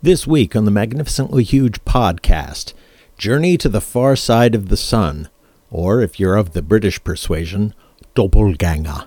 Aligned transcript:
This 0.00 0.28
week 0.28 0.54
on 0.54 0.64
the 0.64 0.70
Magnificently 0.70 1.42
Huge 1.42 1.84
podcast, 1.84 2.72
Journey 3.16 3.56
to 3.58 3.68
the 3.68 3.80
Far 3.80 4.14
Side 4.14 4.54
of 4.54 4.68
the 4.68 4.76
Sun, 4.76 5.28
or 5.72 6.02
if 6.02 6.20
you're 6.20 6.36
of 6.36 6.52
the 6.52 6.62
British 6.62 7.02
persuasion, 7.02 7.74
Doppelganger. 8.14 9.06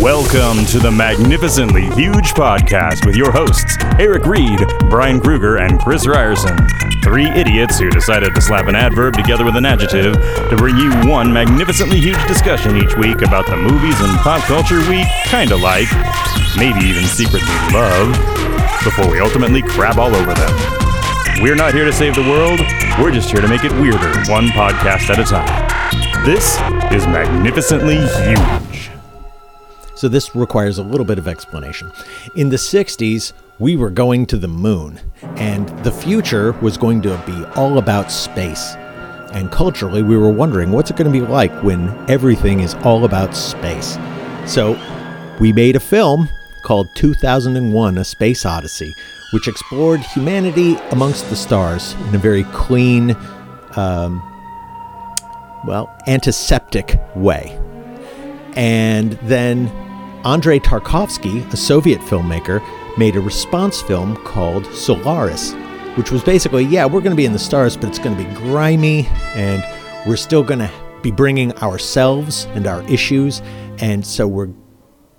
Welcome 0.00 0.64
to 0.68 0.78
the 0.78 0.90
Magnificently 0.90 1.82
Huge 1.90 2.32
podcast 2.32 3.04
with 3.04 3.14
your 3.14 3.30
hosts, 3.30 3.76
Eric 3.98 4.24
Reed, 4.24 4.58
Brian 4.88 5.20
Kruger, 5.20 5.58
and 5.58 5.78
Chris 5.80 6.06
Ryerson. 6.06 6.56
Three 7.02 7.28
idiots 7.28 7.78
who 7.78 7.90
decided 7.90 8.34
to 8.34 8.40
slap 8.40 8.68
an 8.68 8.74
adverb 8.74 9.12
together 9.12 9.44
with 9.44 9.56
an 9.56 9.66
adjective 9.66 10.14
to 10.14 10.56
bring 10.56 10.78
you 10.78 10.90
one 11.06 11.30
magnificently 11.30 12.00
huge 12.00 12.26
discussion 12.26 12.78
each 12.78 12.96
week 12.96 13.20
about 13.20 13.44
the 13.44 13.56
movies 13.58 14.00
and 14.00 14.16
pop 14.20 14.40
culture 14.44 14.80
we 14.88 15.04
kinda 15.24 15.56
like, 15.56 15.88
maybe 16.56 16.80
even 16.86 17.04
secretly 17.04 17.54
love, 17.70 18.16
before 18.84 19.10
we 19.10 19.18
ultimately 19.18 19.62
crab 19.62 19.98
all 19.98 20.14
over 20.14 20.34
them. 20.34 21.42
We're 21.42 21.54
not 21.54 21.72
here 21.72 21.86
to 21.86 21.92
save 21.92 22.14
the 22.14 22.22
world, 22.22 22.60
we're 23.00 23.10
just 23.10 23.30
here 23.30 23.40
to 23.40 23.48
make 23.48 23.64
it 23.64 23.72
weirder, 23.72 24.12
one 24.30 24.48
podcast 24.48 25.08
at 25.08 25.18
a 25.18 25.24
time. 25.24 26.24
This 26.24 26.60
is 26.92 27.06
Magnificently 27.06 27.96
Huge. 27.96 28.90
So 29.96 30.08
this 30.08 30.36
requires 30.36 30.76
a 30.76 30.82
little 30.82 31.06
bit 31.06 31.18
of 31.18 31.26
explanation. 31.26 31.90
In 32.36 32.50
the 32.50 32.56
60s, 32.56 33.32
we 33.58 33.74
were 33.74 33.90
going 33.90 34.26
to 34.26 34.36
the 34.36 34.48
moon, 34.48 35.00
and 35.36 35.68
the 35.82 35.90
future 35.90 36.52
was 36.60 36.76
going 36.76 37.00
to 37.02 37.16
be 37.26 37.44
all 37.56 37.78
about 37.78 38.12
space. 38.12 38.74
And 39.32 39.50
culturally, 39.50 40.02
we 40.02 40.16
were 40.16 40.30
wondering 40.30 40.72
what's 40.72 40.90
it 40.90 40.96
going 40.96 41.10
to 41.10 41.20
be 41.20 41.26
like 41.26 41.52
when 41.62 41.88
everything 42.10 42.60
is 42.60 42.74
all 42.84 43.04
about 43.04 43.34
space. 43.34 43.96
So 44.46 44.78
we 45.40 45.52
made 45.52 45.74
a 45.74 45.80
film 45.80 46.28
called 46.64 46.88
2001 46.96 47.98
A 47.98 48.04
Space 48.04 48.44
Odyssey, 48.44 48.92
which 49.32 49.46
explored 49.46 50.00
humanity 50.00 50.74
amongst 50.90 51.30
the 51.30 51.36
stars 51.36 51.94
in 52.08 52.14
a 52.14 52.18
very 52.18 52.44
clean, 52.44 53.16
um, 53.76 54.20
well, 55.66 55.94
antiseptic 56.06 56.98
way. 57.14 57.58
And 58.56 59.12
then 59.22 59.68
Andrei 60.24 60.58
Tarkovsky, 60.58 61.52
a 61.52 61.56
Soviet 61.56 62.00
filmmaker, 62.00 62.62
made 62.96 63.14
a 63.14 63.20
response 63.20 63.82
film 63.82 64.16
called 64.24 64.66
Solaris, 64.66 65.52
which 65.96 66.10
was 66.10 66.22
basically, 66.22 66.64
yeah, 66.64 66.86
we're 66.86 67.00
going 67.00 67.10
to 67.10 67.16
be 67.16 67.26
in 67.26 67.32
the 67.32 67.38
stars, 67.38 67.76
but 67.76 67.88
it's 67.88 67.98
going 67.98 68.16
to 68.16 68.24
be 68.24 68.34
grimy, 68.34 69.06
and 69.34 69.62
we're 70.06 70.16
still 70.16 70.42
going 70.42 70.60
to 70.60 70.70
be 71.02 71.10
bringing 71.10 71.52
ourselves 71.58 72.46
and 72.54 72.66
our 72.66 72.82
issues, 72.84 73.42
and 73.78 74.06
so 74.06 74.26
we're 74.26 74.48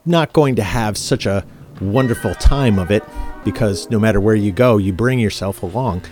not 0.06 0.34
going 0.34 0.56
to 0.56 0.64
have 0.64 0.98
such 0.98 1.26
a 1.26 1.46
wonderful 1.82 2.34
time 2.36 2.80
of 2.80 2.92
it 2.92 3.04
because 3.44 3.90
no 3.90 4.00
matter 4.00 4.20
where 4.20 4.36
you 4.36 4.52
go, 4.52 4.78
you 4.78 4.94
bring 4.94 5.20
yourself 5.20 5.64
along. 5.64 6.04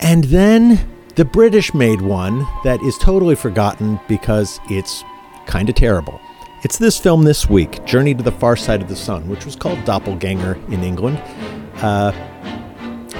And 0.00 0.24
then 0.24 0.88
the 1.16 1.24
British 1.24 1.72
made 1.74 2.00
one 2.00 2.46
that 2.64 2.80
is 2.82 2.96
totally 2.98 3.34
forgotten 3.34 3.98
because 4.08 4.60
it's 4.68 5.02
kind 5.46 5.68
of 5.68 5.74
terrible. 5.74 6.20
It's 6.62 6.78
this 6.78 6.98
film 6.98 7.22
this 7.22 7.48
week, 7.48 7.84
Journey 7.84 8.14
to 8.14 8.22
the 8.22 8.32
Far 8.32 8.56
Side 8.56 8.82
of 8.82 8.88
the 8.88 8.96
Sun, 8.96 9.28
which 9.28 9.44
was 9.44 9.56
called 9.56 9.84
Doppelganger 9.84 10.54
in 10.68 10.82
England, 10.82 11.18
uh, 11.76 12.12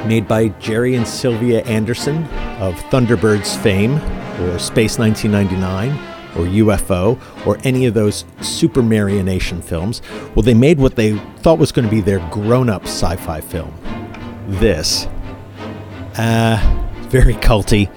made 0.07 0.27
by 0.27 0.49
Jerry 0.49 0.95
and 0.95 1.07
Sylvia 1.07 1.63
Anderson 1.65 2.25
of 2.59 2.75
Thunderbirds 2.91 3.57
fame, 3.63 3.95
or 4.41 4.59
Space 4.59 4.99
1999, 4.99 6.16
or 6.39 6.45
UFO, 6.47 7.19
or 7.47 7.59
any 7.65 7.87
of 7.87 7.95
those 7.95 8.25
super 8.41 8.83
marionation 8.83 9.63
films. 9.63 10.03
Well, 10.35 10.43
they 10.43 10.55
made 10.55 10.79
what 10.79 10.97
they 10.97 11.19
thought 11.39 11.59
was 11.59 11.73
going 11.73 11.87
to 11.87 11.91
be 11.91 12.01
their 12.01 12.19
grown 12.31 12.69
up 12.69 12.85
sci 12.85 13.17
fi 13.17 13.41
film. 13.41 13.75
This. 14.49 15.07
Uh, 16.17 16.59
very 17.09 17.35
culty. 17.35 17.91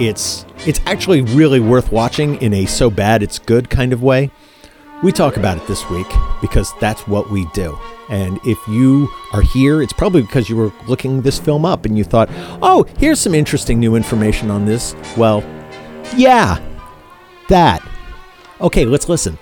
It's 0.00 0.44
it's 0.66 0.80
actually 0.86 1.22
really 1.22 1.60
worth 1.60 1.92
watching 1.92 2.36
in 2.42 2.52
a 2.52 2.66
so 2.66 2.90
bad 2.90 3.22
it's 3.22 3.38
good 3.38 3.70
kind 3.70 3.92
of 3.92 4.02
way. 4.02 4.30
We 5.02 5.12
talk 5.12 5.36
about 5.36 5.56
it 5.56 5.66
this 5.68 5.88
week 5.90 6.08
because 6.40 6.72
that's 6.80 7.06
what 7.06 7.30
we 7.30 7.46
do. 7.54 7.78
And 8.10 8.40
if 8.44 8.58
you 8.66 9.08
are 9.32 9.42
here, 9.42 9.80
it's 9.80 9.92
probably 9.92 10.22
because 10.22 10.48
you 10.48 10.56
were 10.56 10.72
looking 10.88 11.22
this 11.22 11.38
film 11.38 11.64
up 11.64 11.84
and 11.84 11.96
you 11.96 12.02
thought, 12.02 12.28
oh, 12.62 12.84
here's 12.98 13.20
some 13.20 13.32
interesting 13.34 13.78
new 13.78 13.94
information 13.94 14.50
on 14.50 14.64
this. 14.64 14.96
Well, 15.16 15.44
yeah, 16.16 16.58
that. 17.48 17.82
Okay, 18.60 18.84
let's 18.84 19.08
listen. 19.08 19.38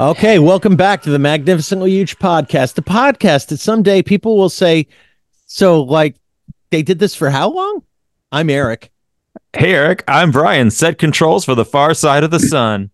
Okay, 0.00 0.38
welcome 0.38 0.76
back 0.76 1.02
to 1.02 1.10
the 1.10 1.18
Magnificently 1.18 1.90
Huge 1.90 2.18
podcast. 2.18 2.74
The 2.74 2.82
podcast 2.82 3.48
that 3.48 3.58
someday 3.58 4.00
people 4.02 4.36
will 4.36 4.48
say, 4.48 4.86
so 5.46 5.82
like, 5.82 6.16
they 6.70 6.82
did 6.82 6.98
this 7.00 7.14
for 7.16 7.30
how 7.30 7.50
long? 7.50 7.82
I'm 8.30 8.48
Eric. 8.48 8.92
Hey, 9.56 9.74
Eric. 9.74 10.04
I'm 10.06 10.30
Brian. 10.30 10.70
Set 10.70 10.98
controls 10.98 11.44
for 11.44 11.54
the 11.56 11.64
far 11.64 11.94
side 11.94 12.22
of 12.22 12.30
the 12.30 12.38
sun. 12.38 12.90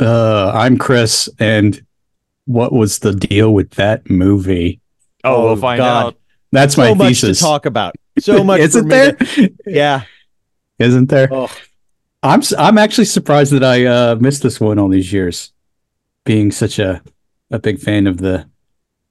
Uh, 0.00 0.50
I'm 0.54 0.76
Chris, 0.76 1.28
and 1.38 1.80
what 2.44 2.72
was 2.72 2.98
the 2.98 3.14
deal 3.14 3.54
with 3.54 3.70
that 3.72 4.10
movie? 4.10 4.80
Oh, 5.24 5.34
Oh, 5.36 5.44
we'll 5.46 5.56
find 5.56 5.78
God. 5.78 6.06
out. 6.06 6.16
That's 6.52 6.74
so 6.74 6.82
my 6.82 6.94
much 6.94 7.08
thesis. 7.20 7.38
to 7.38 7.44
talk 7.44 7.64
about. 7.66 7.94
So 8.18 8.44
much. 8.44 8.60
Isn't 8.62 8.88
there? 8.88 9.12
to- 9.12 9.54
yeah. 9.66 10.02
Isn't 10.78 11.08
there? 11.08 11.28
Oh, 11.32 11.50
I'm 12.22 12.42
I'm 12.58 12.78
actually 12.78 13.04
surprised 13.04 13.52
that 13.52 13.64
I 13.64 13.84
uh, 13.86 14.16
missed 14.16 14.42
this 14.42 14.60
one 14.60 14.78
all 14.78 14.88
these 14.88 15.12
years, 15.12 15.52
being 16.24 16.50
such 16.50 16.78
a 16.78 17.02
a 17.50 17.58
big 17.58 17.78
fan 17.78 18.06
of 18.06 18.18
the 18.18 18.48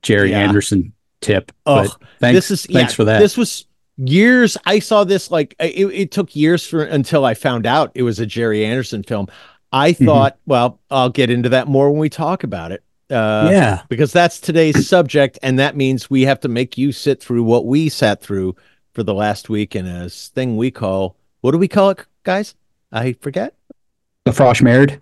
Jerry 0.03 0.31
Yeah. 0.31 0.40
Anderson 0.41 0.94
tip. 1.22 1.51
Oh, 1.66 1.84
but 1.84 1.97
thanks, 2.19 2.35
this 2.35 2.51
is 2.51 2.66
thanks 2.66 2.94
yeah, 2.94 2.96
for 2.96 3.03
that. 3.06 3.19
This 3.19 3.38
was 3.38 3.66
years. 3.97 4.57
I 4.66 4.79
saw 4.79 5.03
this 5.03 5.31
like 5.31 5.56
it, 5.59 5.85
it 5.88 6.12
took 6.12 6.35
years 6.35 6.66
for 6.67 6.84
until 6.84 7.23
I 7.25 7.34
found 7.34 7.66
out 7.66 7.91
it 7.96 8.03
was 8.03 8.19
a 8.19 8.25
Jerry 8.25 8.66
Anderson 8.66 9.03
film. 9.03 9.28
I 9.72 9.91
Mm-hmm. 9.91 10.06
thought, 10.06 10.38
well, 10.46 10.79
I'll 10.90 11.09
get 11.09 11.29
into 11.29 11.50
that 11.50 11.67
more 11.67 11.90
when 11.91 12.00
we 12.00 12.09
talk 12.09 12.44
about 12.44 12.72
it. 12.72 12.84
Uh, 13.09 13.47
yeah, 13.51 13.81
because 13.90 14.12
that's 14.13 14.40
today's 14.40 14.88
subject, 14.88 15.40
and 15.41 15.59
that 15.59 15.75
means 15.78 16.09
we 16.09 16.23
have 16.23 16.41
to 16.41 16.50
make 16.50 16.78
you 16.78 16.91
sit 16.91 17.22
through 17.22 17.44
what 17.44 17.66
we 17.66 17.88
sat 17.90 18.22
through 18.22 18.56
for 18.94 19.03
the 19.03 19.13
last 19.13 19.50
week 19.50 19.75
in 19.75 19.85
a 19.88 20.09
thing 20.09 20.57
we 20.57 20.72
call 20.72 21.16
what 21.41 21.51
do 21.51 21.57
we 21.57 21.67
call 21.69 21.90
it, 21.91 22.06
guys? 22.23 22.53
I 22.91 23.13
forget. 23.13 23.53
the 24.25 24.31
Frosh 24.31 24.61
married. 24.61 24.99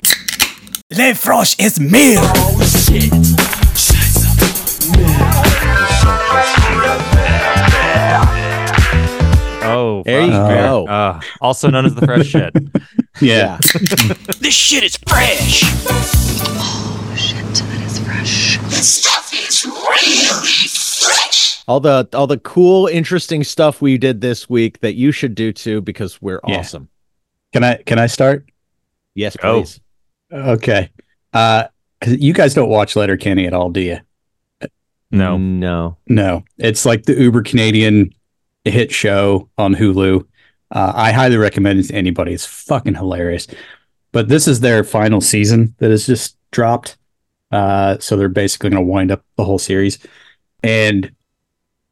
Le 0.92 1.14
Frosh 1.14 1.56
is 1.60 1.80
meal. 1.80 2.22
Oh, 9.68 10.04
There 10.06 10.22
you 10.22 10.30
go. 10.32 10.88
Uh, 10.88 11.20
also 11.42 11.70
known 11.70 11.86
as 11.86 11.96
the 11.96 12.06
fresh 12.06 12.28
shit. 12.28 12.54
Yeah, 13.22 13.60
This 14.42 14.54
shit 14.54 14.84
is 14.84 14.98
fresh. 15.08 15.62
Oh 15.64 17.14
shit, 17.18 17.40
that 17.46 17.82
is 17.82 17.98
fresh. 21.02 21.64
all 21.66 21.80
the 21.80 22.10
all 22.14 22.28
the 22.28 22.38
cool, 22.40 22.88
interesting 22.88 23.46
stuff 23.46 23.82
we 23.82 23.98
did 23.98 24.20
this 24.20 24.50
week 24.50 24.82
that 24.82 24.96
you 24.96 25.14
should 25.14 25.34
do 25.34 25.54
too 25.54 25.80
because 25.80 26.22
we're 26.22 26.42
Yeah. 26.46 26.58
awesome. 26.60 26.90
Can 27.56 27.64
I 27.64 27.76
can 27.78 28.00
I 28.00 28.08
start? 28.08 28.46
Yes, 29.14 29.38
Go. 29.38 29.62
please. 29.62 29.80
Okay, 30.30 30.90
uh, 31.32 31.66
'cause 32.02 32.18
you 32.18 32.34
guys 32.34 32.54
don't 32.54 32.68
watch 32.68 32.98
Letterkenny 32.98 33.48
at 33.48 33.54
all, 33.54 33.70
do 33.70 33.80
you? 33.80 34.00
No. 35.12 35.38
no. 35.38 35.96
No, 36.08 36.44
it's 36.58 36.86
like 36.86 37.04
the 37.04 37.14
Uber 37.14 37.44
Canadian 37.44 38.14
hit 38.66 38.92
show 38.92 39.50
on 39.58 39.74
Hulu. 39.74 40.26
Uh, 40.72 40.92
I 40.94 41.14
highly 41.14 41.38
recommend 41.38 41.80
it 41.80 41.84
to 41.84 41.96
anybody. 41.96 42.34
It's 42.34 42.46
fucking 42.46 42.96
hilarious. 42.96 43.48
But 44.12 44.28
this 44.28 44.48
is 44.50 44.60
their 44.60 44.84
final 44.84 45.22
season 45.22 45.76
that 45.78 45.92
has 45.92 46.06
just 46.06 46.36
dropped. 46.52 46.98
Uh, 47.52 47.98
so 48.00 48.18
they're 48.18 48.28
basically 48.28 48.72
going 48.72 48.84
to 48.86 48.92
wind 48.92 49.12
up 49.12 49.24
the 49.38 49.46
whole 49.46 49.60
series. 49.60 50.00
And 50.64 51.10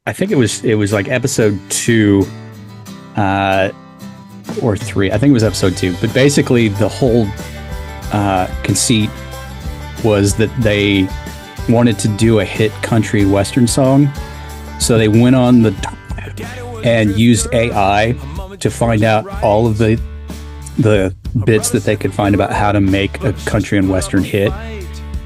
I 0.05 0.11
think 0.11 0.31
it 0.31 0.35
was 0.35 0.61
it 0.65 0.75
was 0.75 0.91
like 0.91 1.07
episode 1.07 1.57
two, 1.69 2.25
uh, 3.15 3.69
or 4.61 4.77
three. 4.77 5.11
I 5.11 5.17
think 5.17 5.31
it 5.31 5.33
was 5.33 5.43
episode 5.43 5.77
two. 5.77 5.95
But 6.01 6.13
basically, 6.13 6.67
the 6.67 6.89
whole 6.89 7.27
uh, 8.11 8.47
conceit 8.63 9.09
was 10.03 10.35
that 10.35 10.49
they 10.61 11.07
wanted 11.69 11.97
to 11.99 12.07
do 12.09 12.39
a 12.39 12.45
hit 12.45 12.71
country 12.81 13.25
western 13.25 13.67
song. 13.67 14.09
So 14.79 14.97
they 14.97 15.07
went 15.07 15.35
on 15.35 15.61
the 15.61 15.73
and 16.83 17.17
used 17.17 17.47
AI 17.53 18.13
to 18.59 18.69
find 18.69 19.03
out 19.03 19.25
all 19.43 19.65
of 19.67 19.77
the 19.77 19.99
the 20.77 21.15
bits 21.45 21.69
that 21.69 21.83
they 21.83 21.95
could 21.95 22.13
find 22.13 22.33
about 22.35 22.51
how 22.51 22.71
to 22.71 22.81
make 22.81 23.23
a 23.23 23.33
country 23.45 23.77
and 23.77 23.89
western 23.89 24.23
hit 24.23 24.51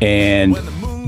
and 0.01 0.57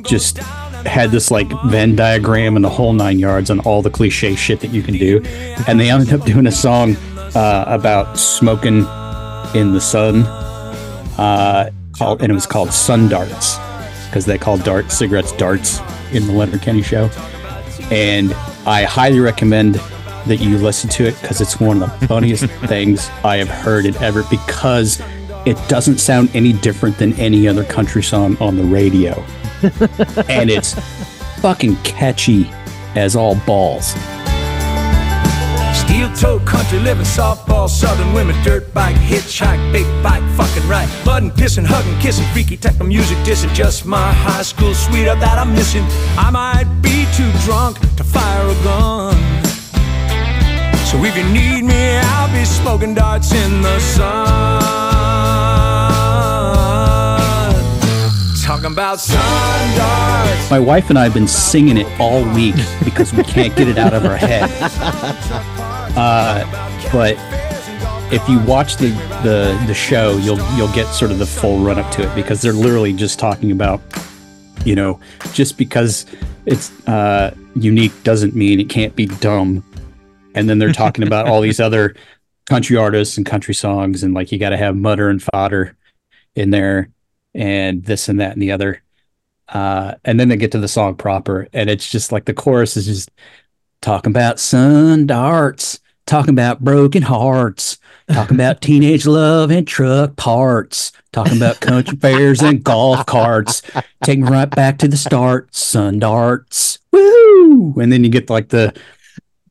just 0.06 0.38
had 0.86 1.12
this 1.12 1.30
like 1.30 1.48
Venn 1.66 1.96
diagram 1.96 2.56
and 2.56 2.64
the 2.64 2.70
whole 2.70 2.94
nine 2.94 3.20
yards 3.20 3.52
on 3.52 3.60
all 3.62 3.82
the 3.82 3.90
cliche 3.90 4.36
shit 4.36 4.62
that 4.62 4.72
you 4.72 4.82
can 4.82 4.98
do. 4.98 5.22
And 5.68 5.80
they 5.80 5.90
ended 5.90 6.14
up 6.14 6.26
doing 6.26 6.48
a 6.48 6.52
song 6.52 6.96
uh, 7.36 7.66
about 7.68 8.18
smoking 8.18 8.86
in 9.56 9.74
the 9.74 9.82
sun. 9.82 10.24
Uh, 11.18 11.72
called, 11.98 12.22
and 12.22 12.32
it 12.32 12.36
was 12.36 12.48
called 12.48 12.72
Sun 12.72 13.10
Darts 13.10 13.58
because 14.08 14.26
they 14.26 14.38
called 14.38 14.64
dart 14.64 14.92
cigarettes 14.92 15.32
darts. 15.34 15.80
in 16.12 16.26
the 16.28 16.34
Letterkenny 16.34 16.82
show. 16.82 17.10
And 17.92 18.34
I 18.66 18.84
highly 18.84 19.20
recommend 19.20 19.76
that 20.26 20.38
you 20.38 20.58
listen 20.58 20.90
to 20.92 21.06
it 21.06 21.20
because 21.22 21.42
it's 21.42 21.60
one 21.60 21.82
of 21.82 22.00
the 22.00 22.08
funniest 22.08 22.46
things 22.68 23.10
I 23.24 23.38
have 23.38 23.50
heard 23.50 23.86
it 23.86 24.02
ever 24.02 24.24
because 24.30 25.02
it 25.46 25.58
doesn't 25.68 26.00
sound 26.00 26.30
any 26.36 26.54
different 26.54 26.98
than 26.98 27.14
any 27.14 27.48
other 27.48 27.64
country 27.64 28.04
song 28.04 28.38
on 28.40 28.58
the 28.58 28.64
radio. 28.64 29.12
and 30.30 30.50
it's 30.50 30.74
fucking 31.42 31.76
catchy 31.78 32.50
as 32.96 33.16
all 33.16 33.36
balls. 33.46 33.94
Steel 36.00 36.16
toe 36.16 36.40
country 36.46 36.80
living, 36.80 37.04
softball, 37.04 37.68
southern 37.68 38.14
women, 38.14 38.34
dirt 38.42 38.74
bike, 38.74 38.96
hitchhike, 38.96 39.60
big 39.74 39.86
bike, 40.02 40.24
fucking 40.38 40.66
right. 40.66 40.88
Budding, 41.04 41.30
pissing, 41.30 41.66
hugging, 41.66 42.00
kissing, 42.00 42.26
freaky 42.32 42.56
techno 42.56 42.86
music, 42.86 43.18
dissing. 43.26 43.54
Just 43.54 43.86
my 43.86 44.14
high 44.14 44.44
school 44.44 44.74
sweetheart 44.74 45.20
that 45.20 45.38
I'm 45.38 45.54
missing. 45.54 45.84
I 46.18 46.30
might 46.32 46.70
be 46.82 47.06
too 47.18 47.30
drunk 47.44 47.80
to 47.98 48.06
fire 48.06 48.48
a 48.48 48.56
gun. 48.64 49.18
So 50.88 51.04
if 51.04 51.18
you 51.18 51.26
need 51.34 51.64
me, 51.64 51.98
I'll 51.98 52.32
be 52.32 52.46
smoking 52.46 52.94
darts 52.94 53.34
in 53.34 53.62
the 53.62 53.78
sun. 53.82 54.64
Talking 58.42 58.72
about 58.72 59.02
sun 59.02 59.78
darts. 59.78 60.50
My 60.50 60.60
wife 60.60 60.90
and 60.90 60.98
I 60.98 61.04
have 61.04 61.14
been 61.14 61.28
singing 61.28 61.76
it 61.76 61.88
all 62.00 62.24
week 62.34 62.56
because 62.86 63.14
we 63.14 63.24
can't 63.24 63.54
get 63.54 63.68
it 63.68 63.78
out 63.78 63.94
of 63.94 64.06
our 64.06 64.16
head. 64.16 65.66
Uh, 66.00 66.46
but 66.94 67.18
if 68.14 68.28
you 68.30 68.40
watch 68.46 68.78
the, 68.78 68.88
the 69.22 69.62
the 69.68 69.74
show, 69.74 70.16
you'll 70.20 70.40
you'll 70.56 70.72
get 70.72 70.86
sort 70.94 71.12
of 71.12 71.20
the 71.20 71.26
full 71.26 71.60
run 71.60 71.78
up 71.78 71.92
to 71.92 72.10
it 72.10 72.16
because 72.16 72.42
they're 72.42 72.54
literally 72.54 72.94
just 72.94 73.20
talking 73.20 73.52
about, 73.52 73.82
you 74.64 74.76
know, 74.76 74.98
just 75.34 75.58
because 75.58 76.06
it's 76.46 76.72
uh, 76.88 77.36
unique 77.54 77.92
doesn't 78.04 78.34
mean 78.34 78.62
it 78.62 78.70
can't 78.70 78.96
be 78.96 79.08
dumb. 79.08 79.62
And 80.36 80.50
then 80.50 80.58
they're 80.58 80.72
talking 80.72 81.06
about 81.06 81.28
all 81.28 81.42
these 81.42 81.60
other 81.60 81.96
country 82.46 82.78
artists 82.78 83.18
and 83.18 83.26
country 83.26 83.54
songs, 83.54 84.02
and 84.02 84.14
like 84.14 84.32
you 84.32 84.40
got 84.40 84.52
to 84.52 84.58
have 84.58 84.78
mutter 84.78 85.10
and 85.10 85.22
fodder 85.22 85.76
in 86.34 86.52
there, 86.52 86.92
and 87.36 87.84
this 87.84 88.08
and 88.08 88.22
that 88.22 88.32
and 88.32 88.42
the 88.42 88.54
other. 88.54 88.82
Uh, 89.50 89.96
and 90.06 90.18
then 90.18 90.30
they 90.30 90.38
get 90.38 90.54
to 90.54 90.60
the 90.60 90.68
song 90.70 90.96
proper, 90.96 91.50
and 91.52 91.70
it's 91.70 91.92
just 91.92 92.14
like 92.14 92.24
the 92.24 92.34
chorus 92.34 92.78
is 92.78 92.86
just 92.86 93.12
talking 93.82 94.12
about 94.14 94.40
sun 94.40 95.06
darts, 95.06 95.82
talking 96.10 96.34
about 96.34 96.60
broken 96.60 97.04
hearts, 97.04 97.78
talking 98.12 98.36
about 98.36 98.62
teenage 98.62 99.06
love 99.06 99.52
and 99.52 99.68
truck 99.68 100.16
parts, 100.16 100.92
talking 101.12 101.38
about 101.38 101.60
country 101.60 101.98
fairs 102.02 102.42
and 102.42 102.64
golf 102.64 103.06
carts, 103.06 103.62
taking 104.04 104.26
right 104.26 104.50
back 104.50 104.80
to 104.80 104.88
the 104.88 104.98
start, 104.98 105.54
sun 105.54 106.00
darts, 106.00 106.80
woo! 106.92 107.76
And 107.80 107.94
then 107.94 108.04
you 108.04 108.10
get 108.10 108.28
like 108.28 108.50
the, 108.50 108.76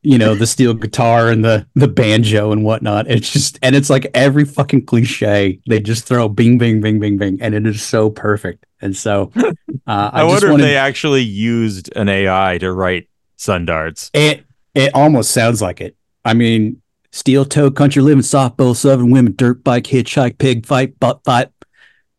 you 0.03 0.19
know, 0.19 0.35
the 0.35 0.49
steel 0.49 0.75
guitar 0.75 1.31
and 1.31 1.45
the 1.45 1.65
the 1.77 1.87
banjo 1.87 2.51
and 2.51 2.65
whatnot. 2.65 3.09
It's 3.09 3.33
just 3.33 3.61
and 3.63 3.77
it's 3.77 3.89
like 3.89 4.11
every 4.13 4.45
fucking 4.45 4.87
cliche 4.87 5.61
they 5.69 5.79
just 5.79 6.07
throw 6.07 6.29
bing 6.29 6.59
bing 6.59 6.81
bing 6.81 6.99
bing 6.99 7.19
bing, 7.19 7.39
and 7.41 7.55
it 7.55 7.67
is 7.69 7.83
so 7.83 8.11
perfect. 8.11 8.67
And 8.81 8.97
so, 8.97 9.31
uh, 9.37 9.53
I, 9.87 10.23
I, 10.23 10.25
wonder 10.25 10.51
wanted, 10.51 10.65
if 10.65 10.69
they 10.69 10.77
actually 10.77 11.23
used 11.23 11.95
an 11.95 12.09
AI 12.09 12.59
to 12.59 12.73
write 12.73 13.09
sun 13.37 13.65
darts. 13.65 14.11
It 14.13 14.45
it 14.75 14.93
almost 14.95 15.31
sounds 15.31 15.63
like 15.63 15.81
it. 15.81 15.97
I 16.29 16.35
mean, 16.35 16.81
steel 17.13 17.45
toe, 17.45 17.71
country 17.71 18.03
living, 18.03 18.23
softball, 18.23 18.77
southern 18.77 19.11
women, 19.11 19.35
dirt 19.37 19.65
bike, 19.65 19.85
hitchhike, 19.85 20.39
pig 20.39 20.67
fight, 20.67 20.99
butt 21.01 21.25
fight. 21.25 21.49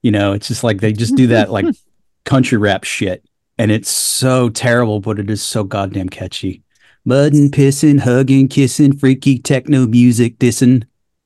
You 0.02 0.12
know, 0.12 0.34
it's 0.34 0.48
just 0.48 0.64
like 0.64 0.82
they 0.82 0.94
just 0.94 1.16
do 1.16 1.28
that 1.28 1.52
like 1.52 1.66
country 2.26 2.58
rap 2.58 2.84
shit, 2.84 3.24
and 3.58 3.72
it's 3.72 3.90
so 3.90 4.50
terrible, 4.50 5.00
but 5.00 5.20
it 5.20 5.30
is 5.30 5.42
so 5.42 5.64
goddamn 5.64 6.10
catchy. 6.10 6.64
Mudding, 7.06 7.50
pissing, 7.52 8.00
hugging, 8.00 8.48
kissing, 8.48 8.98
freaky 8.98 9.40
techno 9.40 9.86
music, 9.88 10.38
dissing. 10.40 10.84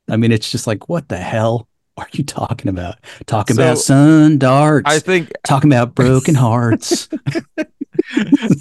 I 0.08 0.16
mean, 0.16 0.30
it's 0.32 0.50
just 0.50 0.66
like, 0.66 0.88
what 0.88 1.08
the 1.08 1.16
hell 1.16 1.68
are 1.96 2.06
you 2.12 2.24
talking 2.24 2.68
about? 2.68 2.96
Talking 3.26 3.56
about 3.56 3.78
sun 3.78 4.38
darts. 4.38 4.90
I 4.90 4.98
think 4.98 5.30
talking 5.44 5.70
about 5.72 5.94
broken 5.94 6.34
hearts. 6.34 7.08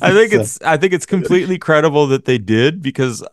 I 0.01 0.11
think 0.13 0.31
So- 0.31 0.39
it's 0.41 0.61
I 0.61 0.77
think 0.77 0.93
it's 0.93 1.05
completely 1.05 1.57
credible 1.57 2.07
that 2.07 2.25
they 2.25 2.37
did 2.37 2.81
because 2.81 3.23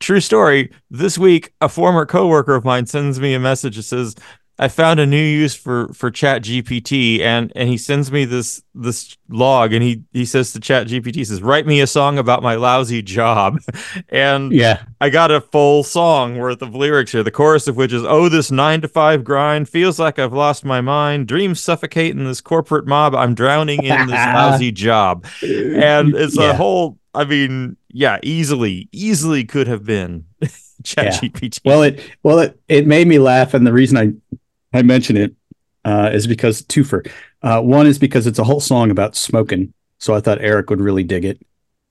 true 0.00 0.20
story, 0.20 0.70
this 0.90 1.18
week 1.18 1.52
a 1.60 1.68
former 1.68 2.06
coworker 2.06 2.54
of 2.54 2.64
mine 2.64 2.86
sends 2.86 3.18
me 3.20 3.34
a 3.34 3.40
message 3.40 3.76
that 3.76 3.82
says 3.84 4.14
I 4.58 4.68
found 4.68 5.00
a 5.00 5.06
new 5.06 5.22
use 5.22 5.54
for 5.54 5.88
for 5.92 6.10
Chat 6.10 6.42
GPT 6.42 7.20
and 7.20 7.52
and 7.54 7.68
he 7.68 7.76
sends 7.76 8.10
me 8.10 8.24
this 8.24 8.62
this 8.74 9.14
log 9.28 9.74
and 9.74 9.82
he 9.82 10.02
he 10.14 10.24
says 10.24 10.54
to 10.54 10.60
Chat 10.60 10.86
GPT 10.86 11.26
says 11.26 11.42
write 11.42 11.66
me 11.66 11.82
a 11.82 11.86
song 11.86 12.16
about 12.16 12.42
my 12.42 12.54
lousy 12.54 13.02
job 13.02 13.58
and 14.08 14.52
yeah, 14.52 14.84
I 14.98 15.10
got 15.10 15.30
a 15.30 15.42
full 15.42 15.82
song 15.84 16.38
worth 16.38 16.62
of 16.62 16.74
lyrics 16.74 17.12
here. 17.12 17.22
The 17.22 17.30
chorus 17.30 17.68
of 17.68 17.76
which 17.76 17.92
is, 17.92 18.02
"Oh, 18.02 18.30
this 18.30 18.50
nine 18.50 18.80
to 18.80 18.88
five 18.88 19.24
grind 19.24 19.68
feels 19.68 19.98
like 19.98 20.18
I've 20.18 20.32
lost 20.32 20.64
my 20.64 20.80
mind. 20.80 21.26
Dreams 21.28 21.60
suffocate 21.60 22.12
in 22.16 22.24
this 22.24 22.40
corporate 22.40 22.86
mob. 22.86 23.14
I'm 23.14 23.34
drowning 23.34 23.84
in 23.84 24.06
this 24.06 24.24
lousy 24.34 24.72
job." 24.72 25.26
And 25.42 26.14
it's 26.14 26.38
Yeah. 26.38 26.50
a 26.52 26.54
whole. 26.54 26.98
I 27.14 27.24
mean, 27.24 27.76
yeah, 27.96 28.18
easily, 28.22 28.90
easily 28.92 29.44
could 29.44 29.66
have 29.68 29.86
been 29.86 30.26
ChatGPT. 30.82 31.60
Well, 31.64 31.82
it 31.82 31.98
well 32.22 32.40
it 32.40 32.60
it 32.68 32.86
made 32.86 33.08
me 33.08 33.18
laugh, 33.18 33.54
and 33.54 33.66
the 33.66 33.72
reason 33.72 33.96
I 33.96 34.78
I 34.78 34.82
mention 34.82 35.16
it 35.16 35.34
uh, 35.82 36.10
is 36.12 36.26
because 36.26 36.60
twofer. 36.60 37.10
Uh, 37.40 37.62
one 37.62 37.86
is 37.86 37.98
because 37.98 38.26
it's 38.26 38.38
a 38.38 38.44
whole 38.44 38.60
song 38.60 38.90
about 38.90 39.16
smoking, 39.16 39.72
so 39.98 40.14
I 40.14 40.20
thought 40.20 40.42
Eric 40.42 40.68
would 40.68 40.80
really 40.82 41.04
dig 41.04 41.24
it. 41.24 41.40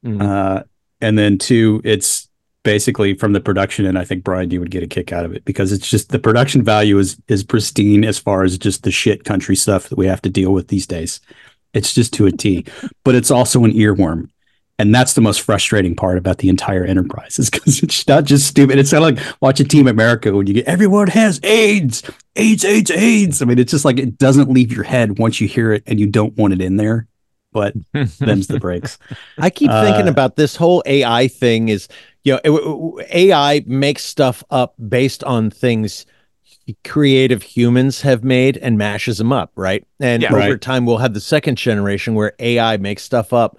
Mm. 0.06 0.22
Uh, 0.22 0.64
and 1.02 1.18
then 1.18 1.40
two, 1.40 1.82
it's 1.84 2.30
basically 2.62 3.16
from 3.16 3.34
the 3.34 3.42
production, 3.42 3.88
and 3.88 3.98
I 3.98 4.06
think 4.06 4.24
Brian, 4.24 4.52
you 4.52 4.60
would 4.60 4.70
get 4.70 4.84
a 4.84 4.88
kick 4.88 5.12
out 5.12 5.26
of 5.26 5.34
it 5.34 5.44
because 5.44 5.72
it's 5.72 5.90
just 5.90 6.10
the 6.10 6.20
production 6.20 6.62
value 6.62 7.00
is 7.00 7.20
is 7.30 7.44
pristine 7.44 8.06
as 8.06 8.20
far 8.20 8.44
as 8.44 8.60
just 8.60 8.84
the 8.84 8.92
shit 8.92 9.24
country 9.24 9.56
stuff 9.56 9.90
that 9.90 9.98
we 9.98 10.06
have 10.06 10.22
to 10.22 10.30
deal 10.30 10.54
with 10.54 10.68
these 10.68 10.86
days. 10.86 11.20
It's 11.74 11.96
just 11.96 12.14
to 12.14 12.28
a 12.28 12.32
T, 12.32 12.64
but 13.04 13.16
it's 13.16 13.32
also 13.32 13.64
an 13.64 13.74
earworm. 13.74 14.30
And 14.78 14.94
that's 14.94 15.14
the 15.14 15.22
most 15.22 15.40
frustrating 15.42 15.96
part 15.96 16.18
about 16.18 16.40
the 16.40 16.50
entire 16.50 16.84
enterprise 16.84 17.40
is 17.40 17.50
because 17.50 17.82
it's 17.82 18.06
not 18.08 18.26
just 18.26 18.46
stupid. 18.48 18.78
It's 18.78 18.92
kind 18.92 19.06
of 19.06 19.16
like 19.26 19.42
watching 19.42 19.68
Team 19.68 19.88
America 19.88 20.34
when 20.36 20.48
you 20.48 20.54
get 20.54 20.66
everyone 20.66 21.08
has 21.08 21.40
AIDS, 21.44 22.04
AIDS, 22.36 22.66
AIDS, 22.66 22.92
AIDS. 22.92 23.42
I 23.42 23.46
mean, 23.46 23.58
it's 23.58 23.72
just 23.72 23.86
like 23.86 23.98
it 24.00 24.18
doesn't 24.18 24.50
leave 24.50 24.74
your 24.74 24.84
head 24.84 25.18
once 25.18 25.40
you 25.40 25.48
hear 25.48 25.72
it 25.72 25.84
and 25.88 25.98
you 26.00 26.08
don't 26.08 26.36
want 26.36 26.54
it 26.54 26.62
in 26.62 26.76
there. 26.76 27.08
But 27.54 27.74
them's 28.20 28.48
the 28.48 28.60
breaks. 28.60 28.98
I 29.38 29.50
keep 29.50 29.72
thinking 29.72 30.08
Uh, 30.10 30.12
about 30.12 30.36
this 30.36 30.58
whole 30.58 30.84
AI 30.86 31.30
thing 31.30 31.70
is, 31.70 31.88
you 32.26 32.34
know, 32.34 32.42
it- 32.44 32.52
it- 32.52 33.16
AI 33.16 33.64
makes 33.66 34.04
stuff 34.04 34.44
up 34.50 34.74
based 34.90 35.24
on 35.24 35.52
things 35.52 36.06
creative 36.84 37.44
humans 37.44 38.02
have 38.02 38.24
made 38.26 38.58
and 38.58 38.78
mashes 38.78 39.20
them 39.20 39.32
up, 39.32 39.52
right? 39.56 39.86
And 40.02 40.24
Yeah. 40.24 40.30
over 40.30 40.38
Right. 40.38 40.60
time, 40.62 40.86
we'll 40.86 40.98
have 40.98 41.14
the 41.14 41.22
second 41.22 41.58
generation 41.58 42.14
where 42.16 42.34
AI 42.40 42.76
makes 42.78 43.04
stuff 43.04 43.32
up 43.32 43.58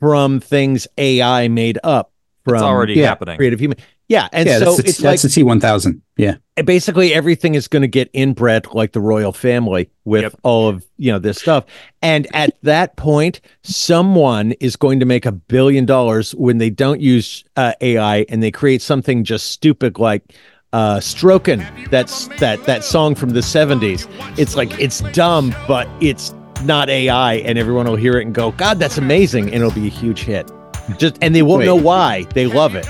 from 0.00 0.40
things 0.40 0.88
AI 0.98 1.48
made 1.48 1.78
up 1.84 2.12
from 2.44 2.54
it's 2.54 2.62
already 2.62 2.94
yeah, 2.94 3.08
happening. 3.08 3.36
creative 3.36 3.60
human. 3.60 3.78
Yeah, 4.08 4.28
and 4.32 4.48
yeah, 4.48 4.58
so 4.58 4.64
that's, 4.64 4.78
it's 4.80 4.98
the, 4.98 5.04
like 5.04 5.12
that's 5.12 5.22
the 5.22 5.28
T 5.28 5.42
one 5.44 5.60
thousand. 5.60 6.02
Yeah, 6.16 6.36
basically 6.62 7.14
everything 7.14 7.54
is 7.54 7.68
going 7.68 7.82
to 7.82 7.88
get 7.88 8.10
inbred 8.12 8.66
like 8.74 8.92
the 8.92 9.00
royal 9.00 9.32
family 9.32 9.90
with 10.04 10.22
Yep. 10.22 10.34
all 10.42 10.68
of 10.68 10.84
you 10.96 11.12
know 11.12 11.18
this 11.18 11.38
stuff 11.38 11.64
and 12.02 12.26
at 12.34 12.56
that 12.62 12.96
point 12.96 13.40
someone 13.62 14.52
is 14.52 14.76
going 14.76 15.00
to 15.00 15.06
make 15.06 15.26
a 15.26 15.32
billion 15.32 15.86
dollars 15.86 16.32
when 16.34 16.58
they 16.58 16.70
don't 16.70 17.00
use 17.00 17.44
uh, 17.56 17.72
ai 17.80 18.26
and 18.28 18.42
they 18.42 18.50
create 18.50 18.82
something 18.82 19.24
just 19.24 19.50
stupid 19.52 19.98
like 19.98 20.34
uh 20.72 20.96
strokin 20.96 21.64
that's 21.90 22.28
that 22.38 22.62
that 22.64 22.84
song 22.84 23.14
from 23.14 23.30
the 23.30 23.40
70s 23.40 24.06
it's 24.38 24.56
like 24.56 24.78
it's 24.80 25.00
dumb 25.12 25.54
but 25.68 25.88
it's 26.00 26.34
not 26.64 26.88
ai 26.90 27.34
and 27.36 27.58
everyone 27.58 27.86
will 27.86 27.96
hear 27.96 28.18
it 28.18 28.26
and 28.26 28.34
go 28.34 28.50
god 28.52 28.78
that's 28.78 28.98
amazing 28.98 29.46
and 29.46 29.54
it'll 29.56 29.70
be 29.72 29.86
a 29.86 29.90
huge 29.90 30.20
hit 30.22 30.50
just 30.98 31.16
and 31.22 31.34
they 31.34 31.42
won't 31.42 31.60
Wait. 31.60 31.66
know 31.66 31.76
why 31.76 32.24
they 32.34 32.46
love 32.46 32.74
it 32.74 32.84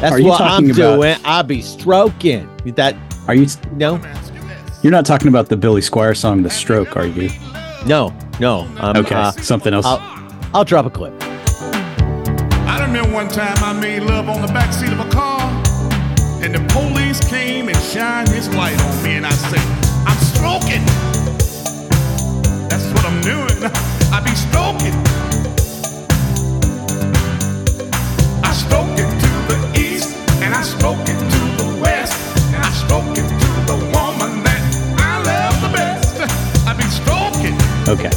that's 0.00 0.12
Are 0.12 0.18
you 0.20 0.28
what 0.28 0.40
i'm 0.40 0.64
about- 0.64 0.76
doing 0.76 1.16
i'll 1.24 1.42
be 1.42 1.62
stroking 1.62 2.48
that 2.76 2.96
are 3.28 3.34
you? 3.34 3.46
no 3.72 4.00
You're 4.82 4.92
not 4.92 5.04
talking 5.04 5.28
about 5.28 5.50
the 5.50 5.58
Billy 5.58 5.82
Squier 5.82 6.16
song, 6.16 6.42
"The 6.42 6.48
Stroke," 6.48 6.96
are 6.96 7.04
you? 7.06 7.28
No, 7.86 8.14
no. 8.40 8.60
Um, 8.78 8.96
Okay, 8.96 9.14
uh, 9.14 9.30
something 9.32 9.74
else. 9.74 9.84
I'll, 9.84 10.00
I'll 10.54 10.64
drop 10.64 10.86
a 10.86 10.90
clip. 10.90 11.12
I 11.22 12.82
remember 12.86 13.12
one 13.12 13.28
time 13.28 13.58
I 13.62 13.74
made 13.78 14.02
love 14.04 14.30
on 14.30 14.40
the 14.40 14.48
back 14.48 14.72
seat 14.72 14.90
of 14.90 14.98
a 15.00 15.08
car, 15.10 15.38
and 16.42 16.54
the 16.54 16.64
police 16.72 17.20
came 17.28 17.68
and 17.68 17.76
shined 17.76 18.30
his 18.30 18.48
light 18.54 18.80
on 18.80 19.02
me, 19.04 19.16
and 19.16 19.26
I 19.26 19.30
said, 19.32 19.60
I'm 20.08 20.16
stroking. 20.32 20.82
That's 23.10 23.26
what 23.26 23.36
I'm 23.36 23.48
doing. 23.48 23.70
I 24.12 24.20
be 24.20 24.34
stroking. 24.34 24.94
I 28.44 28.52
stroke 28.52 28.98
it 28.98 29.10
to 29.20 29.30
the 29.48 29.80
east, 29.80 30.16
and 30.42 30.54
I 30.54 30.62
stroke 30.62 31.00
it 31.02 31.18
to 31.18 31.64
the 31.64 31.78
west, 31.82 32.36
and 32.54 32.62
I 32.62 32.70
stroke 32.70 33.10
it 33.12 33.28
to 33.28 33.48
the 33.66 33.76
woman 33.92 34.42
that 34.44 34.60
I 34.98 35.22
love 35.22 35.60
the 35.62 35.68
best. 35.76 36.20
I 36.66 36.74
be 36.76 36.84
stroking. 36.84 37.56
okay. 37.88 38.10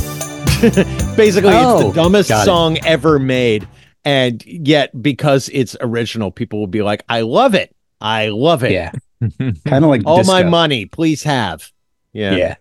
Basically, 1.17 1.50
it's 1.50 1.57
Oh, 1.65 1.89
the 1.91 1.93
dumbest 2.01 2.29
got 2.29 2.43
it. 2.43 2.45
song 2.45 2.77
ever 2.85 3.19
made. 3.19 3.67
And 4.05 4.43
yet, 4.45 4.89
because 5.01 5.50
it's 5.53 5.75
original, 5.79 6.29
people 6.31 6.59
will 6.59 6.67
be 6.67 6.81
like, 6.81 7.03
I 7.07 7.21
love 7.21 7.55
it. 7.55 7.73
I 8.01 8.29
love 8.29 8.63
it. 8.63 8.71
Yeah. 8.71 8.91
kind 9.39 9.83
of 9.85 9.89
like 9.89 10.01
All 10.05 10.23
my 10.25 10.43
money, 10.43 10.85
please 10.85 11.23
have. 11.23 11.71
Yeah. 12.12 12.35
Yeah. 12.35 12.55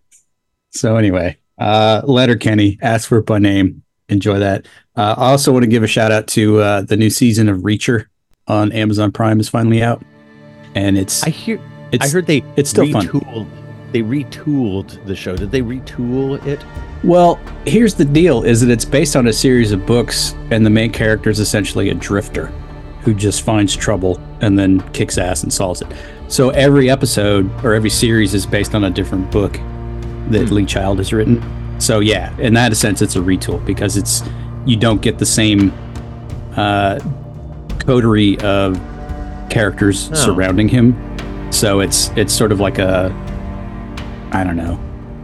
So 0.71 0.97
anyway, 0.97 1.37
uh, 1.59 2.03
Letterkenny, 2.05 2.79
ask 2.83 3.09
for 3.09 3.19
it 3.19 3.27
by 3.27 3.39
name. 3.39 3.83
Enjoy 4.09 4.39
that. 4.39 4.67
Uh, 4.97 5.15
I 5.17 5.31
also 5.31 5.53
want 5.53 5.63
to 5.63 5.69
give 5.69 5.83
a 5.83 5.87
shout 5.87 6.13
out 6.13 6.27
to 6.29 6.61
uh, 6.61 6.83
the 6.83 6.97
new 6.97 7.11
season 7.11 7.49
of 7.49 7.59
Reacher 7.61 8.07
on 8.47 8.73
Amazon 8.73 9.13
Prime 9.13 9.41
is 9.41 9.49
finally 9.49 9.83
out, 9.83 10.03
and 10.75 10.99
it's 10.99 11.23
I 11.23 11.31
hear. 11.31 11.61
it's 11.93 12.05
I 12.07 12.09
heard 12.09 12.27
they 12.27 12.45
it's 12.57 12.71
still 12.71 12.91
fun. 12.93 13.07
retooled. 13.09 13.49
They 13.93 14.03
retooled 14.03 15.05
the 15.07 15.15
show. 15.15 15.37
Did 15.37 15.51
they 15.51 15.63
retool 15.63 16.45
it? 16.47 16.65
Well, 17.05 17.39
here's 17.65 17.95
the 17.95 18.05
deal: 18.05 18.43
is 18.43 18.61
that 18.61 18.71
it's 18.71 18.85
based 18.85 19.17
on 19.17 19.29
a 19.29 19.33
series 19.33 19.73
of 19.73 19.87
books, 19.87 20.35
and 20.51 20.67
the 20.67 20.71
main 20.71 20.93
character 20.93 21.31
is 21.31 21.41
essentially 21.41 21.89
a 21.91 21.95
drifter 21.95 22.47
who 23.03 23.15
just 23.15 23.43
finds 23.43 23.75
trouble 23.75 24.21
and 24.41 24.59
then 24.59 24.81
kicks 24.91 25.19
ass 25.19 25.43
and 25.43 25.53
solves 25.53 25.83
it. 25.83 25.89
So 26.29 26.51
every 26.51 26.89
episode 26.91 27.51
or 27.65 27.75
every 27.75 27.91
series 27.91 28.33
is 28.33 28.47
based 28.47 28.75
on 28.75 28.85
a 28.85 28.91
different 28.91 29.31
book 29.31 29.59
that 30.31 30.51
Lee 30.51 30.65
Child 30.67 30.99
has 30.99 31.13
written. 31.13 31.43
So 31.81 32.01
yeah, 32.01 32.37
in 32.39 32.55
that 32.55 32.77
sense, 32.77 33.03
it's 33.03 33.17
a 33.17 33.21
retool 33.21 33.65
because 33.65 33.97
it's 33.97 34.23
you 34.67 34.77
don't 34.77 35.03
get 35.03 35.19
the 35.19 35.27
same 35.27 35.73
uh, 36.57 37.01
coterie 37.81 38.39
of 38.41 38.77
characters 39.51 40.09
Oh. 40.13 40.15
surrounding 40.15 40.69
him. 40.69 40.95
So 41.53 41.81
it's 41.81 42.11
it's 42.17 42.33
sort 42.33 42.53
of 42.53 42.61
like 42.61 42.79
a 42.79 43.11
I 44.33 44.45
don't 44.45 44.57
know. 44.57 44.79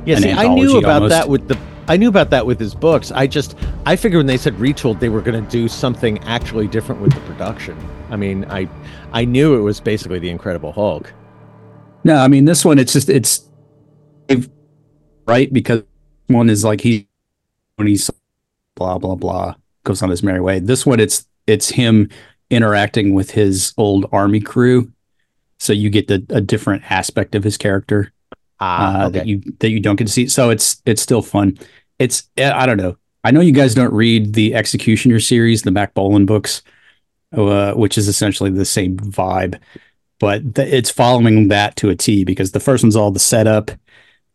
Yeah, 0.04 0.18
see, 0.18 0.30
I 0.32 0.52
knew 0.52 0.78
about 0.78 1.02
almost. 1.02 1.10
that 1.10 1.28
with 1.28 1.48
the. 1.48 1.58
I 1.90 1.96
knew 1.96 2.08
about 2.10 2.28
that 2.30 2.44
with 2.44 2.60
his 2.60 2.74
books. 2.74 3.10
I 3.12 3.26
just, 3.26 3.56
I 3.86 3.96
figured 3.96 4.18
when 4.18 4.26
they 4.26 4.36
said 4.36 4.52
retooled, 4.56 5.00
they 5.00 5.08
were 5.08 5.22
going 5.22 5.42
to 5.42 5.50
do 5.50 5.68
something 5.68 6.18
actually 6.24 6.66
different 6.66 7.00
with 7.00 7.14
the 7.14 7.20
production. 7.20 7.78
I 8.10 8.16
mean, 8.16 8.44
I, 8.50 8.68
I 9.12 9.24
knew 9.24 9.54
it 9.54 9.60
was 9.62 9.80
basically 9.80 10.18
the 10.18 10.28
Incredible 10.28 10.70
Hulk. 10.70 11.10
No, 12.04 12.16
I 12.16 12.28
mean 12.28 12.44
this 12.44 12.62
one. 12.62 12.78
It's 12.78 12.92
just 12.92 13.08
it's 13.08 13.48
right 15.28 15.52
because 15.52 15.82
one 16.26 16.50
is 16.50 16.64
like 16.64 16.80
he 16.80 17.06
when 17.76 17.86
he's 17.86 18.10
blah 18.74 18.98
blah 18.98 19.14
blah 19.14 19.54
goes 19.84 20.02
on 20.02 20.10
his 20.10 20.22
merry 20.22 20.40
way. 20.40 20.58
This 20.58 20.84
one, 20.84 21.00
it's 21.00 21.26
it's 21.46 21.68
him 21.70 22.08
interacting 22.50 23.14
with 23.14 23.30
his 23.32 23.74
old 23.76 24.06
army 24.12 24.40
crew, 24.40 24.90
so 25.58 25.72
you 25.72 25.90
get 25.90 26.08
the 26.08 26.24
a 26.30 26.40
different 26.40 26.90
aspect 26.90 27.34
of 27.34 27.44
his 27.44 27.56
character 27.56 28.12
Ah, 28.60 29.02
uh, 29.02 29.06
okay. 29.08 29.18
that 29.18 29.26
you 29.26 29.42
that 29.60 29.70
you 29.70 29.80
don't 29.80 29.96
get 29.96 30.06
to 30.06 30.12
see. 30.12 30.26
So 30.28 30.50
it's 30.50 30.82
it's 30.84 31.02
still 31.02 31.22
fun. 31.22 31.58
It's 31.98 32.28
eh, 32.36 32.50
I 32.52 32.66
don't 32.66 32.76
know. 32.78 32.96
I 33.24 33.30
know 33.30 33.40
you 33.40 33.52
guys 33.52 33.74
don't 33.74 33.92
read 33.92 34.34
the 34.34 34.54
Executioner 34.54 35.20
series, 35.20 35.62
the 35.62 35.70
Mack 35.70 35.92
Bolan 35.94 36.24
books, 36.24 36.62
uh, 37.32 37.72
which 37.74 37.98
is 37.98 38.08
essentially 38.08 38.50
the 38.50 38.64
same 38.64 38.96
vibe, 38.96 39.58
but 40.18 40.54
th- 40.54 40.72
it's 40.72 40.90
following 40.90 41.48
that 41.48 41.76
to 41.76 41.90
a 41.90 41.96
T 41.96 42.24
because 42.24 42.52
the 42.52 42.60
first 42.60 42.82
one's 42.84 42.96
all 42.96 43.10
the 43.10 43.18
setup 43.18 43.70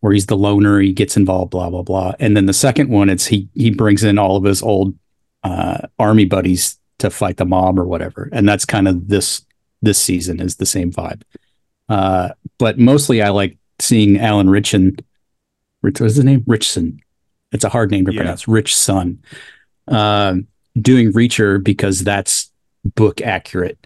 where 0.03 0.11
he's 0.11 0.25
the 0.25 0.35
loner, 0.35 0.81
he 0.81 0.91
gets 0.91 1.15
involved, 1.15 1.51
blah 1.51 1.69
blah 1.69 1.81
blah, 1.81 2.11
and 2.19 2.35
then 2.35 2.45
the 2.45 2.51
second 2.53 2.89
one, 2.89 3.09
it's 3.09 3.25
he 3.25 3.47
he 3.53 3.69
brings 3.69 4.03
in 4.03 4.17
all 4.19 4.35
of 4.35 4.43
his 4.43 4.61
old 4.61 4.93
uh, 5.43 5.77
army 5.97 6.25
buddies 6.25 6.77
to 6.99 7.09
fight 7.09 7.37
the 7.37 7.45
mob 7.45 7.79
or 7.79 7.85
whatever, 7.85 8.27
and 8.33 8.47
that's 8.47 8.65
kind 8.65 8.89
of 8.89 9.07
this 9.07 9.45
this 9.81 9.97
season 9.97 10.41
is 10.41 10.57
the 10.57 10.65
same 10.65 10.91
vibe. 10.91 11.21
Uh, 11.87 12.29
but 12.57 12.77
mostly, 12.77 13.21
I 13.21 13.29
like 13.29 13.57
seeing 13.79 14.19
Alan 14.19 14.49
Ritchson. 14.49 14.97
Rich, 15.81 16.01
what's 16.01 16.15
his 16.15 16.25
name? 16.25 16.43
Ritchson. 16.47 16.99
It's 17.53 17.63
a 17.63 17.69
hard 17.69 17.89
name 17.89 18.05
to 18.05 18.11
Yeah. 18.13 18.19
pronounce. 18.21 18.45
Rich 18.45 18.75
Son. 18.75 19.19
Um, 19.87 20.47
doing 20.81 21.13
Reacher 21.13 21.63
because 21.63 22.03
that's 22.03 22.51
book 22.95 23.21
accurate. 23.21 23.77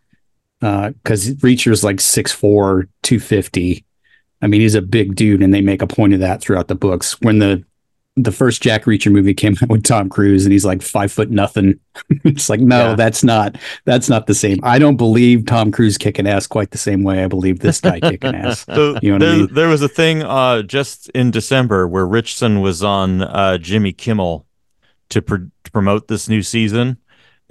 Because 0.61 1.43
Reacher's 1.43 1.83
like 1.83 1.97
6'4, 1.97 2.87
250. 3.03 3.83
I 4.41 4.47
mean, 4.47 4.61
he's 4.61 4.75
a 4.75 4.81
big 4.81 5.15
dude, 5.15 5.41
and 5.41 5.53
they 5.53 5.61
make 5.61 5.81
a 5.81 5.87
point 5.87 6.13
of 6.13 6.19
that 6.19 6.41
throughout 6.41 6.67
the 6.67 6.75
books. 6.75 7.19
When 7.21 7.39
the 7.39 7.63
the 8.19 8.31
first 8.31 8.63
Jack 8.63 8.85
Reacher 8.85 9.11
movie 9.11 9.35
came 9.35 9.55
out 9.61 9.69
with 9.69 9.83
Tom 9.83 10.09
Cruise, 10.09 10.43
and 10.43 10.51
he's 10.51 10.65
like 10.65 10.81
five 10.81 11.11
foot 11.11 11.29
nothing. 11.29 11.79
it's 12.23 12.49
like, 12.49 12.59
no, 12.59 12.89
Yeah. 12.89 12.95
that's 12.95 13.23
not 13.23 13.57
that's 13.85 14.09
not 14.09 14.25
the 14.25 14.33
same. 14.33 14.59
I 14.63 14.79
don't 14.79 14.97
believe 14.97 15.45
Tom 15.45 15.71
Cruise 15.71 15.99
kicking 15.99 16.25
ass 16.27 16.47
quite 16.47 16.71
the 16.71 16.79
same 16.79 17.03
way 17.03 17.23
I 17.23 17.27
believe 17.27 17.59
this 17.59 17.79
guy 17.79 17.99
kicking 17.99 18.33
ass. 18.35 18.65
So 18.65 18.97
You 19.03 19.11
know 19.11 19.15
what 19.17 19.23
I 19.23 19.25
there, 19.25 19.37
mean? 19.37 19.53
there 19.53 19.67
was 19.69 19.81
a 19.83 19.87
thing 19.87 20.23
uh, 20.23 20.63
just 20.63 21.09
in 21.09 21.29
December 21.29 21.87
where 21.87 22.07
Ritchson 22.07 22.61
was 22.61 22.83
on 22.83 23.21
uh, 23.21 23.59
Jimmy 23.59 23.93
Kimmel 23.93 24.47
to, 25.09 25.21
pr- 25.21 25.35
to 25.63 25.71
promote 25.71 26.07
this 26.07 26.27
new 26.27 26.41
season, 26.41 26.97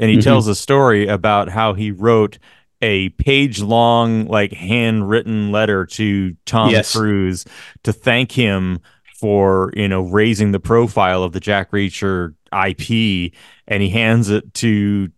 and 0.01 0.11
he 0.11 0.17
Mhm. 0.19 0.23
tells 0.25 0.49
a 0.49 0.55
story 0.57 1.07
about 1.07 1.49
how 1.49 1.75
he 1.75 1.93
wrote 1.93 2.39
a 2.83 3.09
page 3.11 3.61
long, 3.61 4.27
like 4.27 4.53
handwritten 4.53 5.51
letter 5.51 5.87
to 5.87 6.37
Tom 6.45 6.71
Yes. 6.71 6.95
Cruise 6.95 7.45
to 7.85 7.93
thank 7.93 8.33
him 8.33 8.81
for 9.19 9.73
you 9.75 9.89
know 9.89 10.03
raising 10.03 10.53
the 10.53 10.61
profile 10.61 11.23
of 11.23 11.33
the 11.33 11.41
Jack 11.41 11.71
Reacher 11.71 12.35
IP, 12.53 13.33
and 13.67 13.83
he 13.83 13.89
hands 13.89 14.31
it 14.31 14.53
to 14.55 15.11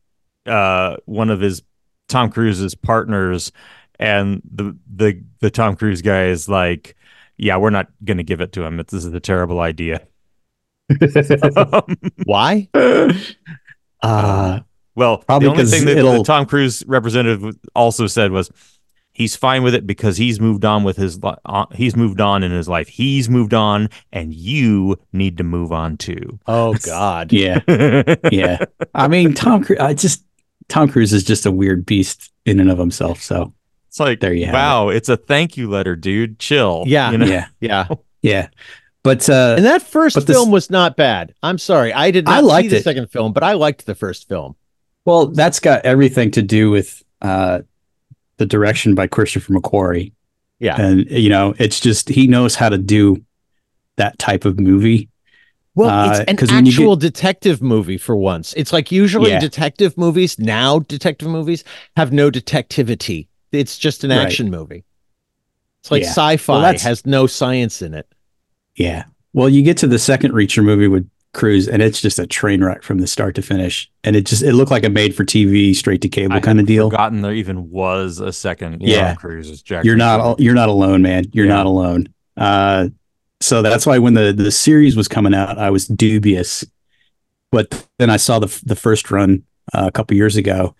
uh, 0.47 0.97
one 1.07 1.31
of 1.31 1.41
his 1.41 1.63
Tom 2.09 2.31
Cruise's 2.31 2.75
partners, 2.75 3.53
and 3.99 4.41
the 4.51 4.77
the 4.95 5.23
the 5.41 5.51
Tom 5.51 5.77
Cruise 5.77 6.03
guy 6.03 6.27
is 6.27 6.49
like, 6.49 6.97
"Yeah, 7.37 7.57
we're 7.57 7.71
not 7.71 7.89
going 8.05 8.19
to 8.19 8.25
give 8.25 8.41
it 8.41 8.53
to 8.53 8.63
him. 8.65 8.77
This 8.77 9.05
is 9.05 9.13
a 9.13 9.21
terrible 9.21 9.61
idea." 9.61 10.07
Why? 12.25 12.69
uh, 14.03 14.61
well, 14.99 15.19
Probably 15.19 15.47
the 15.49 15.53
only 15.53 15.65
thing 15.67 15.85
that 15.87 15.95
the 15.95 16.23
Tom 16.25 16.45
Cruise 16.47 16.85
representative 16.87 17.57
also 17.75 18.07
said 18.07 18.31
was 18.33 18.51
he's 19.13 19.35
fine 19.35 19.63
with 19.63 19.75
it 19.75 19.87
because 19.87 20.17
he's 20.17 20.41
moved 20.41 20.65
on 20.65 20.85
with 20.85 20.97
his 20.97 21.23
li- 21.23 21.35
uh, 21.45 21.67
he's 21.75 21.97
moved 21.97 22.21
on 22.21 22.43
in 22.43 22.51
his 22.53 22.69
life. 22.69 22.89
He's 22.89 23.29
moved 23.29 23.55
on, 23.55 23.89
and 24.13 24.33
you 24.35 24.97
need 25.13 25.39
to 25.39 25.45
move 25.45 25.73
on 25.73 25.97
too. 25.97 26.39
Oh 26.47 26.75
God. 26.85 27.33
yeah, 27.33 27.61
yeah. 28.31 28.65
I 28.95 29.09
mean, 29.09 29.35
Tom 29.35 29.65
Cruise. 29.65 29.79
I 29.81 29.95
just 29.95 30.25
Tom 30.69 30.89
Cruise 30.89 31.13
is 31.13 31.25
just 31.25 31.47
a 31.47 31.51
weird 31.51 31.87
beast 31.87 32.31
in 32.45 32.61
and 32.61 32.71
of 32.71 32.79
himself. 32.79 33.21
So 33.23 33.55
It's 33.89 33.99
like, 34.01 34.21
There 34.21 34.33
you 34.35 34.47
have 34.47 34.55
wow, 34.55 34.89
it's 34.89 35.09
a 35.09 35.17
thank 35.17 35.57
you 35.57 35.71
letter, 35.71 35.97
dude. 35.97 36.39
Chill. 36.39 36.85
Yeah. 36.87 37.11
you 37.11 37.19
know? 37.19 37.27
yeah, 37.27 37.47
Yeah. 37.61 37.89
yeah. 38.23 38.49
But 39.03 39.29
uh, 39.31 39.55
And 39.57 39.65
that 39.65 39.81
first 39.83 40.15
But 40.17 40.27
this- 40.27 40.37
film 40.37 40.51
was 40.51 40.71
not 40.71 40.97
bad. 40.97 41.33
I'm 41.43 41.57
sorry. 41.59 41.93
I 41.93 42.11
did. 42.11 42.27
Not 42.27 42.35
I 42.37 42.41
liked 42.41 42.65
see 42.67 42.69
the 42.71 42.77
it. 42.79 42.85
second 42.85 43.11
film, 43.11 43.33
but 43.33 43.43
I 43.43 43.53
liked 43.55 43.87
the 43.87 43.95
first 43.95 44.29
film. 44.29 44.57
Well, 45.09 45.27
that's 45.29 45.59
got 45.59 45.85
everything 45.87 46.31
to 46.33 46.43
do 46.43 46.71
with 46.71 47.03
uh, 47.23 47.61
the 48.37 48.45
direction 48.47 48.95
by 48.95 49.07
Christopher 49.07 49.55
McQuarrie. 49.55 50.13
Yeah. 50.61 50.79
and 50.81 51.09
you 51.11 51.29
know, 51.31 51.55
it's 51.59 51.79
just 51.81 52.09
he 52.09 52.27
knows 52.27 52.55
how 52.57 52.69
to 52.69 52.77
do 52.79 53.25
that 53.97 54.19
type 54.19 54.45
of 54.45 54.59
movie. 54.61 55.09
Well, 55.77 55.89
Uh, 55.89 56.11
it's 56.11 56.31
an 56.31 56.37
'cause 56.37 56.51
when 56.51 56.67
you 56.67 56.73
actual 56.73 56.97
detective 56.97 57.63
movie 57.63 57.97
for 57.97 58.17
once. 58.17 58.53
It's 58.55 58.73
like 58.73 58.91
usually 58.91 59.31
Yeah. 59.31 59.39
detective 59.39 59.97
movies, 59.97 60.37
now 60.39 60.81
detective 60.81 61.29
movies 61.29 61.63
have 61.97 62.13
no 62.13 62.31
detectivity. 62.31 63.29
It's 63.53 63.79
just 63.79 64.03
an 64.05 64.11
Right. 64.11 64.19
action 64.19 64.51
movie. 64.51 64.85
It's 65.81 65.91
like 65.93 66.03
Yeah. 66.03 66.09
sci-fi 66.11 66.53
Well, 66.61 66.79
has 66.79 67.07
no 67.07 67.27
science 67.29 67.81
in 67.81 67.95
it. 67.95 68.07
Yeah. 68.75 69.05
Well, 69.33 69.49
you 69.49 69.63
get 69.63 69.77
to 69.79 69.87
the 69.87 69.99
second 69.99 70.33
Reacher 70.33 70.65
movie 70.65 70.89
with 70.89 71.09
Cruise, 71.39 71.69
and 71.69 71.81
it's 71.81 72.01
just 72.01 72.19
a 72.19 72.27
train 72.27 72.63
wreck 72.63 72.83
from 72.83 72.99
the 72.99 73.07
start 73.07 73.35
to 73.37 73.43
finish. 73.43 73.91
And 74.05 74.17
it 74.17 74.27
just 74.27 74.43
it 74.43 74.53
looked 74.55 74.71
like 74.71 74.85
a 74.85 74.91
made 74.91 75.15
for 75.15 75.25
TV, 75.25 75.75
straight 75.75 76.03
to 76.03 76.09
cable 76.09 76.35
I 76.35 76.41
kind 76.41 76.61
of 76.61 76.67
deal. 76.67 76.91
Forgotten 76.91 77.23
there 77.23 77.33
even 77.33 77.71
was 77.71 78.19
a 78.19 78.33
second. 78.33 78.83
Yeah. 78.83 79.15
Cruise. 79.15 79.63
You're 79.69 79.97
not 79.97 80.21
al- 80.21 80.37
you're 80.39 80.55
not 80.55 80.69
alone, 80.69 81.03
man. 81.03 81.25
You're 81.33 81.47
Yeah. 81.47 81.55
not 81.55 81.67
alone. 81.67 82.09
Uh, 82.37 82.89
so 83.41 83.63
that's 83.63 83.87
why 83.87 83.99
when 83.99 84.15
the 84.15 84.33
the 84.33 84.51
series 84.51 84.97
was 84.97 85.07
coming 85.09 85.33
out, 85.35 85.59
I 85.59 85.71
was 85.71 85.87
dubious. 85.87 86.65
But 87.53 87.87
then 87.99 88.11
I 88.11 88.17
saw 88.19 88.39
the 88.39 88.61
the 88.67 88.77
first 88.77 89.11
run 89.11 89.45
uh, 89.73 89.85
a 89.87 89.91
couple 89.93 90.17
years 90.17 90.37
ago, 90.37 90.75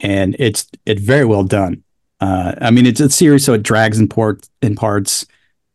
and 0.00 0.34
it's 0.38 0.66
it 0.86 0.98
very 0.98 1.24
well 1.24 1.44
done. 1.44 1.82
Uh, 2.20 2.54
I 2.60 2.70
mean, 2.70 2.84
it's 2.86 3.00
a 3.00 3.10
series, 3.10 3.44
so 3.44 3.52
it 3.54 3.62
drags 3.62 3.98
in 3.98 4.08
port 4.08 4.48
in 4.60 4.74
parts, 4.76 5.26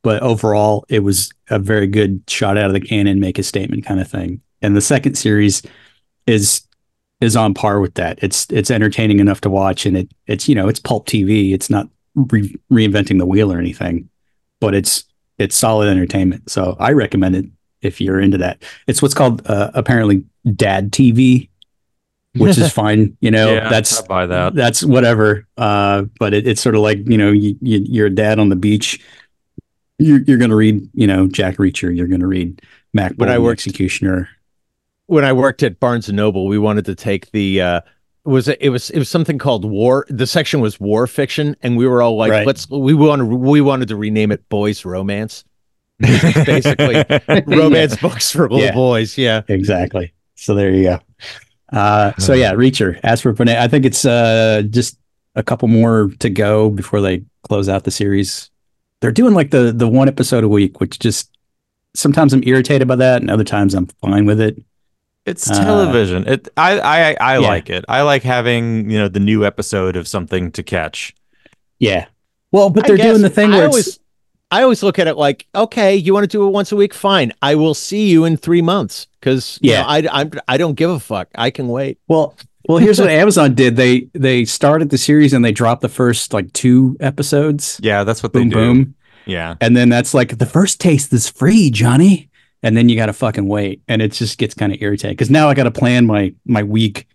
but 0.05 0.21
overall, 0.21 0.85
it 0.87 0.99
was 0.99 1.33
a 1.49 1.57
very 1.57 1.87
good 1.87 2.21
shot 2.27 2.59
out 2.59 2.67
of 2.67 2.73
the 2.73 2.79
cannon, 2.79 3.19
make 3.19 3.39
a 3.39 3.43
statement 3.43 3.83
kind 3.83 3.99
of 3.99 4.07
thing. 4.07 4.39
And 4.61 4.75
the 4.75 4.81
second 4.81 5.15
series 5.15 5.63
is 6.27 6.61
is 7.21 7.35
on 7.35 7.55
par 7.55 7.79
with 7.79 7.95
that. 7.95 8.19
It's 8.21 8.45
it's 8.51 8.69
entertaining 8.69 9.19
enough 9.19 9.41
to 9.41 9.49
watch, 9.49 9.87
and 9.87 9.97
it 9.97 10.09
it's 10.27 10.47
you 10.47 10.53
know 10.53 10.67
it's 10.67 10.79
pulp 10.79 11.07
TV. 11.07 11.53
It's 11.55 11.71
not 11.71 11.89
re- 12.13 12.55
reinventing 12.71 13.17
the 13.17 13.25
wheel 13.25 13.51
or 13.51 13.57
anything, 13.57 14.07
but 14.61 14.75
it's 14.75 15.05
it's 15.39 15.55
solid 15.55 15.89
entertainment. 15.89 16.51
So 16.51 16.75
I 16.79 16.91
recommend 16.91 17.35
it 17.35 17.45
if 17.81 17.99
you're 17.99 18.19
into 18.19 18.37
that. 18.37 18.61
It's 18.85 19.01
what's 19.01 19.15
called 19.15 19.41
uh, 19.47 19.71
apparently 19.73 20.23
dad 20.55 20.91
TV, 20.91 21.49
which 22.35 22.59
is 22.59 22.71
fine. 22.83 23.17
You 23.21 23.31
know, 23.31 23.55
Yeah, 23.55 23.69
that's 23.69 24.03
I 24.07 24.27
that. 24.27 24.53
that's 24.53 24.83
whatever. 24.83 25.47
Uh, 25.57 26.03
but 26.19 26.35
it, 26.35 26.45
it's 26.47 26.61
sort 26.61 26.75
of 26.75 26.81
like 26.81 26.99
you 27.09 27.17
know 27.17 27.31
you, 27.31 27.57
you 27.59 27.79
you're 27.89 28.07
a 28.07 28.15
dad 28.15 28.37
on 28.37 28.49
the 28.49 28.55
beach. 28.55 28.99
You're 29.97 30.21
you're 30.21 30.37
gonna 30.37 30.55
read 30.55 30.87
you 30.93 31.07
know 31.07 31.27
Jack 31.27 31.57
Reacher. 31.57 31.95
You're 31.95 32.07
gonna 32.07 32.27
read 32.27 32.61
Mack 32.93 33.13
When 33.13 33.29
I 33.29 33.39
worked- 33.39 33.59
Executioner. 33.65 34.29
when 35.07 35.23
I 35.23 35.33
worked 35.33 35.63
at 35.63 35.79
Barnes 35.79 36.07
and 36.09 36.15
Noble, 36.17 36.47
we 36.47 36.57
wanted 36.59 36.85
to 36.85 36.95
take 36.95 37.31
the 37.31 37.61
uh 37.61 37.81
was 38.25 38.47
it, 38.47 38.57
it 38.59 38.69
was 38.69 38.89
it 38.89 38.97
was 38.99 39.07
something 39.09 39.37
called 39.37 39.63
war. 39.65 40.05
The 40.09 40.27
section 40.27 40.59
was 40.59 40.79
war 40.79 41.05
fiction, 41.07 41.55
and 41.61 41.77
we 41.77 41.87
were 41.87 42.01
all 42.01 42.17
like, 42.17 42.31
Right. 42.31 42.45
let's 42.47 42.69
we 42.69 42.93
wanted 42.93 43.25
we 43.27 43.61
wanted 43.61 43.87
to 43.89 43.95
rename 43.95 44.31
it 44.31 44.47
Boys 44.49 44.83
Romance. 44.83 45.43
Basically, 45.99 47.05
romance 47.47 47.95
books 47.97 48.31
for 48.31 48.43
little 48.49 48.59
Yeah. 48.59 48.73
boys. 48.73 49.17
Yeah. 49.17 49.41
Exactly. 49.47 50.13
So 50.35 50.53
there 50.55 50.71
you 50.71 50.83
go. 50.83 50.99
Uh, 51.71 52.11
so 52.17 52.33
yeah, 52.33 52.51
Reacher. 52.53 52.99
As 53.03 53.21
for 53.21 53.33
Bonet, 53.33 53.57
I 53.57 53.67
think 53.69 53.85
it's 53.85 54.03
uh, 54.05 54.63
just 54.69 54.97
a 55.35 55.43
couple 55.43 55.67
more 55.69 56.09
to 56.19 56.29
go 56.29 56.69
before 56.69 56.99
they 57.01 57.23
close 57.47 57.69
out 57.69 57.83
the 57.85 57.91
series. 57.91 58.49
They're 59.05 59.11
doing 59.11 59.35
like 59.35 59.51
the 59.51 59.71
the 59.71 59.87
one 59.87 60.07
episode 60.07 60.43
a 60.43 60.47
week, 60.47 60.79
which 60.79 60.97
just 60.97 61.29
sometimes 61.93 62.33
I'm 62.33 62.41
irritated 62.43 62.87
by 62.87 62.95
that, 62.95 63.21
and 63.21 63.29
other 63.29 63.43
times 63.43 63.75
I'm 63.75 63.85
fine 64.01 64.25
with 64.25 64.41
it. 64.41 64.57
It's 65.27 65.47
Uh, 65.47 65.63
television. 65.63 66.27
It 66.27 66.47
I 66.57 66.79
I 66.79 67.15
I 67.21 67.33
Yeah. 67.37 67.47
like 67.47 67.69
it. 67.69 67.85
I 67.87 68.01
like 68.01 68.23
having, 68.23 68.89
you 68.89 68.97
know, 68.97 69.07
the 69.07 69.19
new 69.19 69.45
episode 69.45 69.95
of 69.95 70.07
something 70.07 70.51
to 70.53 70.63
catch. 70.63 71.13
Yeah. 71.77 72.05
Well, 72.51 72.71
but 72.71 72.87
they're 72.87 72.97
doing 72.97 73.21
the 73.21 73.29
thing 73.29 73.53
I 73.53 73.57
where 73.57 73.67
always, 73.67 73.99
I 74.49 74.63
always 74.63 74.81
look 74.81 74.97
at 74.97 75.05
it 75.05 75.17
like, 75.17 75.45
okay, 75.53 75.95
you 75.95 76.11
want 76.11 76.23
to 76.23 76.27
do 76.27 76.47
it 76.47 76.49
once 76.49 76.71
a 76.71 76.75
week? 76.75 76.95
Fine. 76.95 77.31
I 77.43 77.53
will 77.53 77.75
see 77.75 78.09
you 78.09 78.25
in 78.25 78.37
three 78.37 78.63
months 78.63 79.05
because 79.19 79.59
Yeah. 79.61 79.83
I, 79.85 79.99
I 80.23 80.29
I 80.47 80.57
don't 80.57 80.73
give 80.73 80.89
a 80.89 80.99
fuck. 80.99 81.27
I 81.35 81.51
can 81.51 81.67
wait. 81.67 81.99
well, 82.07 82.35
well, 82.67 82.77
here's 82.77 82.99
what 82.99 83.09
Amazon 83.23 83.53
did. 83.55 83.75
They 83.75 84.07
they 84.13 84.45
started 84.45 84.89
the 84.89 84.97
series 84.97 85.33
and 85.33 85.43
they 85.43 85.51
dropped 85.51 85.81
the 85.81 85.89
first 85.89 86.33
like 86.33 86.51
two 86.53 86.97
episodes. 86.99 87.79
Yeah, 87.83 88.03
that's 88.03 88.21
what 88.23 88.33
they 88.33 88.39
Boom 88.41 88.49
do. 88.49 88.55
boom. 88.55 88.95
Yeah. 89.25 89.55
And 89.61 89.75
then 89.75 89.89
that's 89.89 90.13
like 90.13 90.37
the 90.37 90.45
first 90.45 90.79
taste 90.79 91.11
is 91.13 91.27
free, 91.29 91.69
Johnny. 91.71 92.29
And 92.63 92.75
then 92.75 92.89
you 92.89 92.95
got 92.95 93.05
to 93.07 93.13
fucking 93.13 93.47
wait, 93.47 93.81
and 93.87 94.01
it 94.01 94.11
just 94.11 94.39
gets 94.39 94.55
kind 94.55 94.73
of 94.73 94.81
irritating 94.81 95.13
because 95.15 95.29
now 95.29 95.49
I 95.49 95.53
got 95.53 95.65
to 95.65 95.71
plan 95.71 96.05
my 96.07 96.33
my 96.45 96.63
week. 96.63 97.07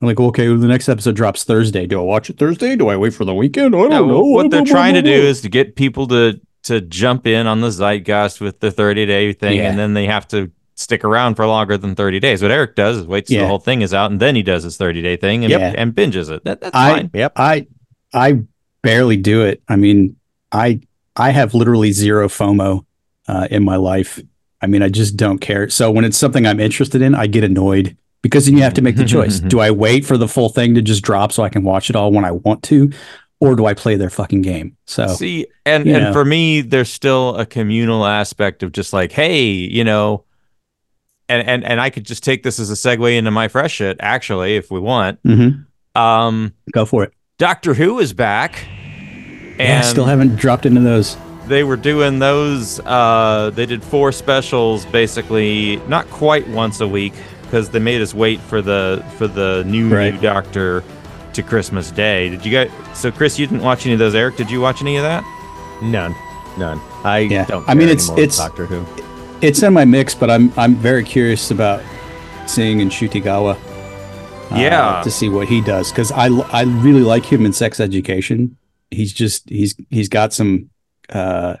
I'm 0.00 0.08
like, 0.08 0.18
okay, 0.20 0.48
well, 0.48 0.58
the 0.58 0.66
next 0.66 0.88
episode 0.88 1.14
drops 1.16 1.44
Thursday. 1.44 1.86
Do 1.86 1.98
I 2.00 2.02
watch 2.02 2.28
it 2.28 2.38
Thursday? 2.38 2.76
Do 2.76 2.88
I 2.88 2.96
wait 2.96 3.14
for 3.14 3.24
the 3.24 3.32
weekend? 3.34 3.74
I 3.74 3.78
don't 3.78 3.90
No, 3.90 4.06
know. 4.06 4.20
what 4.22 4.50
they're 4.50 4.64
trying 4.64 4.94
to 4.94 5.02
do 5.02 5.10
is 5.30 5.40
to 5.42 5.48
get 5.48 5.76
people 5.76 6.06
to 6.08 6.40
to 6.64 6.80
jump 6.80 7.26
in 7.28 7.46
on 7.46 7.60
the 7.60 7.70
zeitgeist 7.70 8.40
with 8.40 8.58
the 8.58 8.72
30 8.72 9.06
day 9.06 9.32
thing, 9.32 9.58
Yeah. 9.58 9.70
and 9.70 9.78
then 9.78 9.94
they 9.94 10.06
have 10.06 10.26
to 10.28 10.50
stick 10.76 11.04
around 11.04 11.34
for 11.34 11.46
longer 11.46 11.76
than 11.76 11.94
30 11.94 12.20
days. 12.20 12.42
What 12.42 12.50
Eric 12.52 12.76
does 12.76 12.98
is 12.98 13.06
waits 13.06 13.28
till 13.30 13.40
the 13.40 13.48
whole 13.48 13.58
thing 13.58 13.82
is 13.82 13.92
out, 13.92 14.10
and 14.10 14.20
then 14.20 14.36
he 14.36 14.42
does 14.42 14.62
his 14.62 14.76
30 14.76 15.02
day 15.02 15.16
thing 15.16 15.42
and, 15.44 15.50
Yep. 15.50 15.74
and 15.76 15.92
binges 15.94 16.30
it. 16.30 16.44
That, 16.44 16.60
that's 16.60 16.76
I 16.76 16.92
fine. 16.94 17.10
Yep. 17.12 17.32
I 17.36 17.66
I 18.12 18.40
barely 18.82 19.16
do 19.16 19.42
it. 19.42 19.62
I 19.68 19.76
mean, 19.76 20.16
I 20.52 20.80
I 21.16 21.30
have 21.30 21.54
literally 21.54 21.92
zero 21.92 22.28
FOMO 22.28 22.84
uh, 23.26 23.48
in 23.50 23.64
my 23.64 23.76
life. 23.76 24.20
I 24.62 24.66
mean, 24.66 24.82
I 24.82 24.88
just 24.88 25.16
don't 25.16 25.38
care. 25.38 25.68
So 25.70 25.90
when 25.90 26.04
it's 26.04 26.16
something 26.16 26.46
I'm 26.46 26.60
interested 26.60 27.02
in, 27.02 27.14
I 27.14 27.26
get 27.26 27.42
annoyed 27.44 27.96
because 28.22 28.46
then 28.46 28.56
you 28.56 28.62
have 28.62 28.74
to 28.74 28.82
make 28.82 28.96
the 28.96 29.04
choice. 29.04 29.40
do 29.54 29.60
I 29.60 29.70
wait 29.70 30.04
for 30.04 30.16
the 30.16 30.28
full 30.28 30.48
thing 30.48 30.74
to 30.74 30.82
just 30.82 31.02
drop 31.02 31.32
so 31.32 31.42
I 31.42 31.48
can 31.48 31.62
watch 31.64 31.90
it 31.90 31.96
all 31.96 32.10
when 32.12 32.24
I 32.24 32.32
want 32.32 32.62
to, 32.64 32.90
or 33.40 33.54
do 33.56 33.66
I 33.66 33.74
play 33.74 33.96
their 33.96 34.10
fucking 34.10 34.42
game? 34.42 34.76
So 34.86 35.06
See, 35.08 35.46
and 35.64 35.86
and 35.86 36.04
know. 36.04 36.12
for 36.12 36.24
me, 36.24 36.60
there's 36.60 36.90
still 36.92 37.36
a 37.36 37.46
communal 37.46 38.04
aspect 38.04 38.62
of 38.62 38.72
just 38.72 38.92
like, 38.92 39.12
hey, 39.12 39.44
you 39.46 39.84
know, 39.84 40.24
and 41.28 41.46
and 41.46 41.64
and 41.64 41.80
I 41.80 41.90
could 41.90 42.04
just 42.06 42.22
take 42.22 42.42
this 42.42 42.58
as 42.58 42.70
a 42.70 42.74
segue 42.74 43.16
into 43.16 43.30
my 43.30 43.48
fresh 43.48 43.72
shit, 43.72 43.96
actually, 44.00 44.56
if 44.56 44.70
we 44.70 44.80
want. 44.80 45.22
mhm. 45.22 45.64
Um, 45.94 46.52
go 46.72 46.84
for 46.84 47.04
it. 47.04 47.12
Doctor 47.38 47.74
Who 47.74 47.98
is 48.00 48.12
back, 48.12 48.64
and 48.68 49.58
Yeah, 49.58 49.80
still 49.82 50.04
haven't 50.04 50.36
dropped 50.36 50.66
into 50.66 50.80
those. 50.80 51.16
they 51.48 51.64
were 51.64 51.76
doing 51.76 52.18
those. 52.18 52.80
Uh, 52.80 53.50
they 53.54 53.66
did 53.66 53.82
four 53.82 54.12
specials, 54.12 54.84
basically, 54.86 55.76
not 55.88 56.08
quite 56.10 56.46
once 56.48 56.80
a 56.80 56.88
week, 56.88 57.12
because 57.42 57.70
they 57.70 57.78
made 57.78 58.00
us 58.02 58.12
wait 58.14 58.40
for 58.40 58.60
the 58.62 59.02
for 59.16 59.26
the 59.26 59.64
new 59.66 59.88
Right. 59.88 60.14
new 60.14 60.20
Doctor 60.20 60.82
to 61.32 61.42
Christmas 61.42 61.90
Day. 61.90 62.28
Did 62.30 62.44
you 62.44 62.52
guys? 62.52 62.70
So, 62.94 63.10
Chris, 63.10 63.38
you 63.38 63.46
didn't 63.46 63.62
watch 63.62 63.84
any 63.86 63.92
of 63.94 63.98
those. 63.98 64.14
Eric, 64.14 64.36
did 64.36 64.50
you 64.50 64.60
watch 64.60 64.80
any 64.82 64.96
of 64.96 65.02
that? 65.02 65.22
None. 65.82 66.14
None. 66.58 66.80
I 67.04 67.18
Yeah. 67.20 67.44
don't. 67.44 67.68
I 67.68 67.74
mean, 67.74 67.88
it's- 67.88 68.08
it's- 68.10 68.38
Doctor 68.38 68.64
Who. 68.66 68.84
It's 69.42 69.62
in 69.62 69.72
my 69.74 69.84
mix, 69.84 70.14
but 70.14 70.30
I'm 70.30 70.52
I'm 70.56 70.74
very 70.76 71.04
curious 71.04 71.50
about 71.50 71.82
seeing 72.46 72.78
Ncuti 72.78 73.22
Gatwa. 73.22 73.56
uh, 74.52 74.56
Yeah. 74.58 75.00
to 75.02 75.10
see 75.10 75.28
what 75.28 75.48
he 75.48 75.60
does 75.60 75.90
because 75.90 76.10
I 76.12 76.26
I 76.52 76.62
really 76.62 77.02
like 77.02 77.24
him 77.24 77.44
in 77.44 77.52
Sex 77.52 77.78
Education. 77.80 78.56
He's 78.90 79.12
just 79.12 79.48
he's 79.48 79.74
he's 79.90 80.08
got 80.08 80.32
some 80.32 80.70
uh 81.10 81.56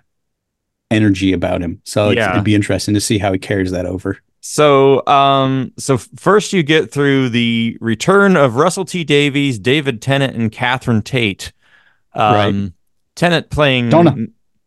energy 0.90 1.32
about 1.32 1.60
him, 1.62 1.80
so 1.84 2.10
Yeah. 2.10 2.30
it'd 2.32 2.44
be 2.44 2.54
interesting 2.54 2.94
to 2.94 3.00
see 3.00 3.18
how 3.18 3.32
he 3.32 3.38
carries 3.38 3.72
that 3.72 3.86
over. 3.86 4.18
So, 4.40 5.04
um, 5.08 5.72
so 5.76 5.98
first 5.98 6.52
you 6.52 6.62
get 6.62 6.92
through 6.92 7.30
the 7.30 7.76
return 7.80 8.36
of 8.36 8.54
Russell 8.54 8.84
T 8.84 9.02
Davies, 9.02 9.58
David 9.58 10.00
Tennant, 10.00 10.36
and 10.36 10.52
Catherine 10.52 11.02
Tate. 11.02 11.52
Um, 12.14 12.34
Right. 12.34 12.72
Tennant 13.16 13.50
playing 13.50 13.88
Donna. 13.88 14.14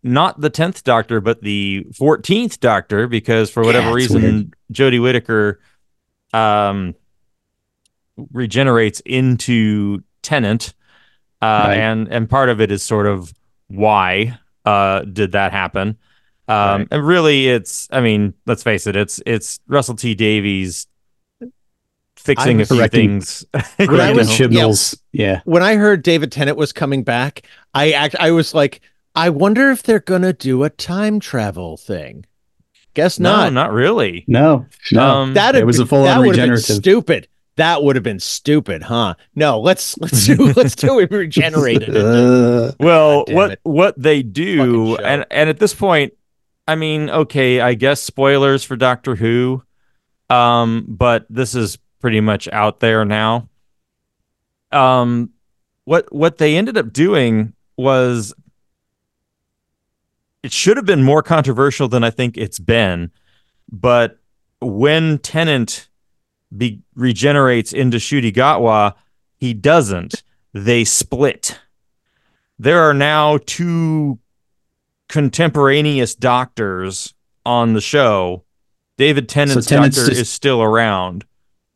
N- 0.03 0.13
not 0.13 0.39
the 0.41 0.49
tenth 0.49 0.83
Doctor, 0.83 1.21
but 1.21 1.41
the 1.41 1.85
fourteenth 1.95 2.59
Doctor, 2.59 3.07
because 3.07 3.49
for 3.49 3.63
whatever 3.63 3.89
Yeah, 3.89 3.93
reason, 3.95 4.21
weird. 4.21 4.53
Jodie 4.73 5.01
Whittaker, 5.01 5.59
um, 6.33 6.95
regenerates 8.31 8.99
into 9.05 10.03
Tennant, 10.21 10.73
uh, 11.41 11.45
Right. 11.45 11.75
and 11.77 12.07
and 12.09 12.29
part 12.29 12.49
of 12.49 12.59
it 12.61 12.71
is 12.71 12.83
sort 12.83 13.07
of 13.07 13.33
why 13.67 14.37
uh 14.65 15.01
did 15.01 15.31
that 15.33 15.51
happen. 15.51 15.97
Um, 16.47 16.55
Right. 16.81 16.87
and 16.91 17.07
really, 17.07 17.47
it's 17.47 17.87
I 17.91 18.01
mean, 18.01 18.33
let's 18.45 18.63
face 18.63 18.87
it, 18.87 18.95
it's 18.95 19.21
it's 19.25 19.59
Russell 19.67 19.95
T 19.95 20.15
Davies 20.15 20.87
fixing 22.17 22.59
a 22.59 22.65
few 22.65 22.85
things. 22.89 23.45
When 23.53 23.61
I 23.61 23.85
Correcting 23.85 24.17
was- 24.17 24.29
Chibnall's, 24.37 24.97
yeah. 25.13 25.41
When 25.45 25.63
I 25.63 25.75
heard 25.75 26.03
David 26.03 26.31
Tennant 26.31 26.57
was 26.57 26.73
coming 26.73 27.03
back, 27.03 27.43
I 27.73 27.91
act. 27.91 28.15
I 28.19 28.31
was 28.31 28.53
like, 28.53 28.81
I 29.19 29.29
wonder 29.29 29.69
if 29.69 29.83
they're 29.83 29.99
gonna 29.99 30.33
do 30.33 30.63
a 30.63 30.69
time 30.69 31.19
travel 31.19 31.75
thing. 31.77 32.25
Guess 32.93 33.19
no, 33.19 33.31
not. 33.35 33.53
not 33.53 33.71
really. 33.73 34.23
No, 34.27 34.65
no, 34.91 35.01
Um, 35.03 35.33
that 35.33 35.55
it 35.55 35.65
was 35.65 35.79
a 35.79 35.85
full 35.85 36.03
that 36.03 36.17
on 36.19 36.25
would 36.25 36.37
have 36.37 36.49
been 36.49 36.57
stupid. 36.57 37.27
That 37.57 37.83
would 37.83 37.97
have 37.97 38.03
been 38.03 38.21
stupid, 38.21 38.83
huh? 38.83 39.15
No, 39.35 39.59
let's 39.59 39.97
let's 39.97 40.25
do 40.25 40.35
let's 40.55 40.75
do 40.75 40.99
it 40.99 41.11
regenerated. 41.11 41.95
Uh, 41.95 42.71
Well, 42.79 43.25
what 43.27 43.51
it. 43.51 43.59
what 43.63 44.01
they 44.01 44.23
do, 44.23 44.95
and 44.97 45.25
and 45.29 45.49
at 45.49 45.59
this 45.59 45.73
point, 45.73 46.13
I 46.67 46.75
mean, 46.75 47.09
okay, 47.09 47.59
I 47.59 47.73
guess 47.73 48.01
spoilers 48.01 48.63
for 48.63 48.77
Doctor 48.77 49.15
Who, 49.15 49.61
um, 50.29 50.85
but 50.87 51.25
this 51.29 51.53
is 51.55 51.77
pretty 51.99 52.21
much 52.21 52.47
out 52.47 52.79
there 52.79 53.03
now. 53.03 53.49
Um, 54.71 55.31
what 55.85 56.11
what 56.13 56.37
they 56.37 56.55
ended 56.57 56.77
up 56.77 56.93
doing 56.93 57.53
was 57.75 58.33
it 60.43 60.51
should 60.51 60.77
have 60.77 60.85
been 60.85 61.03
more 61.03 61.21
controversial 61.23 61.87
than 61.87 62.03
I 62.03 62.09
think 62.09 62.37
it's 62.37 62.59
been, 62.59 63.11
but 63.71 64.19
when 64.61 65.17
Tennant 65.19 65.89
be, 66.55 66.81
regenerates 66.95 67.73
into 67.73 67.97
Ncuti 67.97 68.33
Gatwa, 68.33 68.93
he 69.37 69.53
doesn't. 69.53 70.23
They 70.53 70.83
split. 70.83 71.59
There 72.57 72.81
are 72.81 72.93
now 72.93 73.39
two 73.45 74.19
contemporaneous 75.07 76.15
doctors 76.15 77.13
on 77.45 77.73
the 77.73 77.81
show. 77.81 78.43
David 78.97 79.29
Tennant's 79.29 79.65
Tennant's 79.65 79.97
doctor 79.97 80.09
just- 80.09 80.21
is 80.21 80.29
still 80.29 80.61
around. 80.61 81.25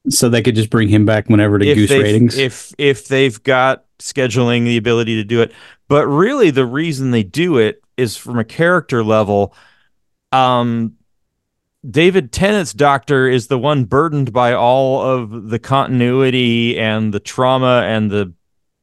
so 0.10 0.28
they 0.28 0.42
could 0.42 0.56
just 0.56 0.70
bring 0.70 0.90
him 0.90 1.06
back 1.06 1.30
whenever 1.30 1.58
to 1.58 1.66
If 1.66 1.76
goose 1.78 1.92
ratings. 1.92 2.38
If 2.38 2.74
if 2.78 3.08
they've 3.08 3.42
got 3.44 3.86
scheduling 4.00 4.66
the 4.66 4.76
ability 4.76 5.16
to 5.16 5.24
do 5.24 5.42
it, 5.42 5.54
but 5.88 6.06
really 6.08 6.50
the 6.52 6.66
reason 6.66 7.12
they 7.12 7.24
do 7.24 7.58
it 7.58 7.83
is 7.98 8.18
from 8.18 8.40
a 8.40 8.44
character 8.44 9.04
level. 9.04 9.56
Um, 10.32 10.96
David 11.90 12.32
Tennant's 12.32 12.74
doctor 12.74 13.28
is 13.28 13.48
the 13.48 13.60
one 13.60 13.84
burdened 13.86 14.32
by 14.32 14.54
all 14.54 15.02
of 15.02 15.50
the 15.50 15.60
continuity 15.60 16.80
and 16.80 17.14
the 17.14 17.20
trauma 17.20 17.84
and 17.86 18.10
the 18.10 18.34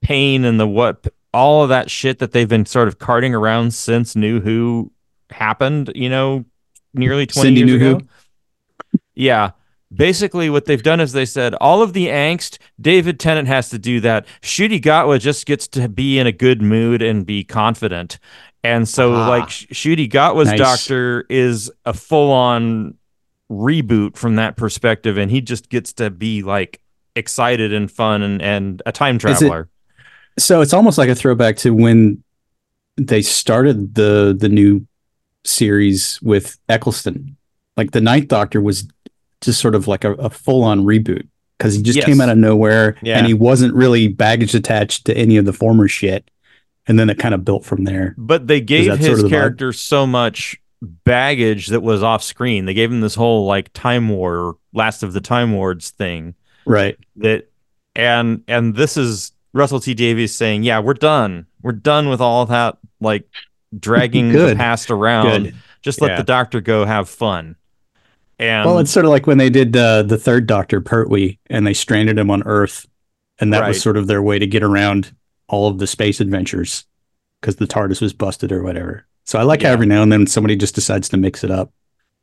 pain 0.03 0.45
and 0.45 0.61
the 0.61 0.67
what 0.67 1.07
all 1.33 1.63
of 1.63 1.69
that 1.69 1.91
shit 1.91 2.19
that 2.19 2.33
they've 2.33 2.49
been 2.49 2.67
sort 2.67 2.89
of 2.89 2.99
carting 2.99 3.35
around 3.35 3.73
since 3.73 4.17
New 4.17 4.41
Who 4.41 4.93
happened, 5.31 5.93
you 5.95 6.09
know, 6.09 6.45
nearly 6.93 7.27
20 7.27 7.49
Cindy 7.49 7.61
years 7.61 7.71
New 7.71 7.79
Who? 7.79 7.97
ago. 7.97 8.07
Yeah. 9.15 9.51
Basically, 9.93 10.51
what 10.51 10.67
they've 10.67 10.83
done 10.83 11.01
is 11.01 11.13
they 11.13 11.27
said 11.27 11.55
all 11.55 11.83
of 11.83 11.95
the 11.95 12.07
angst, 12.07 12.59
David 12.81 13.19
Tennant 13.19 13.49
has 13.49 13.71
to 13.71 13.79
do 13.79 14.01
that. 14.01 14.25
Ncuti 14.41 14.81
Gatwa 14.81 15.19
just 15.19 15.47
gets 15.47 15.67
to 15.69 15.89
be 15.89 16.19
in 16.19 16.27
a 16.27 16.33
good 16.33 16.63
mood 16.63 17.03
and 17.03 17.27
be 17.27 17.43
confident. 17.43 18.19
And 18.63 18.89
so, 18.89 19.15
Ah. 19.15 19.29
like, 19.29 19.49
Sh- 19.51 19.67
Ncuti 19.73 20.11
Gatwa's 20.11 20.49
Nice. 20.49 20.59
doctor 20.59 21.25
is 21.31 21.71
a 21.87 21.95
full 21.95 22.31
on 22.31 22.95
reboot 23.51 24.17
from 24.17 24.37
that 24.37 24.57
perspective. 24.57 25.17
And 25.17 25.31
he 25.31 25.41
just 25.41 25.69
gets 25.71 25.93
to 25.95 26.11
be 26.11 26.43
like 26.43 26.81
excited 27.17 27.73
and 27.73 27.91
fun 27.91 28.23
and, 28.23 28.41
and 28.43 28.83
a 28.87 28.93
time 28.93 29.17
it- 29.17 29.21
traveler. 29.21 29.69
so 30.39 30.61
it's 30.61 30.73
almost 30.73 30.99
like 30.99 31.09
a 31.09 31.15
throwback 31.15 31.57
to 31.59 31.71
when 31.75 32.23
they 32.97 33.23
started 33.23 33.95
the 33.95 34.37
the 34.39 34.49
new 34.49 34.87
series 35.45 36.21
with 36.23 36.59
Eccleston. 36.69 37.37
Like 37.77 37.93
the 37.93 38.01
Ninth 38.01 38.29
Doctor 38.29 38.61
was 38.61 38.87
just 39.41 39.59
sort 39.61 39.75
of 39.75 39.89
like 39.89 40.05
a, 40.05 40.13
a 40.15 40.29
full 40.31 40.63
on 40.63 40.85
reboot 40.85 41.27
because 41.59 41.75
he 41.75 41.83
just 41.83 41.97
Yes. 41.97 42.05
came 42.07 42.21
out 42.21 42.29
of 42.29 42.37
nowhere 42.39 42.97
Yeah. 43.03 43.17
and 43.19 43.27
he 43.27 43.35
wasn't 43.35 43.75
really 43.75 44.07
baggage 44.09 44.55
attached 44.55 45.07
to 45.07 45.17
any 45.17 45.37
of 45.39 45.45
the 45.47 45.53
former 45.53 45.89
shit. 45.89 46.31
And 46.91 46.99
then 46.99 47.09
it 47.09 47.19
kind 47.21 47.35
of 47.35 47.45
built 47.45 47.65
from 47.65 47.85
there. 47.85 48.17
But 48.19 48.49
they 48.49 48.61
gave 48.61 48.91
his 48.97 49.07
sort 49.07 49.19
of 49.19 49.23
the 49.23 49.29
vibe? 49.29 49.31
character 49.31 49.73
so 49.73 50.09
much 50.09 50.61
baggage 50.83 51.69
that 51.69 51.83
was 51.83 52.03
off 52.03 52.21
screen. 52.23 52.65
They 52.65 52.75
gave 52.75 52.91
him 52.91 53.01
this 53.01 53.15
whole 53.15 53.47
like 53.47 53.73
time 53.73 54.09
war, 54.09 54.57
last 54.73 55.03
of 55.05 55.13
the 55.13 55.21
time 55.21 55.55
lords 55.55 55.91
thing 55.91 56.35
Right. 56.67 56.97
that 57.17 57.49
and 57.95 58.43
and 58.49 58.75
this 58.75 58.97
is 58.97 59.31
Russell 59.53 59.79
T 59.79 59.95
Davies 59.95 60.35
saying, 60.35 60.65
"Yeah, 60.65 60.81
we're 60.81 60.95
done. 60.95 61.47
We're 61.63 61.73
done 61.73 62.09
with 62.09 62.21
all 62.21 62.45
that 62.47 62.79
like 63.01 63.29
dragging 63.79 64.33
the 64.33 64.55
past 64.57 64.91
around. 64.91 65.45
Good. 65.45 65.55
Just 65.83 66.01
let 66.01 66.13
Yeah. 66.13 66.17
the 66.17 66.25
doctor 66.25 66.61
go 66.61 66.85
have 66.87 67.09
fun." 67.09 67.55
And 68.41 68.65
well, 68.65 68.79
it's 68.81 68.91
sort 68.91 69.05
of 69.07 69.11
like 69.11 69.27
when 69.29 69.39
they 69.39 69.51
did 69.51 69.77
uh, 69.77 70.03
the 70.03 70.17
third 70.19 70.47
Doctor 70.47 70.81
Pertwee 70.81 71.39
and 71.51 71.67
they 71.67 71.75
stranded 71.75 72.19
him 72.19 72.31
on 72.31 72.43
Earth, 72.45 72.87
and 73.39 73.53
that 73.53 73.61
Right. 73.61 73.69
was 73.69 73.81
sort 73.83 73.97
of 73.97 74.07
their 74.09 74.23
way 74.23 74.39
to 74.41 74.47
get 74.47 74.63
around 74.65 75.13
all 75.51 75.69
of 75.69 75.79
the 75.79 75.87
space 75.87 76.21
adventures 76.21 76.85
because 77.41 77.57
the 77.57 77.67
TARDIS 77.67 78.01
was 78.01 78.13
busted 78.13 78.53
or 78.53 78.63
whatever. 78.63 79.07
So 79.25 79.39
I 79.39 79.43
like 79.43 79.63
how 79.63 79.71
every 79.71 79.87
now 79.87 80.03
and 80.03 80.11
then 80.11 80.27
somebody 80.27 80.57
just 80.57 80.75
decides 80.75 81.09
to 81.11 81.17
mix 81.17 81.45
it 81.45 81.51
up. 81.51 81.73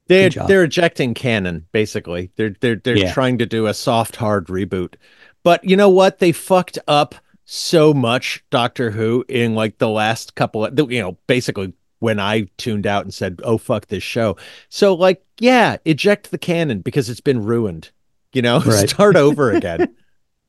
They're 0.07 0.29
they're 0.29 0.63
ejecting 0.63 1.13
canon 1.13 1.65
basically. 1.73 2.31
They're 2.37 2.55
they're 2.61 2.77
they're 2.77 2.97
Yeah. 2.97 3.13
trying 3.13 3.37
to 3.39 3.45
do 3.45 3.67
a 3.67 3.73
soft 3.73 4.15
hard 4.15 4.47
reboot. 4.47 4.95
But 5.43 5.63
you 5.63 5.75
know 5.77 5.89
what? 5.89 6.19
They 6.19 6.31
fucked 6.31 6.79
up 6.87 7.15
so 7.45 7.93
much 7.93 8.43
Doctor 8.49 8.91
Who 8.91 9.25
in 9.29 9.53
like 9.55 9.77
the 9.77 9.89
last 9.89 10.35
couple 10.35 10.65
of 10.65 10.91
you 10.91 11.01
know, 11.01 11.17
basically 11.27 11.73
when 11.99 12.19
I 12.19 12.47
tuned 12.57 12.87
out 12.87 13.03
and 13.03 13.13
said, 13.13 13.41
"Oh 13.43 13.57
fuck 13.57 13.87
this 13.87 14.03
show." 14.03 14.37
So 14.69 14.93
like, 14.93 15.23
yeah, 15.39 15.77
eject 15.83 16.31
the 16.31 16.37
canon 16.37 16.79
because 16.79 17.09
it's 17.09 17.21
been 17.21 17.43
ruined. 17.43 17.91
You 18.33 18.41
know, 18.41 18.59
Right. 18.65 18.89
start 18.89 19.15
over 19.17 19.51
again. 19.51 19.93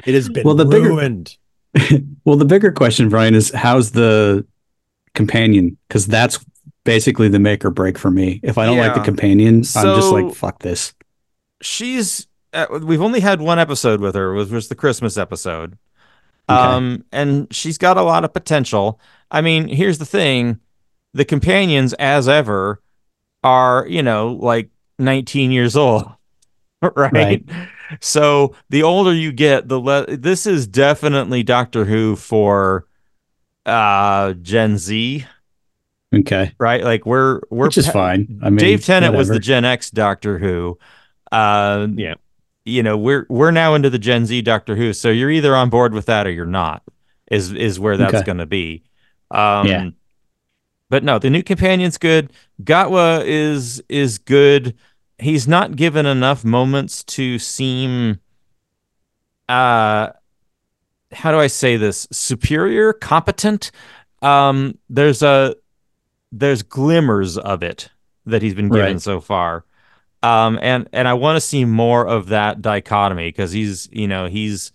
It 0.07 0.15
has 0.15 0.29
been 0.35 0.45
Well, 0.45 0.55
the 0.55 0.65
bigger- 0.67 0.89
ruined. 0.89 1.37
well, 2.25 2.37
the 2.37 2.45
bigger 2.45 2.73
question, 2.73 3.09
Brian, 3.09 3.35
is 3.35 3.51
how's 3.51 3.91
the 3.93 4.47
companion? 5.15 5.77
Because 5.89 6.07
that's 6.07 6.45
basically 6.85 7.29
the 7.29 7.39
make 7.39 7.65
or 7.65 7.71
break 7.71 7.99
for 7.99 8.11
me. 8.11 8.41
If 8.43 8.59
I 8.59 8.67
don't 8.67 8.79
like 8.79 8.95
the 8.95 9.01
Yeah. 9.01 9.05
companion, 9.05 9.63
I'm 9.77 9.93
just 9.95 10.13
like, 10.13 10.35
fuck 10.35 10.61
this. 10.61 10.95
she's 11.61 12.27
uh, 12.53 12.67
we've 12.83 13.03
only 13.03 13.21
had 13.21 13.41
one 13.41 13.59
episode 13.59 14.01
with 14.01 14.15
her 14.15 14.33
was 14.33 14.51
was 14.51 14.69
the 14.69 14.75
christmas 14.75 15.17
episode 15.19 15.77
Okay. 16.49 16.79
um 16.79 17.05
and 17.13 17.47
she's 17.55 17.77
got 17.79 17.99
a 17.99 18.03
lot 18.03 18.25
of 18.25 18.33
potential 18.33 18.99
i 19.31 19.41
mean 19.41 19.69
here's 19.69 19.99
the 19.99 20.07
thing 20.07 20.59
the 21.15 21.25
companions 21.25 21.93
as 21.95 22.29
ever 22.29 22.81
are 23.45 23.87
you 23.89 24.03
know 24.03 24.33
like 24.41 24.71
19 24.99 25.51
years 25.51 25.77
old 25.77 26.05
right, 26.97 27.13
Right. 27.13 27.45
So 28.01 28.55
the 28.71 28.83
older 28.83 29.13
you 29.13 29.33
get 29.33 29.69
the 29.69 29.79
le- 29.81 30.17
this 30.17 30.47
is 30.47 30.67
definitely 30.67 31.43
doctor 31.43 31.85
who 31.85 32.17
for 32.17 32.87
uh 33.67 34.33
gen 34.35 34.79
z 34.79 35.27
Okay. 36.15 36.53
right 36.59 36.83
like 36.83 37.05
we're 37.05 37.41
we're 37.51 37.67
Which 37.67 37.77
is 37.77 37.85
pa- 37.87 37.93
fine. 37.93 38.41
I 38.43 38.49
mean, 38.49 38.57
Dave 38.59 38.83
Tennant 38.85 39.15
was 39.15 39.29
the. 39.29 39.39
Gen 39.39 39.67
X 39.67 39.91
Doctor 39.91 40.39
Who. 40.39 40.79
Uh, 41.31 41.87
Yeah. 41.95 42.15
You 42.65 42.83
know, 42.83 42.97
we're 42.97 43.27
we're 43.29 43.51
now 43.51 43.75
into 43.75 43.91
the 43.91 43.99
Gen 43.99 44.25
Z 44.25 44.41
Doctor 44.41 44.75
Who, 44.75 44.95
so 44.95 45.11
you're 45.11 45.31
either 45.31 45.55
on 45.55 45.69
board 45.69 45.93
with 45.93 46.07
that 46.07 46.27
or 46.27 46.31
you're 46.31 46.47
not. 46.47 46.83
Is 47.31 47.53
is 47.53 47.79
where 47.79 47.99
that's 47.99 48.15
Okay. 48.15 48.25
going 48.25 48.39
to 48.39 48.47
be. 48.47 48.85
Um, 49.31 49.67
Yeah. 49.67 49.91
But 50.89 51.05
no, 51.05 51.19
the 51.19 51.29
new 51.29 51.43
companion's 51.43 51.99
good. 51.99 52.33
Gatwa 52.63 53.23
is 53.27 53.83
is 53.91 54.17
good. 54.17 54.75
He's 55.19 55.49
not 55.49 55.77
given 55.77 56.07
enough 56.07 56.45
moments 56.45 57.03
to 57.05 57.39
seem. 57.39 58.21
Uh, 59.49 60.11
how 61.13 61.33
do 61.33 61.39
I 61.39 61.47
say 61.47 61.77
this? 61.77 62.07
Superior, 62.13 62.93
competent. 62.93 63.71
Um, 64.23 64.79
there's 64.89 65.23
a 65.23 65.57
there's 66.31 66.63
glimmers 66.63 67.39
of 67.39 67.63
it 67.63 67.89
that 68.27 68.43
he's 68.43 68.55
been 68.55 68.69
given 68.69 68.93
Right. 68.95 69.01
so 69.01 69.21
far. 69.21 69.65
Um, 70.23 70.59
and 70.61 70.89
and 70.93 71.09
I 71.09 71.15
want 71.15 71.37
to 71.37 71.41
see 71.41 71.65
more 71.65 72.07
of 72.07 72.29
that 72.29 72.61
dichotomy 72.61 73.29
because 73.29 73.53
he's 73.53 73.89
you 73.93 74.07
know 74.09 74.27
he's 74.27 74.73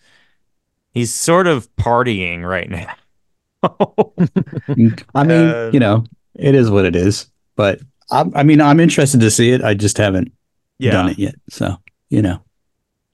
he's 0.92 1.14
sort 1.14 1.48
of 1.48 1.74
partying 1.76 2.48
right 2.48 2.70
now. 2.70 2.94
I 5.16 5.24
mean, 5.24 5.48
Uh, 5.50 5.70
you 5.74 5.80
know, 5.80 6.04
it 6.36 6.56
is 6.56 6.70
what 6.72 6.86
it 6.86 6.96
is. 6.96 7.30
But 7.56 7.80
I, 8.12 8.26
I 8.36 8.44
mean, 8.44 8.62
I'm 8.62 8.80
interested 8.80 9.20
to 9.22 9.32
see 9.32 9.52
it. 9.52 9.64
I 9.64 9.74
just 9.74 9.98
haven't 9.98 10.32
done 10.80 11.10
it 11.10 11.20
yet. 11.20 11.36
So, 11.50 11.78
you 12.10 12.22
know, 12.22 12.42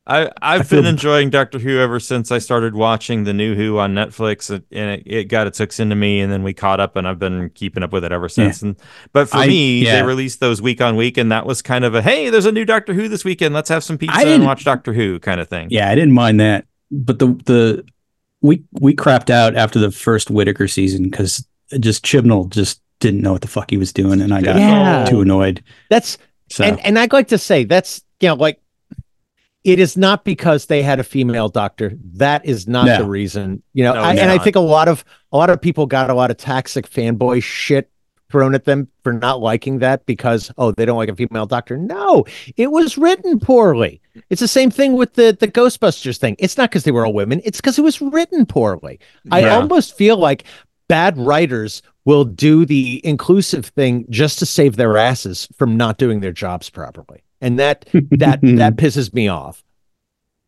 I 0.08 0.32
I've 0.42 0.68
feel- 0.68 0.82
been 0.82 0.88
enjoying 0.90 1.30
Doctor 1.30 1.60
Who 1.60 1.78
ever 1.80 2.00
since 2.00 2.32
I 2.32 2.40
started 2.40 2.74
watching 2.74 3.26
the 3.26 3.34
new 3.34 3.54
Who 3.56 3.78
on 3.78 3.94
Netflix, 3.94 4.50
and 4.50 4.90
it, 4.90 5.04
it 5.06 5.24
got 5.26 5.46
its 5.46 5.60
hooks 5.60 5.80
into 5.80 5.96
me, 5.96 6.20
and 6.20 6.32
then 6.32 6.42
we 6.42 6.52
caught 6.54 6.80
up, 6.80 6.96
and 6.96 7.08
I've 7.08 7.20
been 7.20 7.52
keeping 7.52 7.84
up 7.84 7.94
with 7.94 8.04
it 8.04 8.12
ever 8.12 8.28
since. 8.28 8.64
And 8.64 8.76
but 9.14 9.30
for 9.30 9.38
I- 9.38 9.48
me, 9.48 9.84
yeah. 9.84 9.98
they 10.02 10.08
released 10.08 10.40
those 10.40 10.62
week 10.62 10.82
on 10.82 10.96
week, 10.96 11.18
and 11.18 11.32
that 11.32 11.46
was 11.46 11.62
kind 11.62 11.86
of 11.86 11.94
a 11.94 12.02
hey, 12.02 12.30
there's 12.32 12.48
a 12.48 12.52
new 12.52 12.66
Doctor 12.66 12.94
Who 12.94 13.08
this 13.08 13.24
weekend, 13.24 13.54
let's 13.54 13.70
have 13.70 13.84
some 13.84 13.98
pizza 14.00 14.18
and 14.20 14.44
watch 14.46 14.64
Doctor 14.64 14.94
Who 14.94 15.20
kind 15.20 15.40
of 15.40 15.48
thing. 15.48 15.68
yeah, 15.70 15.90
I 15.92 15.96
didn't 15.96 16.14
mind 16.14 16.40
that. 16.40 16.66
But 16.90 17.20
the 17.20 17.28
the 17.46 17.86
we 18.42 18.64
we 18.80 18.96
crapped 18.96 19.30
out 19.30 19.56
after 19.56 19.78
the 19.78 19.92
first 19.92 20.32
Whittaker 20.32 20.68
season 20.68 21.04
because 21.04 21.46
just 21.80 22.04
Chibnall 22.04 22.50
just 22.50 22.82
didn't 23.00 23.22
know 23.22 23.32
what 23.34 23.42
the 23.42 23.48
fuck 23.48 23.70
he 23.72 23.78
was 23.78 23.94
doing, 23.94 24.22
and 24.22 24.34
I 24.34 24.42
got 24.42 24.58
Yeah. 24.58 25.06
too 25.06 25.22
annoyed. 25.22 25.64
That's 25.90 26.18
So 26.50 26.64
and 26.64 26.80
and 26.86 26.98
I'd 27.00 27.14
like 27.14 27.28
to 27.30 27.38
say 27.38 27.64
that's 27.64 28.02
you 28.20 28.28
know 28.30 28.36
like 28.36 28.60
it 29.64 29.80
is 29.80 29.98
not 29.98 30.24
because 30.24 30.68
they 30.68 30.82
had 30.82 31.00
a 31.00 31.04
female 31.04 31.50
doctor. 31.50 31.94
That 32.14 32.46
is 32.46 32.68
not 32.68 32.86
No. 32.86 32.98
the 33.00 33.06
reason. 33.10 33.62
You 33.74 33.84
know, 33.84 33.94
No, 33.94 34.02
I, 34.02 34.14
it's 34.14 34.22
and 34.22 34.32
I 34.32 34.38
think 34.38 34.56
a 34.56 34.62
lot 34.62 34.88
of 34.88 35.04
a 35.32 35.38
lot 35.38 35.50
of 35.50 35.62
people 35.62 35.86
got 35.86 36.10
a 36.10 36.14
lot 36.14 36.32
of 36.32 36.38
toxic 36.38 36.90
fanboy 36.90 37.44
shit 37.44 37.90
thrown 38.32 38.54
at 38.54 38.64
them 38.66 38.88
for 39.04 39.12
not 39.12 39.42
liking 39.42 39.80
that 39.80 40.06
because 40.06 40.52
oh 40.58 40.72
they 40.72 40.86
don't 40.86 40.98
like 40.98 41.10
a 41.10 41.16
female 41.16 41.46
doctor. 41.46 41.78
No, 41.78 42.26
it 42.58 42.72
was 42.72 42.98
written 42.98 43.40
poorly. 43.40 44.02
It's 44.30 44.40
the 44.42 44.48
same 44.48 44.72
thing 44.72 44.94
with 44.96 45.14
the 45.16 45.36
the 45.38 45.48
Ghostbusters 45.48 46.18
thing. 46.18 46.36
It's 46.40 46.58
not 46.58 46.70
because 46.70 46.84
they 46.84 46.92
were 46.92 47.06
all 47.06 47.14
women. 47.14 47.42
It's 47.44 47.60
because 47.60 47.78
it 47.78 47.82
was 47.84 48.02
written 48.02 48.46
poorly. 48.46 49.00
I 49.32 49.44
almost 49.50 49.98
feel 49.98 50.16
like 50.18 50.44
bad 50.90 51.18
writers 51.18 51.82
will 52.04 52.26
do 52.26 52.66
the 52.66 53.00
inclusive 53.06 53.68
thing 53.68 54.06
just 54.10 54.40
to 54.40 54.46
save 54.46 54.76
their 54.76 54.98
asses 54.98 55.48
from 55.58 55.78
not 55.78 55.98
doing 55.98 56.20
their 56.20 56.34
jobs 56.34 56.70
properly. 56.70 57.22
And 57.40 57.58
that 57.58 57.86
that 57.94 58.40
that 58.44 58.76
pisses 58.76 59.14
me 59.14 59.30
off. 59.30 59.64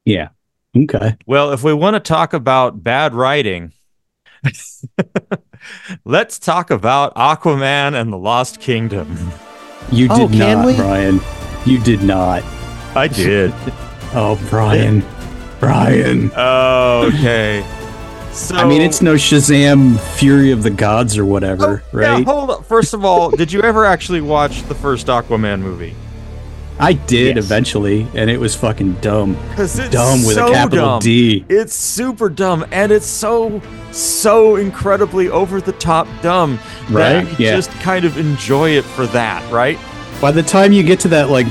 yeah, 0.03 0.29
okay. 0.75 1.15
Well, 1.25 1.51
if 1.53 1.63
we 1.63 1.73
want 1.73 1.93
to 1.95 1.99
talk 2.01 2.33
about 2.33 2.83
bad 2.83 3.13
writing, 3.15 3.71
let's 6.05 6.39
talk 6.39 6.71
about 6.71 7.15
Aquaman 7.15 7.93
and 7.99 8.11
the 8.11 8.17
Lost 8.17 8.59
Kingdom. 8.59 9.15
You 9.91 10.07
Oh, 10.09 10.27
did 10.27 10.37
can 10.37 10.57
not, 10.57 10.65
we? 10.65 10.75
Brian. 10.75 11.19
You 11.65 11.79
did 11.79 12.01
not. 12.03 12.43
I 12.95 13.07
did. 13.07 13.53
Oh, 14.13 14.37
Brian, 14.49 15.05
Brian. 15.61 16.31
Oh, 16.35 17.09
okay. 17.13 17.63
So 18.33 18.55
I 18.55 18.65
mean, 18.65 18.81
it's 18.81 19.01
no 19.01 19.15
Shazam 19.15 19.99
Fury 20.17 20.51
of 20.51 20.63
the 20.63 20.69
Gods 20.69 21.17
or 21.17 21.25
whatever, 21.25 21.83
Oh, 21.93 21.99
Yeah, 21.99 22.13
right? 22.13 22.25
hold 22.25 22.49
up. 22.49 22.65
First 22.65 22.93
of 22.93 23.03
all, 23.03 23.29
did 23.29 23.51
you 23.51 23.61
ever 23.61 23.85
actually 23.85 24.21
watch 24.21 24.63
the 24.63 24.75
first 24.75 25.07
Aquaman 25.07 25.59
movie? 25.59 25.95
I 26.79 26.93
did 26.93 27.35
Yes. 27.35 27.45
eventually, 27.45 28.07
and 28.15 28.29
it 28.29 28.39
was 28.39 28.55
fucking 28.55 28.93
dumb. 29.01 29.35
Because 29.49 29.77
it's 29.77 29.89
Dumb 29.89 30.23
with 30.25 30.35
so 30.35 30.47
a 30.47 30.51
capital 30.51 30.85
dumb. 30.85 30.99
D. 31.01 31.45
It's 31.49 31.75
super 31.75 32.27
dumb, 32.29 32.65
and 32.71 32.91
it's 32.91 33.05
so 33.05 33.61
so 33.91 34.55
incredibly 34.55 35.29
over 35.29 35.59
the 35.59 35.73
top 35.73 36.07
dumb 36.21 36.57
that 36.91 37.17
Right? 37.25 37.39
you 37.39 37.45
Yeah. 37.45 37.55
just 37.57 37.69
kind 37.81 38.05
of 38.05 38.17
enjoy 38.17 38.71
it 38.71 38.85
for 38.85 39.05
that, 39.07 39.43
right? 39.51 39.77
By 40.21 40.29
the 40.31 40.43
time 40.43 40.71
you 40.71 40.83
get 40.83 40.99
to 40.99 41.07
that 41.09 41.31
like 41.31 41.47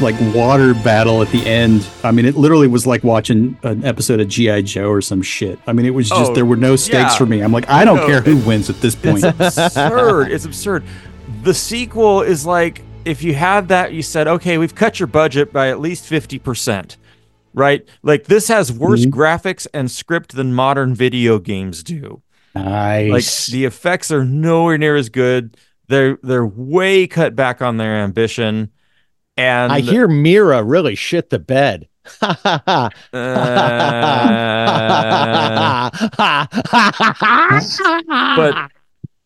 like 0.00 0.14
water 0.32 0.74
battle 0.74 1.22
at 1.22 1.28
the 1.30 1.44
end, 1.44 1.88
I 2.04 2.12
mean, 2.12 2.24
it 2.24 2.36
literally 2.36 2.68
was 2.68 2.86
like 2.86 3.02
watching 3.02 3.58
an 3.64 3.84
episode 3.84 4.20
of 4.20 4.28
GI 4.28 4.62
Joe 4.62 4.88
or 4.88 5.00
some 5.00 5.22
shit. 5.22 5.58
I 5.66 5.72
mean, 5.72 5.86
it 5.86 5.90
was 5.90 6.08
just 6.08 6.30
Oh, 6.30 6.34
there 6.34 6.44
were 6.46 6.56
no 6.56 6.76
stakes 6.76 7.12
yeah. 7.14 7.18
for 7.18 7.26
me. 7.26 7.40
I'm 7.40 7.50
like, 7.52 7.68
I 7.68 7.84
don't 7.84 7.96
No, 7.96 8.06
care 8.06 8.20
who 8.20 8.36
wins 8.36 8.70
at 8.70 8.80
this 8.80 8.94
point. 8.94 9.24
It's 9.24 9.56
absurd. 9.58 10.30
it's 10.30 10.44
absurd. 10.44 10.84
The 11.42 11.52
sequel 11.52 12.22
is 12.22 12.46
like 12.46 12.82
if 13.04 13.24
you 13.24 13.34
had 13.34 13.66
that, 13.68 13.92
you 13.92 14.02
said, 14.02 14.28
okay, 14.28 14.56
we've 14.56 14.74
cut 14.76 15.00
your 15.00 15.08
budget 15.08 15.52
by 15.52 15.70
at 15.70 15.80
least 15.80 16.04
50%, 16.08 16.96
right? 17.54 17.84
Like 18.04 18.26
this 18.26 18.46
has 18.46 18.72
worse 18.72 19.04
Mhm. 19.04 19.10
graphics 19.10 19.66
and 19.74 19.90
script 19.90 20.36
than 20.36 20.54
modern 20.54 20.94
video 20.94 21.40
games 21.40 21.82
do. 21.82 22.22
Nice. 22.54 23.10
Like 23.10 23.52
the 23.52 23.64
effects 23.64 24.12
are 24.12 24.24
nowhere 24.24 24.78
near 24.78 24.94
as 24.94 25.08
good. 25.08 25.56
They're 25.92 26.18
they're 26.22 26.46
way 26.46 27.06
cut 27.06 27.36
back 27.36 27.60
on 27.60 27.76
their 27.76 27.96
ambition. 27.96 28.70
And 29.36 29.70
I 29.70 29.80
hear 29.80 30.08
Mera 30.08 30.62
really 30.62 30.94
shit 30.94 31.28
the 31.28 31.38
bed. 31.38 31.86
uh, 32.22 32.90
but 38.36 38.70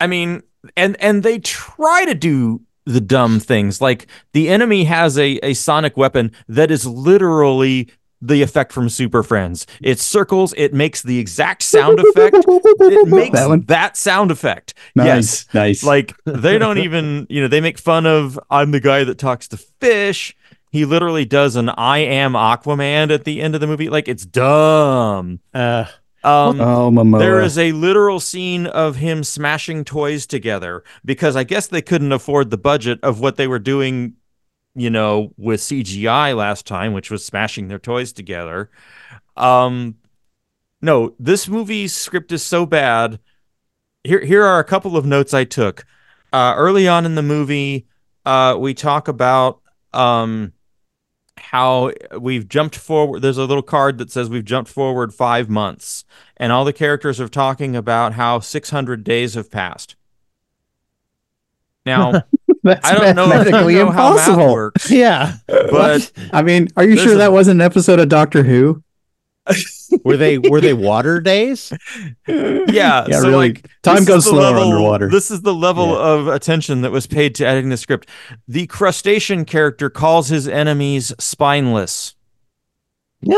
I 0.00 0.06
mean, 0.08 0.42
and 0.76 1.00
and 1.00 1.22
they 1.22 1.38
try 1.38 2.04
to 2.04 2.14
do 2.14 2.60
the 2.84 3.00
dumb 3.00 3.38
things. 3.38 3.80
Like 3.80 4.08
the 4.32 4.48
enemy 4.48 4.82
has 4.84 5.16
a, 5.16 5.38
a 5.44 5.54
sonic 5.54 5.96
weapon 5.96 6.32
that 6.48 6.72
is 6.72 6.84
literally 6.84 7.90
the 8.28 8.42
effect 8.42 8.72
from 8.72 8.88
Super 8.88 9.22
Friends. 9.22 9.66
It 9.80 9.98
circles, 10.00 10.54
it 10.56 10.72
makes 10.74 11.02
the 11.02 11.18
exact 11.18 11.62
sound 11.62 11.98
effect. 12.00 12.36
It 12.46 13.08
makes 13.08 13.38
That 13.38 13.64
that 13.66 13.96
sound 13.96 14.30
effect. 14.30 14.74
Nice, 14.94 15.06
Yes. 15.06 15.46
nice. 15.54 15.84
Like 15.84 16.14
they 16.24 16.58
don't 16.64 16.78
even, 16.78 17.26
you 17.30 17.40
know, 17.42 17.48
they 17.48 17.60
make 17.60 17.78
fun 17.78 18.06
of 18.06 18.38
I'm 18.50 18.70
the 18.70 18.80
guy 18.80 19.04
that 19.04 19.18
talks 19.18 19.48
to 19.48 19.56
fish. 19.56 20.36
He 20.70 20.84
literally 20.84 21.24
does 21.24 21.56
an 21.56 21.68
I 21.70 21.98
am 21.98 22.32
Aquaman 22.32 23.10
at 23.10 23.24
the 23.24 23.40
end 23.40 23.54
of 23.54 23.60
the 23.60 23.66
movie. 23.66 23.88
Like 23.88 24.08
it's 24.08 24.26
dumb. 24.26 25.40
Uh, 25.54 25.86
Um 26.24 26.60
oh, 26.60 26.90
Momoa. 26.90 27.18
there 27.20 27.40
is 27.40 27.56
a 27.56 27.70
literal 27.72 28.18
scene 28.20 28.66
of 28.66 28.96
him 28.96 29.22
smashing 29.22 29.84
toys 29.84 30.26
together 30.26 30.82
because 31.04 31.36
I 31.36 31.44
guess 31.44 31.68
they 31.68 31.82
couldn't 31.82 32.12
afford 32.12 32.50
the 32.50 32.58
budget 32.58 32.98
of 33.02 33.20
what 33.20 33.36
they 33.36 33.46
were 33.46 33.60
doing, 33.60 34.14
you 34.76 34.90
know, 34.90 35.32
with 35.38 35.60
CGI 35.60 36.36
last 36.36 36.66
time, 36.66 36.92
which 36.92 37.10
was 37.10 37.24
smashing 37.24 37.68
their 37.68 37.78
toys 37.78 38.12
together. 38.12 38.70
Um, 39.36 39.96
no, 40.82 41.14
this 41.18 41.48
movie's 41.48 41.94
script 41.94 42.30
is 42.30 42.42
so 42.42 42.66
bad. 42.66 43.18
Here, 44.04 44.24
here 44.24 44.44
are 44.44 44.60
a 44.60 44.64
couple 44.64 44.96
of 44.96 45.06
notes 45.06 45.32
I 45.32 45.44
took. 45.44 45.84
Uh, 46.32 46.54
early 46.56 46.86
on 46.86 47.06
in 47.06 47.14
the 47.14 47.22
movie, 47.22 47.86
uh, 48.26 48.56
we 48.58 48.74
talk 48.74 49.08
about 49.08 49.62
um, 49.94 50.52
how 51.38 51.92
we've 52.20 52.46
jumped 52.46 52.76
forward. 52.76 53.22
There's 53.22 53.38
a 53.38 53.46
little 53.46 53.62
card 53.62 53.96
that 53.98 54.10
says 54.10 54.28
we've 54.28 54.44
jumped 54.44 54.70
forward 54.70 55.14
five 55.14 55.48
months, 55.48 56.04
and 56.36 56.52
all 56.52 56.66
the 56.66 56.72
characters 56.74 57.18
are 57.18 57.28
talking 57.28 57.74
about 57.74 58.12
how 58.12 58.40
600 58.40 59.02
days 59.02 59.34
have 59.34 59.50
passed. 59.50 59.96
Now, 61.86 62.24
That's 62.66 62.86
I 62.86 62.94
don't 62.94 63.14
know, 63.16 63.24
I 63.24 63.28
don't 63.28 63.38
mathematically 63.44 63.74
know 63.76 63.90
how 63.90 64.14
math 64.16 64.36
works, 64.36 64.90
yeah. 64.90 65.36
but 65.46 66.10
I 66.32 66.42
mean, 66.42 66.68
are 66.76 66.84
you 66.84 66.96
sure 66.96 67.14
a- 67.14 67.18
that 67.18 67.32
wasn't 67.32 67.60
an 67.60 67.64
episode 67.64 68.00
of 68.00 68.08
Doctor 68.08 68.42
Who? 68.42 68.82
Were 70.04 70.16
they 70.16 70.38
were 70.38 70.60
they 70.60 70.72
water 70.74 71.20
days? 71.20 71.72
yeah, 72.26 72.64
Yeah, 72.68 73.04
so 73.20 73.28
really. 73.28 73.32
like 73.52 73.70
Time 73.84 74.04
goes 74.04 74.24
slower 74.24 74.40
level- 74.40 74.62
underwater. 74.64 75.08
This 75.08 75.30
is 75.30 75.42
the 75.42 75.54
level 75.54 75.90
Yeah. 75.90 75.98
of 75.98 76.26
attention 76.28 76.80
that 76.80 76.90
was 76.90 77.06
paid 77.06 77.36
to 77.36 77.46
editing 77.46 77.70
the 77.70 77.76
script. 77.76 78.08
The 78.48 78.66
crustacean 78.66 79.44
character 79.44 79.88
calls 79.88 80.28
his 80.28 80.48
enemies 80.48 81.12
spineless. 81.20 82.16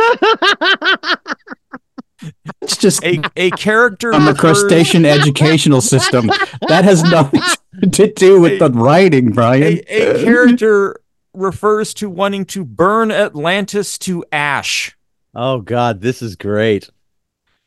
It's 2.62 2.76
just 2.76 3.04
A 3.04 3.22
a 3.36 3.50
character 3.52 4.12
on 4.12 4.24
the 4.24 4.32
refers- 4.32 4.58
crustacean 4.62 5.04
educational 5.06 5.80
system. 5.80 6.26
That 6.68 6.82
has 6.84 7.04
nothing 7.04 7.40
to 7.40 7.56
do 8.16 8.40
with 8.40 8.58
the 8.58 8.70
writing, 8.70 9.30
Brian. 9.32 9.62
a, 9.62 9.78
a 9.88 10.24
character 10.24 11.00
refers 11.34 11.94
to 11.94 12.10
wanting 12.10 12.44
to 12.46 12.64
burn 12.64 13.10
Atlantis 13.10 13.98
to 13.98 14.24
ash. 14.32 14.96
Oh 15.34 15.60
God, 15.60 16.00
this 16.00 16.22
is 16.22 16.36
great. 16.36 16.88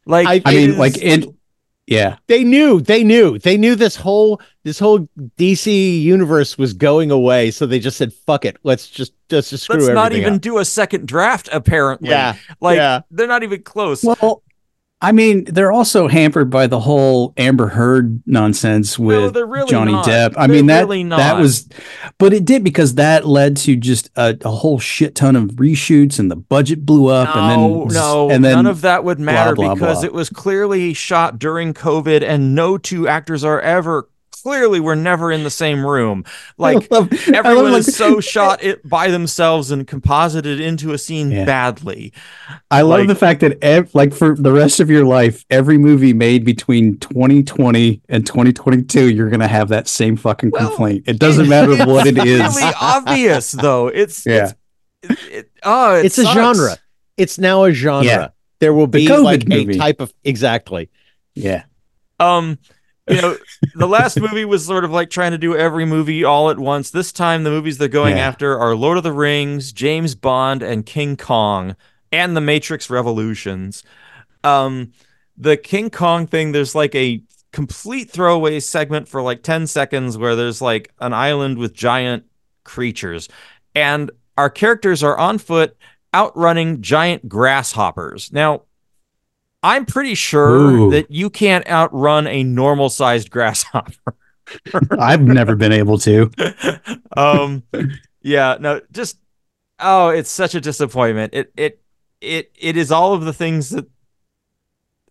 Like 0.05 0.27
I- 0.27 0.41
I 0.45 0.53
mean, 0.53 0.69
is- 0.71 0.77
like 0.77 0.97
in 0.97 1.37
yeah, 1.87 2.17
They 2.27 2.45
knew, 2.45 2.79
they 2.79 3.03
knew, 3.03 3.37
they 3.39 3.57
knew 3.57 3.75
this 3.75 3.97
whole 3.97 4.39
this 4.63 4.79
whole 4.79 5.09
DC 5.37 6.01
universe 6.01 6.57
was 6.57 6.71
going 6.73 7.11
away, 7.11 7.51
so 7.51 7.65
they 7.65 7.79
just 7.79 7.97
said, 7.97 8.13
"Fuck 8.13 8.45
it, 8.45 8.55
let's 8.63 8.87
just 8.87 9.13
let's 9.29 9.49
just 9.49 9.63
screw 9.65 9.75
it. 9.77 9.81
let's 9.81 9.93
not 9.95 10.13
even 10.13 10.35
up." 10.35 10.41
do 10.41 10.59
a 10.59 10.63
second 10.65 11.05
draft. 11.07 11.49
Apparently, 11.51 12.07
Yeah, 12.09 12.35
like 12.61 12.77
yeah. 12.77 13.01
they're 13.11 13.27
not 13.27 13.43
even 13.43 13.63
close. 13.63 14.03
Well, 14.03 14.41
I 15.03 15.11
mean, 15.11 15.45
they're 15.45 15.71
also 15.71 16.07
hampered 16.07 16.51
by 16.51 16.67
the 16.67 16.79
whole 16.79 17.33
Amber 17.35 17.67
Heard 17.67 18.21
nonsense 18.27 18.99
with 18.99 19.33
they're 19.33 19.47
really 19.47 19.67
Johnny 19.67 19.93
not. 19.93 20.05
Depp. 20.05 20.35
I 20.37 20.45
They're 20.45 20.57
mean 20.57 20.67
that 20.67 20.81
really 20.81 21.03
that 21.05 21.39
was, 21.39 21.67
but 22.19 22.33
it 22.33 22.45
did 22.45 22.63
because 22.63 22.95
that 22.95 23.25
led 23.25 23.57
to 23.57 23.75
just 23.75 24.11
a, 24.15 24.37
a 24.41 24.51
whole 24.51 24.77
shit 24.77 25.15
ton 25.15 25.35
of 25.35 25.51
reshoots 25.53 26.19
and 26.19 26.29
the 26.29 26.35
budget 26.35 26.85
blew 26.85 27.07
up 27.07 27.35
no, 27.35 27.41
and 27.41 27.49
then 27.49 27.87
no, 27.95 28.29
and 28.29 28.45
then 28.45 28.55
none 28.55 28.67
of 28.67 28.81
that 28.81 29.03
would 29.03 29.19
matter 29.19 29.55
blah, 29.55 29.73
because 29.73 29.99
blah. 29.99 30.05
it 30.05 30.13
was 30.13 30.29
clearly 30.29 30.93
shot 30.93 31.39
during 31.39 31.73
COVID, 31.73 32.21
and 32.21 32.53
no 32.53 32.77
two 32.77 33.07
actors 33.07 33.43
are 33.43 33.59
ever 33.59 34.07
clearly 34.41 34.79
were 34.79 34.95
never 34.95 35.31
in 35.31 35.43
the 35.43 35.49
same 35.49 35.85
room. 35.85 36.25
Like 36.57 36.89
love- 36.91 37.09
I 37.11 37.15
love, 37.15 37.29
everyone 37.35 37.71
like- 37.73 37.79
is 37.79 37.95
so 37.95 38.19
shot 38.19 38.63
it 38.63 38.87
by 38.87 39.09
themselves 39.09 39.71
and 39.71 39.85
composited 39.87 40.59
into 40.59 40.93
a 40.93 40.97
scene 40.97 41.31
Yeah. 41.31 41.45
badly. 41.45 42.13
I 42.69 42.81
love 42.81 42.99
like- 43.01 43.07
the 43.07 43.15
fact 43.15 43.41
that 43.41 43.57
ev- 43.63 43.93
like 43.95 44.13
for 44.13 44.35
the 44.35 44.51
rest 44.51 44.79
of 44.79 44.89
your 44.89 45.05
life, 45.05 45.45
every 45.49 45.77
movie 45.77 46.13
made 46.13 46.43
between 46.45 46.97
2020 46.99 48.01
and 48.09 48.25
2022, 48.25 49.09
you're 49.13 49.29
gonna 49.29 49.47
have 49.47 49.69
that 49.69 49.87
same 49.87 50.15
fucking 50.17 50.51
Well, 50.51 50.67
complaint. 50.69 51.03
It 51.07 51.19
doesn't 51.19 51.47
matter 51.49 51.75
what 51.85 52.07
it 52.07 52.17
is. 52.17 52.39
It's 52.41 52.55
really 52.57 52.73
obvious 52.79 53.51
though. 53.51 53.87
It's 53.87 54.25
Yeah. 54.25 54.51
It's, 55.03 55.11
it, 55.23 55.31
it, 55.33 55.51
oh, 55.63 55.95
it 55.95 56.05
it's 56.05 56.17
a 56.17 56.25
genre. 56.25 56.77
It's 57.17 57.37
now 57.37 57.63
a 57.65 57.71
genre. 57.71 58.05
Yeah. 58.05 58.27
There 58.59 58.73
will 58.73 58.87
be 58.87 59.07
COVID 59.07 59.23
like 59.23 59.47
movie. 59.47 59.75
a 59.75 59.77
type 59.77 59.99
of 60.01 60.13
exactly. 60.23 60.89
Yeah. 61.33 61.63
Um, 62.19 62.59
you 63.11 63.21
know, 63.21 63.37
the 63.75 63.87
last 63.87 64.19
movie 64.19 64.45
was 64.45 64.65
sort 64.65 64.83
of 64.85 64.91
like 64.91 65.09
trying 65.09 65.31
to 65.31 65.37
do 65.37 65.55
every 65.55 65.85
movie 65.85 66.23
all 66.23 66.49
at 66.49 66.57
once. 66.59 66.89
This 66.91 67.11
time, 67.11 67.43
the 67.43 67.49
movies 67.49 67.77
they're 67.77 67.87
going 67.87 68.17
Yeah. 68.17 68.27
after 68.27 68.57
are 68.57 68.75
Lord 68.75 68.97
of 68.97 69.03
the 69.03 69.13
Rings, 69.13 69.71
James 69.71 70.15
Bond, 70.15 70.63
and 70.63 70.85
King 70.85 71.17
Kong, 71.17 71.75
and 72.11 72.35
the 72.35 72.41
Matrix 72.41 72.89
Revolutions. 72.89 73.83
Um, 74.43 74.91
the 75.37 75.57
King 75.57 75.89
Kong 75.89 76.27
thing, 76.27 76.51
there's 76.51 76.75
like 76.75 76.95
a 76.95 77.21
complete 77.51 78.09
throwaway 78.09 78.59
segment 78.59 79.07
for 79.07 79.21
like 79.21 79.43
10 79.43 79.67
seconds 79.67 80.17
where 80.17 80.35
there's 80.35 80.61
like 80.61 80.91
an 80.99 81.13
island 81.13 81.57
with 81.57 81.73
giant 81.73 82.23
creatures, 82.63 83.27
and 83.75 84.09
our 84.37 84.49
characters 84.49 85.03
are 85.03 85.17
on 85.17 85.37
foot 85.37 85.75
outrunning 86.13 86.81
giant 86.81 87.27
grasshoppers. 87.29 88.31
Now, 88.33 88.63
I'm 89.63 89.85
pretty 89.85 90.15
sure 90.15 90.49
Ooh. 90.49 90.91
that 90.91 91.11
you 91.11 91.29
can't 91.29 91.67
outrun 91.69 92.27
a 92.27 92.43
normal 92.43 92.89
sized 92.89 93.29
grasshopper. 93.29 94.15
I've 94.99 95.21
never 95.21 95.55
been 95.55 95.71
able 95.71 95.97
to. 95.99 96.31
um 97.15 97.63
yeah, 98.21 98.57
no, 98.59 98.81
just 98.91 99.17
oh, 99.79 100.09
it's 100.09 100.29
such 100.29 100.55
a 100.55 100.61
disappointment. 100.61 101.33
It 101.33 101.51
it 101.55 101.81
it 102.21 102.51
it 102.59 102.77
is 102.77 102.91
all 102.91 103.13
of 103.13 103.23
the 103.25 103.33
things 103.33 103.69
that 103.69 103.87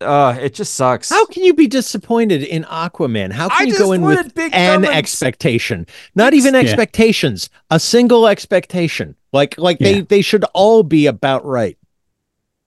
uh 0.01 0.37
it 0.41 0.55
just 0.55 0.75
sucks. 0.75 1.11
How 1.11 1.27
can 1.27 1.45
you 1.45 1.55
be 1.55 1.67
disappointed 1.67 2.43
in 2.43 2.65
Aquaman? 2.65 3.33
How 3.33 3.49
can 3.49 3.67
I 3.67 3.71
you 3.71 3.79
go 3.79 3.93
in 3.93 4.03
with 4.03 4.35
big 4.35 4.53
an 4.55 4.83
dumb 4.83 4.93
expectation? 4.93 5.87
Not 6.15 6.35
even 6.35 6.55
Yeah. 6.55 6.61
expectations. 6.61 7.51
A 7.71 7.79
single 7.79 8.27
expectation. 8.27 9.15
Like 9.33 9.57
like 9.59 9.79
they 9.79 10.01
they 10.01 10.23
should 10.23 10.45
all 10.55 10.83
be 10.83 11.07
about 11.07 11.45
right. 11.45 11.77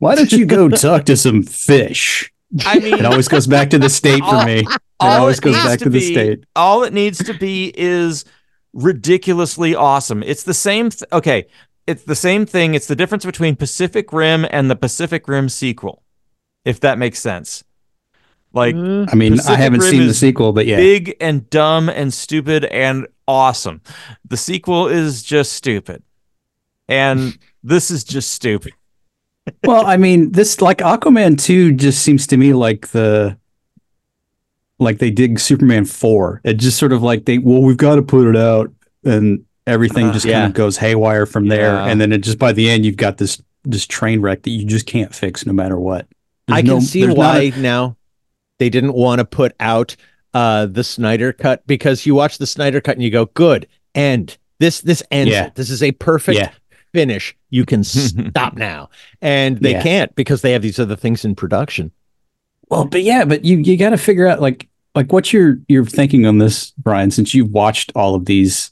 Why 0.04 0.16
don't 0.16 0.34
you 0.34 0.46
go 0.46 0.68
talk 0.88 1.06
to 1.06 1.16
some 1.16 1.44
fish? 1.44 2.30
I 2.66 2.80
mean 2.80 2.96
It 2.96 3.06
always 3.06 3.30
goes 3.30 3.48
back 3.48 3.70
to 3.70 3.80
the 3.80 3.90
state 3.90 4.20
for 4.20 4.36
All- 4.36 4.46
me. 4.46 4.60
It 4.60 4.68
all 5.00 5.22
always 5.22 5.38
it 5.38 5.44
goes 5.44 5.56
back 5.56 5.80
to 5.80 5.86
to 5.86 5.90
the 5.90 6.02
state. 6.02 6.44
all 6.58 6.84
it 6.84 6.92
needs 6.92 7.18
to 7.24 7.34
be 7.34 7.74
is 7.76 8.26
ridiculously 8.74 9.76
awesome. 9.76 10.24
It's 10.24 10.44
the 10.44 10.54
same 10.54 10.90
th- 10.90 11.10
okay, 11.14 11.46
it's 11.88 12.04
the 12.04 12.16
same 12.16 12.46
thing. 12.46 12.74
It's 12.74 12.88
the 12.88 12.96
difference 12.98 13.26
between 13.26 13.56
Pacific 13.56 14.12
Rim 14.12 14.46
and 14.52 14.70
the 14.70 14.76
Pacific 14.76 15.28
Rim 15.28 15.48
sequel. 15.48 16.04
If 16.66 16.82
that 16.82 16.98
makes 16.98 17.20
sense. 17.20 17.64
Like 18.52 18.76
mm-hmm. 18.76 19.10
I 19.10 19.16
mean, 19.16 19.40
I 19.40 19.56
haven't 19.56 19.82
Rim 19.82 19.92
seen 19.92 20.08
the 20.08 20.14
sequel, 20.14 20.52
but 20.52 20.66
yeah. 20.66 20.78
big 20.78 21.16
and 21.22 21.50
dumb 21.50 21.88
and 21.88 22.14
stupid 22.14 22.66
and 22.66 23.08
awesome. 23.26 23.82
The 24.28 24.38
sequel 24.38 24.88
is 24.88 25.24
just 25.24 25.54
stupid. 25.54 26.04
And 26.90 27.38
this 27.64 27.90
is 27.90 28.04
just 28.04 28.32
stupid. 28.32 28.74
Well, 29.64 29.86
I 29.86 29.98
mean, 29.98 30.32
this 30.32 30.62
like 30.62 30.78
Aquaman 30.80 31.42
2 31.42 31.74
just 31.74 32.02
seems 32.04 32.28
to 32.28 32.38
me 32.38 32.54
like 32.54 32.88
the 32.90 33.38
like 34.80 35.00
they 35.00 35.12
did 35.12 35.40
Superman 35.40 35.86
4. 35.86 36.42
It 36.44 36.54
just 36.56 36.78
sort 36.78 36.92
of 36.94 37.02
like 37.04 37.26
they 37.26 37.38
well, 37.38 37.62
we've 37.62 37.78
got 37.78 37.96
to 37.96 38.02
put 38.02 38.28
it 38.28 38.36
out 38.36 38.72
and 39.04 39.44
everything 39.68 40.08
Uh, 40.08 40.14
just 40.14 40.26
yeah. 40.26 40.42
kind 40.42 40.52
of 40.52 40.54
goes 40.56 40.78
haywire 40.78 41.26
from 41.26 41.48
there. 41.48 41.74
Yeah. 41.74 41.86
And 41.88 42.00
then 42.02 42.12
it 42.12 42.20
just 42.20 42.40
by 42.40 42.52
the 42.52 42.70
end 42.70 42.86
you've 42.86 42.98
got 42.98 43.18
this 43.18 43.42
this 43.64 43.86
train 43.88 44.20
wreck 44.22 44.44
that 44.44 44.50
you 44.50 44.66
just 44.66 44.86
can't 44.86 45.14
fix 45.16 45.46
no 45.46 45.54
matter 45.54 45.80
what. 45.80 46.08
There's 46.48 46.58
I 46.58 46.62
can 46.62 46.68
no- 46.68 46.80
see 46.82 47.08
why 47.08 47.52
a- 47.54 47.58
now 47.60 47.96
they 48.60 48.70
didn't 48.70 48.94
want 48.94 49.20
to 49.20 49.26
put 49.26 49.54
out 49.60 49.96
uh 50.34 50.66
the 50.66 50.84
Snyder 50.84 51.32
cut 51.32 51.66
because 51.68 52.06
you 52.06 52.16
watch 52.16 52.38
the 52.40 52.48
Snyder 52.48 52.82
cut 52.82 52.96
and 52.96 53.04
you 53.04 53.10
go, 53.12 53.26
good, 53.28 53.68
end. 53.96 54.38
This 54.60 54.82
this 54.82 55.04
ends. 55.12 55.32
Yeah. 55.32 55.48
it. 55.48 55.56
This 55.56 55.70
is 55.70 55.84
a 55.84 55.92
perfect 55.94 56.40
Yeah. 56.40 56.52
Finish. 56.94 57.36
You 57.50 57.66
can 57.66 57.84
stop 57.84 58.56
now. 58.56 58.90
And 59.22 59.58
they 59.58 59.72
Yeah. 59.72 59.84
can't 59.84 60.16
because 60.16 60.42
they 60.42 60.52
have 60.54 60.62
these 60.62 60.80
other 60.80 60.96
things 60.96 61.26
in 61.26 61.36
production. 61.36 61.92
Well, 62.70 62.86
but 62.86 63.04
yeah, 63.04 63.26
but 63.26 63.44
you 63.46 63.58
you 63.58 63.78
got 63.78 63.90
to 63.92 63.98
figure 63.98 64.28
out 64.28 64.42
like 64.42 64.68
like 64.96 65.12
what's 65.12 65.34
your 65.34 65.58
your 65.68 65.86
thinking 65.86 66.26
on 66.26 66.38
this, 66.38 66.72
Brian? 66.78 67.12
Since 67.12 67.34
you've 67.34 67.50
watched 67.52 67.92
all 67.96 68.16
of 68.16 68.26
these, 68.26 68.72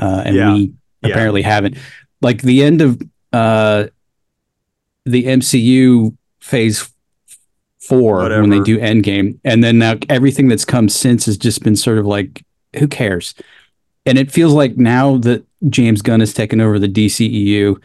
uh, 0.00 0.22
and 0.24 0.36
Yeah. 0.36 0.52
we 0.54 0.72
Yeah. 1.02 1.10
apparently 1.10 1.42
haven't. 1.42 1.76
Like 2.20 2.42
the 2.42 2.62
end 2.62 2.80
of 2.80 3.00
uh, 3.32 3.86
the 5.04 5.24
MCU 5.24 6.16
Phase 6.40 6.88
Four 7.80 8.18
when 8.18 8.50
they 8.50 8.58
Whatever. 8.60 8.64
do 8.64 8.78
Endgame, 8.78 9.38
and 9.44 9.64
then 9.64 9.78
now 9.78 9.94
everything 10.08 10.46
that's 10.48 10.64
come 10.64 10.88
since 10.88 11.26
has 11.26 11.36
just 11.36 11.62
been 11.64 11.74
sort 11.74 11.98
of 11.98 12.06
like, 12.06 12.44
who 12.78 12.86
cares? 12.88 13.34
and 14.04 14.18
it 14.18 14.32
feels 14.32 14.52
like 14.52 14.76
now 14.76 15.16
that 15.18 15.44
James 15.68 16.02
Gunn 16.02 16.20
has 16.20 16.32
taken 16.34 16.60
over 16.60 16.78
the 16.78 16.88
DCEU, 16.88 17.76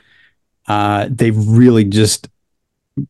uh, 0.68 1.08
they've 1.10 1.38
really 1.38 1.84
just 1.84 2.28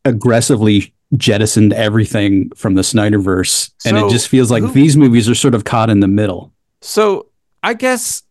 aggressively 0.06 0.93
jettisoned 1.15 1.73
everything 1.73 2.49
from 2.51 2.75
the 2.75 2.82
Snyderverse, 2.82 3.71
and 3.86 3.97
it 3.97 4.10
just 4.10 4.27
feels 4.27 4.51
like 4.51 4.63
who- 4.63 4.71
these 4.71 4.97
movies 4.97 5.30
are 5.30 5.36
sort 5.36 5.56
of 5.56 5.63
caught 5.63 5.89
in 5.89 6.01
the 6.01 6.08
middle. 6.08 6.51
So 6.82 7.27
I 7.63 7.73
guess 7.73 8.23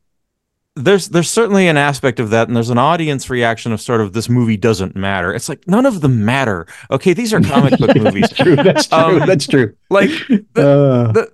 there's 0.75 1.09
there's 1.09 1.31
certainly 1.31 1.69
an 1.69 1.79
aspect 1.79 2.21
of 2.21 2.29
that, 2.31 2.49
and 2.49 2.57
there's 2.57 2.69
an 2.69 2.77
audience 2.79 3.31
reaction 3.31 3.73
of 3.73 3.81
sort 3.81 4.03
of 4.03 4.13
this 4.13 4.29
movie 4.29 4.59
doesn't 4.59 4.95
matter. 4.95 5.33
It's 5.33 5.49
like 5.49 5.67
none 5.67 5.87
of 5.87 6.03
them 6.03 6.25
matter. 6.27 6.67
Okay, 6.91 7.15
these 7.15 7.33
are 7.33 7.41
comic 7.41 7.79
book 7.79 7.97
movies. 8.01 8.31
true. 8.33 8.57
That's 8.57 8.87
true. 8.89 8.99
Um, 8.99 9.19
that's 9.27 9.47
true. 9.47 9.75
Like 9.89 10.11
Uh, 10.55 11.13
the 11.13 11.33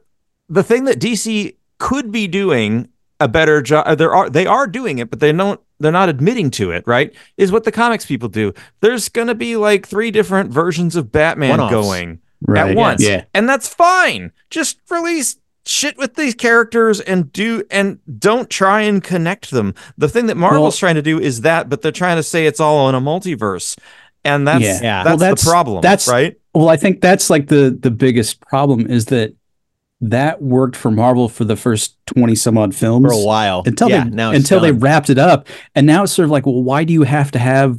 the 0.49 0.63
thing 0.63 0.85
that 0.85 1.01
DC 1.01 1.57
could 1.79 2.13
be 2.13 2.29
doing 2.29 2.89
a 3.23 3.29
better 3.29 3.63
job 3.63 3.85
uh, 3.87 3.95
there 3.95 4.15
are 4.15 4.29
they 4.31 4.47
are 4.47 4.67
doing 4.67 4.99
it 4.99 5.11
but 5.11 5.21
they 5.21 5.33
don't 5.33 5.61
they're 5.81 5.93
not 5.93 6.09
admitting 6.09 6.51
to 6.51 6.71
it 6.71 6.83
right 6.87 7.15
is 7.37 7.51
what 7.53 7.65
the 7.65 7.73
comics 7.73 8.05
people 8.07 8.29
do 8.29 8.53
there's 8.81 9.09
going 9.09 9.29
to 9.29 9.35
be 9.35 9.57
like 9.57 9.87
three 9.87 10.11
different 10.11 10.51
versions 10.51 10.97
of 10.97 11.11
batman 11.13 11.51
One-offs. 11.51 11.73
going 11.73 12.21
right. 12.47 12.71
at 12.71 12.77
once 12.77 13.03
Yeah. 13.03 13.25
and 13.35 13.49
that's 13.49 13.69
fine 13.69 14.33
just 14.51 14.79
release 14.91 15.37
shit 15.65 15.97
with 15.97 16.15
these 16.17 16.35
characters 16.35 17.01
and 17.01 17.33
do 17.33 17.63
and 17.71 17.99
don't 18.19 18.51
try 18.51 18.81
and 18.83 19.03
connect 19.03 19.51
them 19.51 19.75
the 19.97 20.09
thing 20.09 20.27
that 20.27 20.37
marvel's 20.37 20.75
Well- 20.75 20.79
trying 20.79 20.97
to 20.97 21.03
do 21.03 21.21
is 21.21 21.43
that 21.43 21.69
but 21.69 21.83
they're 21.83 21.93
trying 21.93 22.17
to 22.17 22.23
say 22.23 22.47
it's 22.47 22.61
all 22.61 22.89
in 22.89 22.95
a 22.95 23.01
multiverse 23.01 23.79
and 24.25 24.47
that's 24.47 24.63
Yeah. 24.65 24.79
Yeah. 24.83 25.05
that's, 25.05 25.07
Well, 25.09 25.17
that's- 25.19 25.45
the 25.45 25.51
problem 25.51 25.81
that's- 25.83 26.09
right 26.09 26.37
Well, 26.55 26.69
I 26.69 26.77
think 26.77 27.01
that's 27.01 27.31
like 27.31 27.47
the 27.49 27.77
the 27.81 27.91
biggest 27.91 28.41
problem 28.41 28.87
is 28.91 29.07
that 29.07 29.35
that 30.03 30.43
worked 30.43 30.77
for 30.77 30.91
Marvel 30.91 31.29
for 31.29 31.45
the 31.45 31.57
first 31.57 31.97
twenty 32.07 32.35
some 32.35 32.59
odd 32.59 32.75
films 32.75 33.07
for 33.07 33.13
a 33.13 33.25
while 33.25 33.63
until 33.65 33.89
yeah, 33.89 34.05
they 34.05 34.37
until 34.37 34.61
they 34.61 34.73
wrapped 34.73 35.09
it 35.11 35.19
up, 35.19 35.47
and 35.75 35.87
now 35.87 36.03
it's 36.03 36.13
sort 36.13 36.25
of 36.25 36.31
like, 36.31 36.45
well, 36.45 36.63
why 36.63 36.85
do 36.85 36.93
you 36.93 37.05
have 37.05 37.31
to 37.33 37.39
have 37.39 37.79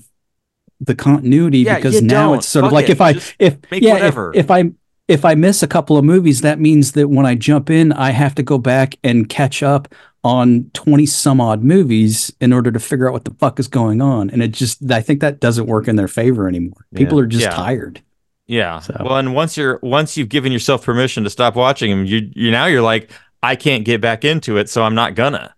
the 0.79 0.95
continuity? 0.95 1.59
Yeah, 1.59 1.75
because 1.75 2.01
now 2.01 2.29
don't. 2.29 2.37
it's 2.39 2.47
sort 2.47 2.65
of 2.65 2.71
like 2.71 2.85
it. 2.85 2.93
if 2.93 3.01
I 3.01 3.13
Just 3.13 3.35
if 3.39 3.57
make 3.71 3.83
yeah 3.83 3.91
if- 3.91 4.01
whatever. 4.01 4.31
If, 4.35 4.49
I 4.49 4.71
if 5.07 5.25
I 5.25 5.35
miss 5.35 5.61
a 5.61 5.67
couple 5.67 5.97
of 5.97 6.05
movies, 6.05 6.41
that 6.41 6.59
means 6.59 6.93
that 6.93 7.09
when 7.09 7.25
I 7.25 7.35
jump 7.35 7.69
in, 7.69 7.91
I 7.91 8.11
have 8.11 8.33
to 8.35 8.43
go 8.43 8.57
back 8.57 8.95
and 9.03 9.27
catch 9.27 9.61
up 9.61 9.93
on 10.23 10.71
20 10.73 11.05
some 11.05 11.41
odd 11.41 11.61
movies 11.61 12.31
in 12.39 12.53
order 12.53 12.71
to 12.71 12.79
figure 12.79 13.07
out 13.07 13.11
what 13.13 13.25
the 13.25 13.33
fuck 13.33 13.59
is 13.59 13.67
going 13.67 14.01
on. 14.01 14.29
And 14.29 14.41
it 14.41 14.53
just, 14.53 14.89
I 14.89 15.01
think 15.01 15.19
that 15.19 15.41
doesn't 15.41 15.67
work 15.67 15.89
in 15.89 15.97
their 15.97 16.07
favor 16.07 16.47
anymore. 16.47 16.85
People 16.95 17.19
are 17.19 17.25
just 17.25 17.43
Yeah. 17.43 17.49
tired. 17.49 18.01
Yeah. 18.47 18.79
So- 18.79 18.97
Well, 19.03 19.17
and 19.17 19.33
once 19.33 19.55
you're 19.57 19.79
once 19.81 20.17
you've 20.17 20.29
given 20.29 20.51
yourself 20.51 20.83
permission 20.85 21.23
to 21.23 21.29
stop 21.29 21.55
watching 21.55 21.89
them, 21.91 22.05
you 22.05 22.29
you 22.35 22.51
now 22.51 22.65
you're 22.65 22.81
like, 22.81 23.11
I 23.41 23.55
can't 23.55 23.85
get 23.85 24.01
back 24.01 24.23
into 24.25 24.57
it, 24.57 24.69
so 24.69 24.83
I'm 24.83 24.95
not 24.95 25.15
gonna. 25.15 25.53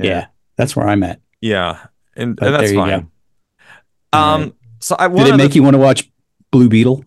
Yeah. 0.00 0.26
That's 0.56 0.74
where 0.76 0.88
I'm 0.88 1.02
at. 1.02 1.20
Yeah, 1.40 1.78
and, 2.16 2.38
and 2.40 2.54
that's 2.54 2.64
there 2.64 2.72
you 2.72 2.78
fine. 2.78 3.10
go. 4.12 4.18
Um. 4.18 4.54
So 4.80 4.94
I 4.98 5.08
Did 5.08 5.18
it 5.18 5.22
other- 5.32 5.36
make 5.36 5.54
you 5.54 5.62
want 5.62 5.74
to 5.74 5.78
watch 5.78 6.10
Blue 6.50 6.68
Beetle? 6.68 7.04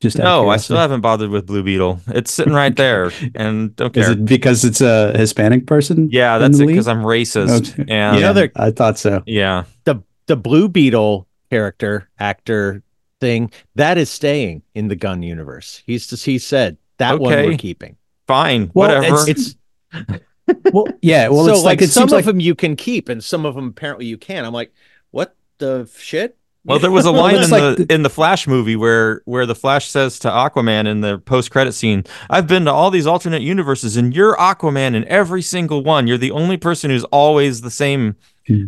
Just 0.00 0.18
out 0.18 0.24
No, 0.24 0.48
I 0.48 0.56
still 0.56 0.78
haven't 0.78 1.02
bothered 1.02 1.28
with 1.28 1.44
Blue 1.46 1.62
Beetle. 1.62 2.00
It's 2.08 2.32
sitting 2.32 2.54
right 2.54 2.74
there, 2.74 3.12
and 3.34 3.76
don't 3.76 3.94
Is 3.96 4.06
care. 4.06 4.12
it 4.14 4.24
because 4.24 4.64
it's 4.64 4.80
a 4.80 5.12
Hispanic 5.16 5.66
person? 5.66 6.08
yeah, 6.10 6.38
that's 6.38 6.58
it 6.58 6.66
because? 6.66 6.88
I'm 6.88 7.02
racist. 7.02 7.72
Okay. 7.78 7.84
And 7.92 8.16
You 8.16 8.22
know, 8.22 8.48
I 8.56 8.70
thought 8.70 8.98
so. 8.98 9.22
yeah, 9.26 9.64
the 9.84 10.02
the 10.26 10.36
Blue 10.36 10.68
Beetle 10.70 11.26
character 11.50 12.08
actor 12.18 12.82
thing 13.20 13.52
that 13.74 13.98
is 13.98 14.10
staying 14.10 14.62
in 14.74 14.88
the 14.88 14.96
Gunn 14.96 15.22
universe. 15.22 15.82
He's 15.86 16.06
just 16.06 16.24
he 16.24 16.38
said 16.38 16.76
that 16.98 17.20
one 17.20 17.32
we're 17.32 17.58
keeping. 17.58 17.96
fine, 18.26 18.70
Well, 18.74 19.00
whatever. 19.00 19.28
It's 19.28 19.56
Well, 20.72 20.86
yeah. 21.00 21.28
Well, 21.28 21.44
so 21.44 21.52
it's 21.52 21.62
like, 21.62 21.80
like, 21.80 21.82
it 21.82 21.90
some 21.90 22.02
seems 22.02 22.12
of 22.12 22.16
like 22.16 22.24
them 22.24 22.40
you 22.40 22.54
can 22.54 22.76
keep 22.76 23.08
and 23.08 23.22
some 23.22 23.46
of 23.46 23.54
them 23.54 23.68
apparently 23.68 24.06
you 24.06 24.18
can't. 24.18 24.46
I'm 24.46 24.52
like, 24.52 24.72
what 25.10 25.36
the 25.58 25.88
shit? 25.96 26.36
Well, 26.64 26.78
there 26.78 26.90
was 26.90 27.06
a 27.06 27.10
line 27.12 27.36
in 27.36 27.50
like 27.50 27.76
the 27.76 27.86
in 27.88 28.02
the 28.02 28.10
Flash 28.10 28.46
movie 28.46 28.76
where 28.76 29.22
where 29.24 29.46
the 29.46 29.54
Flash 29.54 29.88
says 29.88 30.18
to 30.20 30.28
Aquaman 30.28 30.86
in 30.86 31.00
the 31.00 31.18
post 31.18 31.50
credit 31.50 31.72
scene, 31.72 32.04
"I've 32.28 32.46
been 32.46 32.64
to 32.66 32.72
all 32.72 32.90
these 32.90 33.06
alternate 33.06 33.42
universes, 33.42 33.96
and 33.96 34.14
you're 34.14 34.36
Aquaman 34.36 34.94
in 34.94 35.04
every 35.06 35.42
single 35.42 35.82
one. 35.82 36.06
You're 36.06 36.18
the 36.18 36.32
only 36.32 36.56
person 36.56 36.90
who's 36.90 37.04
always 37.04 37.62
the 37.62 37.70
same 37.70 38.16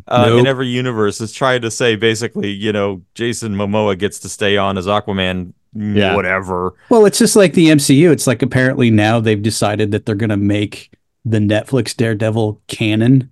uh, 0.09 0.37
in 0.39 0.47
every 0.47 0.69
universe." 0.69 1.21
Is 1.21 1.33
trying 1.33 1.63
to 1.63 1.71
say 1.71 1.97
basically, 1.97 2.51
you 2.51 2.73
know, 2.73 3.03
Jason 3.15 3.55
Momoa 3.55 3.99
gets 3.99 4.19
to 4.21 4.29
stay 4.29 4.57
on 4.57 4.77
as 4.79 4.87
Aquaman, 4.87 5.53
mm, 5.77 5.97
Yeah. 5.97 6.15
whatever. 6.17 6.75
Well, 6.91 7.07
it's 7.07 7.19
just 7.19 7.37
like 7.37 7.55
the 7.55 7.69
MCU. 7.71 8.11
It's 8.13 8.27
like 8.27 8.43
apparently 8.43 8.91
now 8.91 9.21
they've 9.21 9.43
decided 9.43 9.91
that 9.93 10.07
they're 10.07 10.15
going 10.15 10.31
to 10.31 10.37
make 10.37 10.91
the 11.25 11.39
Netflix 11.39 11.97
Daredevil 11.97 12.61
canon, 12.69 13.31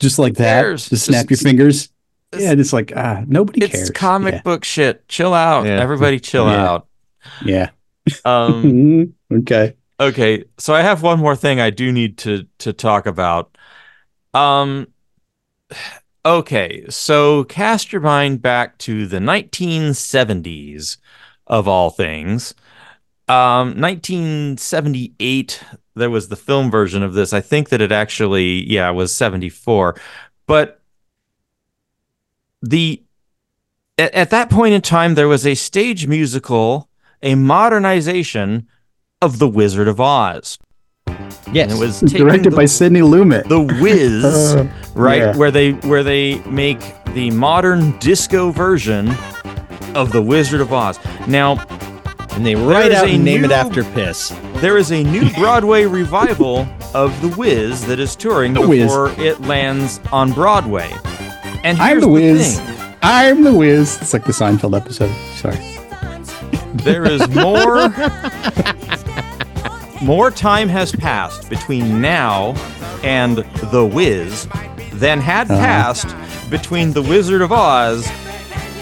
just 0.00 0.18
like 0.18 0.34
that. 0.34 0.62
Just 0.76 1.06
snap 1.06 1.28
your 1.30 1.36
fingers. 1.38 1.84
it's- 2.32 2.42
Yeah, 2.42 2.52
it's 2.52 2.72
like 2.72 2.92
ah, 2.94 3.22
nobody 3.26 3.64
It's 3.64 3.72
cares. 3.74 3.90
comic 3.90 4.34
Yeah. 4.34 4.42
book 4.42 4.64
shit. 4.64 5.08
Chill 5.08 5.32
out, 5.34 5.66
Yeah. 5.66 5.80
everybody. 5.80 6.20
Chill 6.20 6.46
Yeah. 6.46 6.64
out. 6.70 6.86
Yeah. 7.44 7.70
Um, 8.24 9.14
okay. 9.32 9.74
Okay, 10.00 10.44
so 10.58 10.74
I 10.74 10.82
have 10.82 11.02
one 11.02 11.18
more 11.18 11.34
thing 11.34 11.58
I 11.60 11.70
do 11.70 11.90
need 11.90 12.18
to 12.18 12.46
to 12.58 12.72
talk 12.72 13.06
about. 13.06 13.56
Um 14.34 14.86
okay, 16.24 16.84
so 16.88 17.44
cast 17.44 17.92
your 17.92 18.00
mind 18.00 18.42
back 18.42 18.78
to 18.78 19.06
the 19.06 19.18
1970s 19.18 20.96
of 21.46 21.68
all 21.68 21.90
things. 21.90 22.54
Um 23.28 23.80
1978 23.80 25.62
there 25.98 26.10
was 26.10 26.28
the 26.28 26.36
film 26.36 26.70
version 26.70 27.02
of 27.02 27.14
this. 27.14 27.32
I 27.32 27.40
think 27.40 27.68
that 27.68 27.80
it 27.80 27.92
actually 27.92 28.64
yeah, 28.70 28.90
was 28.90 29.12
74. 29.14 30.00
But 30.46 30.80
the 32.62 33.02
at, 33.98 34.14
at 34.14 34.30
that 34.30 34.50
point 34.50 34.74
in 34.74 34.80
time 34.80 35.14
there 35.14 35.28
was 35.28 35.46
a 35.46 35.54
stage 35.54 36.06
musical, 36.06 36.88
a 37.22 37.34
modernization 37.34 38.66
of 39.20 39.38
The 39.38 39.48
Wizard 39.48 39.88
of 39.88 40.00
Oz. 40.00 40.58
Yes. 41.52 41.70
And 41.70 41.78
it 41.80 41.84
was 41.84 42.00
Directed 42.00 42.52
the, 42.52 42.56
by 42.56 42.64
Sidney 42.66 43.00
Lumet. 43.00 43.48
the 43.48 43.60
Wiz, 43.80 44.24
Uh, 44.24 44.68
right? 44.94 45.18
yeah. 45.22 45.36
Where 45.36 45.50
they 45.50 45.72
where 45.72 46.02
they 46.02 46.38
make 46.40 46.78
the 47.14 47.30
modern 47.30 47.98
disco 47.98 48.50
version 48.50 49.08
of 49.94 50.12
The 50.12 50.22
Wizard 50.22 50.60
of 50.60 50.72
Oz. 50.72 50.98
Now, 51.26 51.58
and 52.32 52.44
they 52.44 52.54
write 52.54 52.92
is 52.92 52.98
out 52.98 53.08
and 53.08 53.24
name 53.24 53.44
it 53.44 53.50
after 53.50 53.82
piss. 53.82 54.28
there 54.56 54.76
is 54.76 54.92
a 54.92 55.02
new 55.02 55.28
Broadway 55.34 55.84
revival 55.86 56.68
of 56.94 57.18
The 57.22 57.28
Wiz 57.36 57.84
that 57.86 57.98
is 57.98 58.14
touring 58.14 58.52
The 58.52 58.66
Wiz. 58.68 58.84
before 58.84 59.10
it 59.18 59.40
lands 59.40 60.00
on 60.12 60.32
Broadway. 60.32 60.90
And 61.64 61.78
I'm 61.78 61.88
here's 61.88 62.02
the 62.02 62.08
Wiz. 62.08 62.60
thing. 62.60 62.94
I'm 63.02 63.42
the 63.42 63.52
Wiz. 63.54 63.98
It's 64.02 64.12
like 64.12 64.24
the 64.24 64.32
Seinfeld 64.32 64.76
episode. 64.78 65.10
Sorry. 65.36 65.56
There 66.84 67.04
is 67.10 67.26
more 67.30 67.88
more 70.00 70.30
time 70.30 70.68
has 70.68 70.92
passed 70.92 71.48
between 71.50 72.00
now 72.00 72.54
and 73.02 73.38
The 73.70 73.84
Wiz 73.84 74.46
than 74.92 75.20
had 75.20 75.50
Uh-huh. 75.50 75.60
passed 75.60 76.14
between 76.50 76.92
The 76.92 77.02
Wizard 77.02 77.42
of 77.42 77.52
Oz 77.52 78.08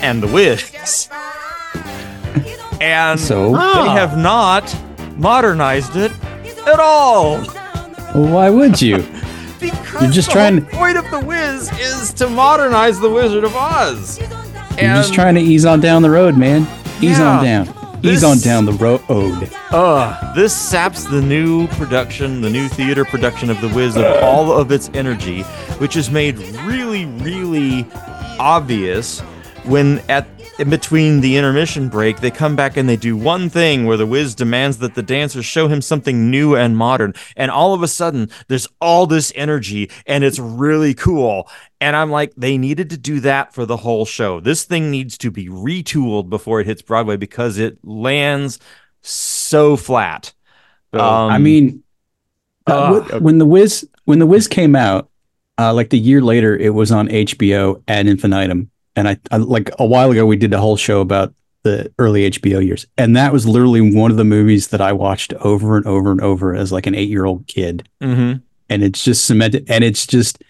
and 0.02 0.22
The 0.22 0.26
Wiz. 0.28 1.08
And 2.80 3.18
So 3.18 3.50
they 3.52 3.88
have 3.90 4.16
not 4.18 4.74
modernized 5.16 5.96
it 5.96 6.12
at 6.66 6.78
all. 6.78 7.38
why 8.12 8.50
would 8.50 8.80
you? 8.80 9.04
Because 9.58 10.02
You're 10.02 10.10
just 10.10 10.28
the 10.28 10.32
trying 10.34 10.60
whole 10.60 10.80
point 10.80 10.98
of 10.98 11.10
The 11.10 11.20
Wiz 11.20 11.72
is 11.80 12.12
to 12.14 12.28
modernize 12.28 13.00
The 13.00 13.08
Wizard 13.08 13.42
of 13.44 13.56
Oz. 13.56 14.18
You're 14.20 14.94
just 14.94 15.14
trying 15.14 15.34
to 15.36 15.40
ease 15.40 15.64
on 15.64 15.80
down 15.80 16.02
the 16.02 16.10
road, 16.10 16.36
man. 16.36 16.66
Ease 17.00 17.18
on 17.18 17.42
down. 17.42 17.66
Ease 18.08 18.24
on 18.24 18.38
down 18.38 18.64
the 18.64 18.72
road. 18.72 19.02
Ugh, 19.70 20.34
this 20.36 20.54
saps 20.54 21.04
the 21.04 21.20
new 21.20 21.66
production, 21.68 22.40
the 22.40 22.50
new 22.50 22.68
theater 22.68 23.04
production 23.04 23.50
of 23.50 23.60
The 23.60 23.68
Wiz 23.68 23.96
of 23.96 24.04
all 24.22 24.52
of 24.52 24.70
its 24.72 24.90
energy, 24.94 25.42
which 25.78 25.96
is 25.96 26.10
made 26.10 26.38
really, 26.38 27.06
really 27.06 27.86
obvious 28.38 29.22
when 29.66 30.00
at 30.08 30.26
in 30.58 30.70
between 30.70 31.20
the 31.20 31.36
intermission 31.36 31.88
break, 31.88 32.20
they 32.20 32.30
come 32.30 32.56
back 32.56 32.76
and 32.76 32.88
they 32.88 32.96
do 32.96 33.16
one 33.16 33.50
thing 33.50 33.84
where 33.84 33.96
the 33.98 34.06
Wiz 34.06 34.34
demands 34.34 34.78
that 34.78 34.94
the 34.94 35.02
dancers 35.02 35.44
show 35.44 35.68
him 35.68 35.82
something 35.82 36.30
new 36.30 36.56
and 36.56 36.76
modern. 36.76 37.12
And 37.36 37.50
all 37.50 37.74
of 37.74 37.82
a 37.82 37.88
sudden, 37.88 38.30
there's 38.48 38.66
all 38.80 39.06
this 39.06 39.32
energy 39.34 39.90
and 40.06 40.24
it's 40.24 40.38
really 40.38 40.94
cool. 40.94 41.48
And 41.80 41.94
I'm 41.94 42.10
like, 42.10 42.32
they 42.36 42.56
needed 42.56 42.88
to 42.90 42.96
do 42.96 43.20
that 43.20 43.52
for 43.52 43.66
the 43.66 43.76
whole 43.76 44.06
show. 44.06 44.40
This 44.40 44.64
thing 44.64 44.90
needs 44.90 45.18
to 45.18 45.30
be 45.30 45.48
retooled 45.48 46.30
before 46.30 46.60
it 46.60 46.66
hits 46.66 46.80
Broadway 46.80 47.16
because 47.16 47.58
it 47.58 47.78
lands 47.84 48.58
so 49.02 49.76
flat. 49.76 50.32
Um, 50.92 51.02
I 51.02 51.38
mean, 51.38 51.82
uh, 52.66 52.72
ugh. 52.72 53.10
wh- 53.10 53.22
when 53.22 53.38
the 53.38 53.46
Wiz 53.46 53.86
when 54.04 54.18
the 54.18 54.26
Wiz 54.26 54.48
came 54.48 54.74
out, 54.74 55.10
uh, 55.58 55.74
like 55.74 55.90
the 55.90 55.98
year 55.98 56.22
later, 56.22 56.56
it 56.56 56.70
was 56.70 56.90
on 56.92 57.08
HBO 57.08 57.82
ad 57.88 58.06
infinitum, 58.06 58.70
and 58.96 59.08
I, 59.08 59.18
I 59.30 59.36
like 59.36 59.70
a 59.78 59.86
while 59.86 60.10
ago 60.10 60.26
we 60.26 60.36
did 60.36 60.52
a 60.54 60.58
whole 60.60 60.76
show 60.76 61.00
about 61.00 61.34
the 61.62 61.92
early 61.98 62.30
HBO 62.30 62.64
years, 62.64 62.86
and 62.96 63.16
that 63.16 63.32
was 63.32 63.46
literally 63.46 63.80
one 63.94 64.10
of 64.10 64.16
the 64.16 64.24
movies 64.24 64.68
that 64.68 64.80
I 64.80 64.92
watched 64.92 65.32
over 65.34 65.76
and 65.76 65.86
over 65.86 66.10
and 66.10 66.20
over 66.20 66.54
as 66.54 66.72
like 66.72 66.86
an 66.86 66.94
eight 66.94 67.08
year 67.10 67.24
old 67.24 67.46
kid. 67.46 67.88
mhm. 68.02 68.42
and 68.68 68.82
it's 68.82 69.04
just 69.04 69.24
cemented, 69.26 69.64
and 69.70 69.84
it's 69.84 70.06
just 70.06 70.42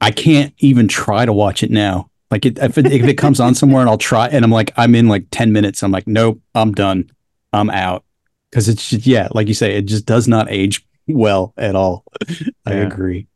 I 0.00 0.10
can't 0.10 0.52
even 0.58 0.88
try 0.88 1.24
to 1.24 1.32
watch 1.32 1.62
it 1.62 1.70
now. 1.70 2.10
Like 2.30 2.46
it, 2.46 2.58
if 2.58 2.78
it, 2.78 2.86
if 2.86 3.04
it 3.04 3.14
comes 3.18 3.38
on 3.38 3.54
somewhere 3.54 3.80
and 3.82 3.88
I'll 3.90 3.98
try, 3.98 4.28
and 4.28 4.44
I'm 4.44 4.50
like 4.50 4.72
I'm 4.76 4.94
in 4.94 5.08
like 5.08 5.26
ten 5.30 5.52
minutes, 5.52 5.82
I'm 5.82 5.92
like 5.92 6.06
nope, 6.06 6.40
I'm 6.54 6.72
done, 6.72 7.10
I'm 7.52 7.70
out 7.70 8.04
because 8.50 8.68
it's 8.68 8.90
just 8.90 9.06
yeah, 9.06 9.28
like 9.32 9.46
you 9.48 9.54
say, 9.54 9.76
it 9.76 9.82
just 9.86 10.06
does 10.06 10.26
not 10.28 10.46
age 10.50 10.84
well 11.06 11.52
at 11.56 11.74
all. 11.76 12.04
I 12.66 12.74
Yeah. 12.74 12.86
agree. 12.86 13.26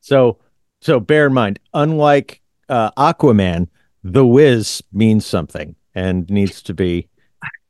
So, 0.00 0.38
so 0.80 0.98
bear 1.00 1.26
in 1.26 1.34
mind, 1.34 1.58
unlike 1.74 2.40
uh, 2.68 2.90
Aquaman, 2.92 3.68
the 4.04 4.26
whiz 4.26 4.82
means 4.92 5.26
something 5.26 5.74
and 5.94 6.28
needs 6.30 6.62
to 6.62 6.74
be 6.74 7.08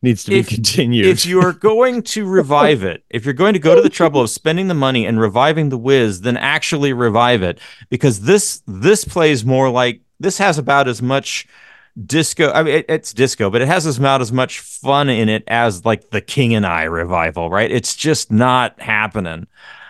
needs 0.03 0.23
to 0.25 0.33
If- 0.33 0.49
be 0.49 0.55
continued. 0.57 1.07
if 1.07 1.27
you're 1.27 1.53
going 1.53 2.03
to 2.03 2.25
revive 2.25 2.85
it, 2.85 3.03
if 3.11 3.25
you're 3.25 3.35
going 3.35 3.55
to 3.55 3.59
go 3.59 3.75
to 3.75 3.81
the 3.83 3.89
trouble 3.89 4.21
of 4.21 4.31
spending 4.31 4.69
the 4.69 4.75
money 4.75 5.05
and 5.07 5.21
reviving 5.21 5.71
the 5.71 5.79
whiz, 5.79 6.21
then 6.21 6.37
actually 6.37 6.93
revive 6.93 7.43
it 7.43 7.59
because 7.91 8.21
this 8.21 8.63
this 8.67 9.05
plays 9.05 9.45
more 9.45 9.71
like 9.71 10.01
this 10.21 10.39
has 10.39 10.59
about 10.59 10.87
as 10.89 11.03
much 11.03 11.47
disco. 12.07 12.53
I 12.53 12.63
mean, 12.63 12.75
it, 12.77 12.87
it's 12.89 13.13
disco, 13.13 13.51
but 13.51 13.61
it 13.61 13.67
has 13.69 13.87
as 13.87 13.99
about 13.99 14.21
as 14.21 14.31
much 14.33 14.61
fun 14.61 15.09
in 15.09 15.29
it 15.29 15.43
as 15.49 15.85
like 15.85 16.11
the 16.11 16.21
King 16.21 16.55
and 16.55 16.65
I 16.67 16.85
revival, 16.85 17.51
right? 17.51 17.71
It's 17.71 17.97
just 17.97 18.31
not 18.31 18.81
happening. 18.81 19.47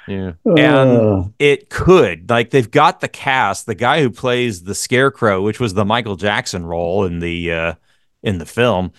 Yeah, 0.08 0.32
And 0.44 0.90
Ugh. 0.90 1.32
it 1.38 1.70
could 1.70 2.28
like 2.30 2.50
they've 2.50 2.70
got 2.70 3.00
the 3.00 3.08
cast 3.08 3.66
the 3.66 3.74
guy 3.74 4.00
who 4.00 4.10
plays 4.10 4.62
the 4.62 4.74
scarecrow 4.74 5.42
which 5.42 5.60
was 5.60 5.74
the 5.74 5.84
michael 5.84 6.16
jackson 6.16 6.64
role 6.64 7.04
in 7.04 7.18
the 7.20 7.52
uh 7.52 7.74
in 8.22 8.38
the 8.38 8.46
film 8.46 8.92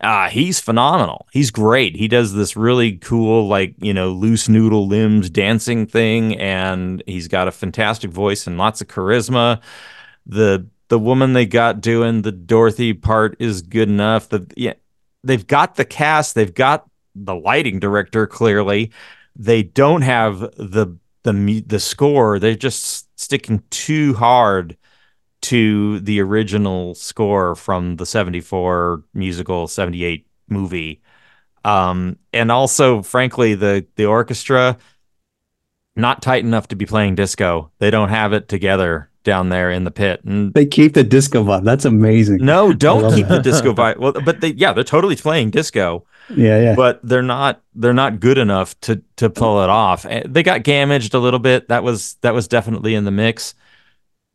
uh 0.00 0.28
he's 0.30 0.58
phenomenal. 0.60 1.26
He's 1.32 1.50
great. 1.50 1.94
He 1.94 2.08
does 2.08 2.32
this 2.32 2.56
really 2.56 2.92
cool 2.96 3.48
like 3.48 3.74
you 3.78 3.92
know 3.92 4.12
loose 4.12 4.48
noodle 4.48 4.86
limbs 4.86 5.28
dancing 5.28 5.86
thing 5.86 6.38
and 6.38 7.02
he's 7.06 7.28
got 7.28 7.48
a 7.48 7.52
fantastic 7.52 8.10
voice 8.10 8.46
and 8.46 8.56
lots 8.56 8.80
of 8.80 8.88
charisma. 8.88 9.60
The 10.26 10.66
the 10.88 10.98
woman 10.98 11.34
they 11.34 11.46
got 11.46 11.80
doing 11.80 12.22
the 12.22 12.32
dorothy 12.32 12.94
part 12.94 13.36
is 13.38 13.62
good 13.62 13.88
enough. 13.88 14.30
The 14.30 14.46
yeah 14.56 14.74
they've 15.22 15.46
got 15.46 15.74
the 15.74 15.84
cast 15.84 16.34
they've 16.34 16.54
got 16.54 16.88
the 17.14 17.34
lighting 17.34 17.78
director 17.78 18.26
clearly 18.26 18.92
they 19.36 19.62
don't 19.62 20.02
have 20.02 20.40
the 20.40 20.96
the 21.22 21.64
the 21.66 21.80
score. 21.80 22.38
They're 22.38 22.54
just 22.54 23.08
sticking 23.20 23.62
too 23.70 24.14
hard 24.14 24.76
to 25.42 26.00
the 26.00 26.20
original 26.20 26.94
score 26.94 27.54
from 27.54 27.96
the 27.96 28.04
74 28.06 29.02
musical 29.14 29.68
78 29.68 30.26
movie. 30.48 31.00
Um 31.64 32.18
and 32.32 32.50
also 32.52 33.02
frankly 33.02 33.54
the 33.54 33.86
the 33.96 34.06
orchestra 34.06 34.76
not 35.96 36.22
tight 36.22 36.44
enough 36.44 36.68
to 36.68 36.76
be 36.76 36.86
playing 36.86 37.14
disco. 37.14 37.70
They 37.78 37.90
don't 37.90 38.08
have 38.08 38.32
it 38.32 38.48
together 38.48 39.10
down 39.24 39.50
there 39.50 39.70
in 39.70 39.84
the 39.84 39.90
pit. 39.90 40.24
And 40.24 40.54
They 40.54 40.64
keep 40.64 40.94
the 40.94 41.04
disco 41.04 41.44
vibe. 41.44 41.64
That's 41.64 41.84
amazing. 41.84 42.38
no 42.44 42.72
don't 42.72 43.14
keep 43.14 43.28
the 43.28 43.40
disco 43.40 43.72
vibe. 43.74 43.96
Well 43.98 44.12
but 44.12 44.40
they 44.40 44.48
yeah 44.52 44.72
they're 44.72 44.84
totally 44.84 45.16
playing 45.16 45.50
disco 45.50 46.04
Yeah, 46.36 46.60
yeah. 46.60 46.74
but 46.74 47.00
they're 47.02 47.22
not 47.22 47.60
they're 47.74 47.92
not 47.94 48.20
good 48.20 48.38
enough 48.38 48.78
to 48.82 49.02
to 49.16 49.30
pull 49.30 49.62
it 49.62 49.70
off. 49.70 50.04
They 50.26 50.42
got 50.42 50.62
damaged 50.62 51.14
a 51.14 51.18
little 51.18 51.40
bit. 51.40 51.68
That 51.68 51.82
was 51.82 52.14
that 52.22 52.34
was 52.34 52.48
definitely 52.48 52.94
in 52.94 53.04
the 53.04 53.10
mix, 53.10 53.54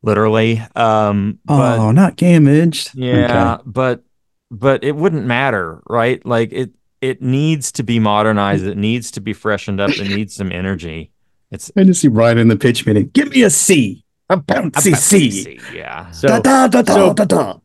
literally. 0.04 0.62
Um, 0.76 1.39
but 1.46 1.80
oh, 1.80 1.91
not 1.91 2.16
damaged. 2.16 2.91
yeah, 2.96 3.54
Okay. 3.56 3.64
but 3.66 4.04
but 4.52 4.84
it 4.84 4.96
wouldn't 4.96 5.26
matter, 5.26 5.82
right? 5.88 6.26
Like 6.26 6.52
it 6.52 6.72
it 7.02 7.22
needs 7.22 7.72
to 7.74 7.84
be 7.84 8.00
modernized. 8.00 8.66
It 8.66 8.78
needs 8.78 9.12
to 9.12 9.22
be 9.22 9.34
freshened 9.34 9.80
up. 9.80 9.91
It 9.91 10.08
needs 10.10 10.34
some 10.36 10.52
energy. 10.52 11.12
It's 11.52 11.72
I 11.78 11.84
just 11.84 12.02
see 12.02 12.08
Brian 12.08 12.38
in 12.38 12.48
the 12.48 12.56
pitch 12.58 12.86
meeting. 12.86 13.10
Give 13.14 13.30
me 13.30 13.43
a 13.43 13.50
C. 13.50 14.04
A 14.30 14.38
bouncy 14.38 14.96
C. 14.98 15.30
C. 15.30 15.60
yeah. 15.74 16.10
so 16.12 16.28
Da, 16.28 16.39
da, 16.39 16.68
da, 16.68 16.82
da, 16.82 16.93
so- 16.93 17.14
da, 17.14 17.26
da. 17.26 17.60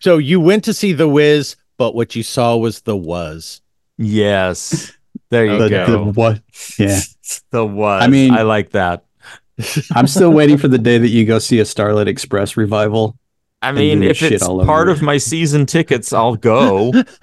so 0.00 0.18
you 0.18 0.40
went 0.40 0.64
to 0.64 0.74
see 0.74 0.92
the 0.92 1.08
Wiz, 1.08 1.54
but 1.78 1.94
what 1.94 2.16
you 2.16 2.24
saw 2.24 2.56
was 2.56 2.80
the 2.80 2.96
Was. 2.96 3.60
Yes. 4.00 4.92
There 5.28 5.44
you 5.44 5.58
The- 5.58 5.68
go. 5.68 5.86
the 5.86 5.98
what? 6.12 6.40
Yeah. 6.78 7.00
the 7.50 7.64
what? 7.66 8.02
I 8.02 8.06
mean- 8.08 8.32
I 8.32 8.42
like 8.42 8.70
that. 8.70 9.04
I'm 9.94 10.06
still 10.06 10.30
waiting 10.32 10.56
for 10.56 10.68
the 10.68 10.78
day 10.78 10.96
that 10.98 11.08
you 11.08 11.26
go 11.26 11.38
see 11.38 11.58
a 11.60 11.64
Starlight 11.66 12.08
Express 12.08 12.56
revival. 12.56 13.16
I 13.62 13.72
mean, 13.72 14.02
if 14.02 14.22
it's 14.22 14.42
part 14.48 14.88
of 14.88 15.02
my 15.02 15.18
season 15.18 15.66
tickets, 15.66 16.14
I'll 16.14 16.34
go. 16.36 16.92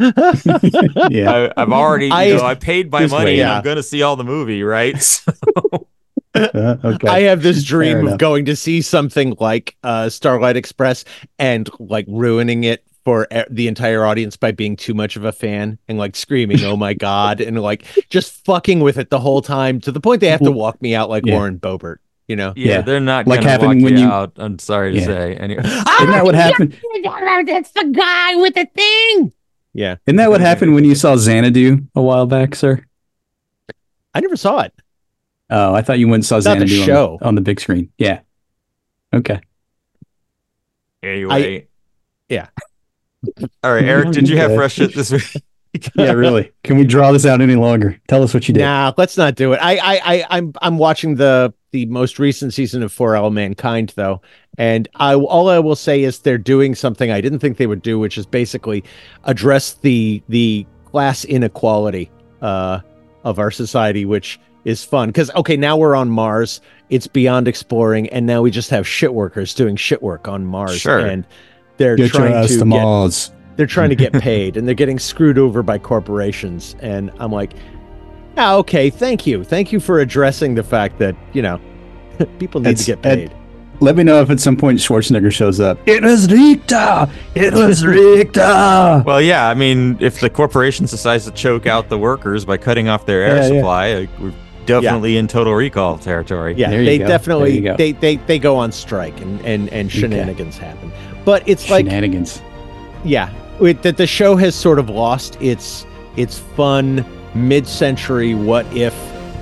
Yeah. 1.09 1.49
I, 1.57 1.61
I've 1.61 1.71
already, 1.71 2.05
you 2.07 2.13
I- 2.13 2.29
know, 2.29 2.43
I 2.45 2.53
paid 2.53 2.91
my 2.91 3.01
Just 3.01 3.11
money 3.13 3.25
wait. 3.25 3.41
and 3.41 3.49
I'm 3.51 3.63
going 3.63 3.77
to 3.77 3.83
see 3.83 4.03
all 4.03 4.15
the 4.15 4.23
movie, 4.23 4.61
right? 4.63 4.95
So, 5.01 5.23
Uh, 6.35 6.77
okay. 6.83 7.07
I 7.07 7.21
have 7.21 7.41
this 7.41 7.63
dream 7.63 8.07
of 8.07 8.19
going 8.19 8.45
to 8.45 8.55
see 8.55 8.83
something 8.83 9.35
like 9.39 9.75
uh, 9.83 10.07
Starlight 10.09 10.55
Express 10.55 11.03
and 11.39 11.67
like 11.79 12.05
ruining 12.07 12.63
it 12.63 12.83
for 13.07 13.25
the 13.49 13.69
entire 13.69 14.03
audience 14.03 14.35
by 14.35 14.51
being 14.51 14.75
too 14.75 14.93
much 14.93 15.15
of 15.15 15.23
a 15.23 15.31
fan 15.31 15.79
and 15.87 15.97
like 15.97 16.13
screaming, 16.13 16.61
"Oh 16.65 16.75
my 16.75 16.93
god!" 16.93 17.39
and 17.39 17.57
like 17.61 17.85
just 18.09 18.43
fucking 18.43 18.81
with 18.81 18.97
it 18.97 19.09
the 19.11 19.19
whole 19.21 19.41
time 19.41 19.79
to 19.79 19.93
the 19.93 20.01
point 20.01 20.19
they 20.19 20.27
have 20.27 20.41
to 20.41 20.47
mm-hmm. 20.47 20.55
walk 20.55 20.81
me 20.81 20.93
out 20.93 21.09
like 21.09 21.25
Yeah. 21.25 21.35
Lauren 21.35 21.57
Boebert. 21.57 21.99
You 22.27 22.35
know? 22.35 22.51
yeah, 22.57 22.73
Yeah. 22.73 22.81
they're 22.81 22.99
not 22.99 23.25
Like 23.25 23.39
going 23.39 23.47
happening 23.47 23.77
walk 23.77 23.91
when 23.91 23.97
you, 23.97 24.07
you- 24.07 24.11
out. 24.11 24.33
I'm 24.35 24.59
sorry 24.59 24.91
to 24.91 24.99
Yeah. 24.99 25.05
say. 25.05 25.35
Anyway, 25.37 25.61
Isn't 25.63 25.85
that 26.11 26.25
what 26.25 26.35
happened? 26.45 26.77
That's 27.01 27.71
the 27.71 27.93
guy 27.97 28.35
with 28.35 28.55
the 28.55 28.67
thing. 28.75 29.31
Yeah, 29.73 29.95
Isn't 30.05 30.17
that 30.17 30.29
what 30.29 30.41
happened 30.41 30.75
when 30.75 30.83
you 30.83 30.93
saw 30.93 31.15
Xanadu 31.15 31.87
a 31.95 32.01
while 32.01 32.25
back, 32.25 32.55
sir? 32.55 32.83
I 34.13 34.19
never 34.19 34.35
saw 34.35 34.59
it. 34.59 34.73
Oh, 35.49 35.73
I 35.73 35.81
thought 35.81 35.97
you 35.97 36.09
went 36.09 36.15
and 36.15 36.25
saw 36.25 36.35
Not 36.39 36.59
the 36.59 36.67
Xanadu 36.67 36.81
on, 36.81 36.85
show. 36.85 37.17
on 37.21 37.35
the 37.35 37.41
big 37.41 37.61
screen. 37.61 37.89
Yeah. 37.97 38.19
Okay. 39.13 39.39
anyway. 41.01 41.67
yeah. 42.27 42.47
All 43.63 43.73
right, 43.73 43.83
Eric, 43.85 44.11
did 44.11 44.29
you 44.29 44.37
have 44.37 44.53
fresh 44.53 44.73
shit 44.73 44.93
this 44.93 45.11
week? 45.11 45.23
Yeah, 45.95 46.13
really. 46.13 46.51
Can 46.63 46.77
we 46.77 46.85
draw 46.85 47.11
this 47.11 47.23
out 47.23 47.39
any 47.39 47.53
longer? 47.53 47.99
Tell 48.07 48.23
us 48.23 48.33
what 48.33 48.47
you 48.47 48.53
did. 48.53 48.61
Nah, 48.61 48.93
let's 48.97 49.15
not 49.15 49.35
do 49.35 49.53
it. 49.53 49.57
I, 49.57 49.75
I, 49.77 50.01
I, 50.15 50.25
I'm, 50.31 50.51
I'm 50.61 50.77
watching 50.79 51.15
the 51.15 51.53
the 51.71 51.85
most 51.87 52.17
recent 52.17 52.51
season 52.53 52.81
of 52.81 52.91
For 52.91 53.15
All 53.15 53.29
Mankind 53.29 53.93
though, 53.95 54.21
and 54.57 54.87
I 54.95 55.13
all 55.13 55.49
I 55.49 55.59
will 55.59 55.75
say 55.75 56.01
is 56.01 56.19
they're 56.19 56.39
doing 56.39 56.73
something 56.73 57.11
I 57.11 57.21
didn't 57.21 57.39
think 57.39 57.57
they 57.57 57.67
would 57.67 57.83
do, 57.83 57.99
which 57.99 58.17
is 58.17 58.25
basically 58.25 58.83
address 59.25 59.73
the 59.73 60.23
the 60.29 60.65
class 60.85 61.25
inequality 61.25 62.09
uh, 62.41 62.79
of 63.23 63.37
our 63.37 63.51
society, 63.51 64.03
which 64.03 64.39
is 64.65 64.83
fun 64.83 65.09
because 65.09 65.29
okay, 65.35 65.57
now 65.57 65.77
we're 65.77 65.95
on 65.95 66.09
Mars. 66.09 66.59
It's 66.89 67.05
beyond 67.05 67.47
exploring, 67.47 68.09
and 68.09 68.25
now 68.25 68.41
we 68.41 68.49
just 68.49 68.71
have 68.71 68.87
shit 68.87 69.13
workers 69.13 69.53
doing 69.53 69.75
shit 69.75 70.01
work 70.01 70.27
on 70.27 70.43
Mars, 70.45 70.79
Sure. 70.79 70.99
and 70.99 71.23
they're 71.77 71.95
Get 71.95 72.13
your 72.13 72.21
trying 72.21 72.33
ass 72.33 72.49
to 72.49 72.59
to 72.59 72.65
get, 72.65 73.31
they're 73.57 73.65
trying 73.65 73.89
to 73.89 73.95
get 73.95 74.13
paid 74.21 74.57
and 74.57 74.67
they're 74.67 74.75
getting 74.75 74.99
screwed 74.99 75.37
over 75.37 75.63
by 75.63 75.77
corporations 75.77 76.75
and 76.79 77.11
i'm 77.19 77.31
like 77.31 77.53
ah, 78.37 78.55
okay 78.55 78.89
thank 78.89 79.25
you 79.27 79.43
thank 79.43 79.71
you 79.71 79.79
for 79.79 79.99
addressing 79.99 80.55
the 80.55 80.63
fact 80.63 80.99
that 80.99 81.15
you 81.33 81.41
know 81.41 81.59
people 82.39 82.61
need 82.61 82.71
It's- 82.71 82.85
to 82.85 82.95
get 82.95 83.05
and- 83.05 83.29
paid 83.29 83.37
Let 83.79 83.95
me 83.95 84.03
know 84.03 84.19
if 84.21 84.31
at 84.31 84.39
some 84.39 84.57
point 84.57 84.79
Schwarzenegger 84.79 85.31
shows 85.31 85.59
up. 85.59 85.77
It 85.85 86.01
was 86.01 86.31
Rita. 86.31 87.07
It 87.35 87.53
was 87.53 87.85
Rita. 87.85 89.03
Well, 89.05 89.21
yeah. 89.21 89.47
I 89.49 89.53
mean, 89.53 89.97
if 89.99 90.19
the 90.19 90.31
corporation 90.31 90.87
decides 90.87 91.25
to 91.25 91.31
choke 91.31 91.67
out 91.67 91.87
the 91.87 91.97
workers 91.99 92.43
by 92.43 92.57
cutting 92.57 92.89
off 92.89 93.05
their 93.05 93.21
air 93.21 93.35
Yeah, 93.35 93.41
yeah. 93.41 93.47
supply, 93.59 93.93
like, 93.99 94.09
we're 94.69 94.81
definitely 94.81 95.17
in 95.17 95.27
total 95.27 95.53
recall 95.55 95.97
territory. 95.97 96.53
yeah 96.55 96.69
There 96.69 96.83
they 96.83 96.97
go. 96.97 97.07
Definitely 97.07 97.61
go. 97.61 97.75
they, 97.77 97.91
they 97.93 98.17
they 98.17 98.39
go 98.39 98.55
on 98.55 98.71
strike 98.71 99.19
and 99.21 99.39
and 99.45 99.69
and 99.69 99.91
shenanigans 99.91 100.57
happen 100.57 100.91
but 101.25 101.47
it's 101.47 101.69
like 101.69 101.85
Shenanigans. 101.85 102.41
yeah 103.03 103.33
it, 103.61 103.81
that 103.83 103.97
the 103.97 104.07
show 104.07 104.35
has 104.35 104.55
sort 104.55 104.79
of 104.79 104.89
lost 104.89 105.39
its 105.41 105.85
its 106.15 106.39
fun 106.39 107.05
mid-century 107.35 108.33
what 108.35 108.65
if 108.75 108.95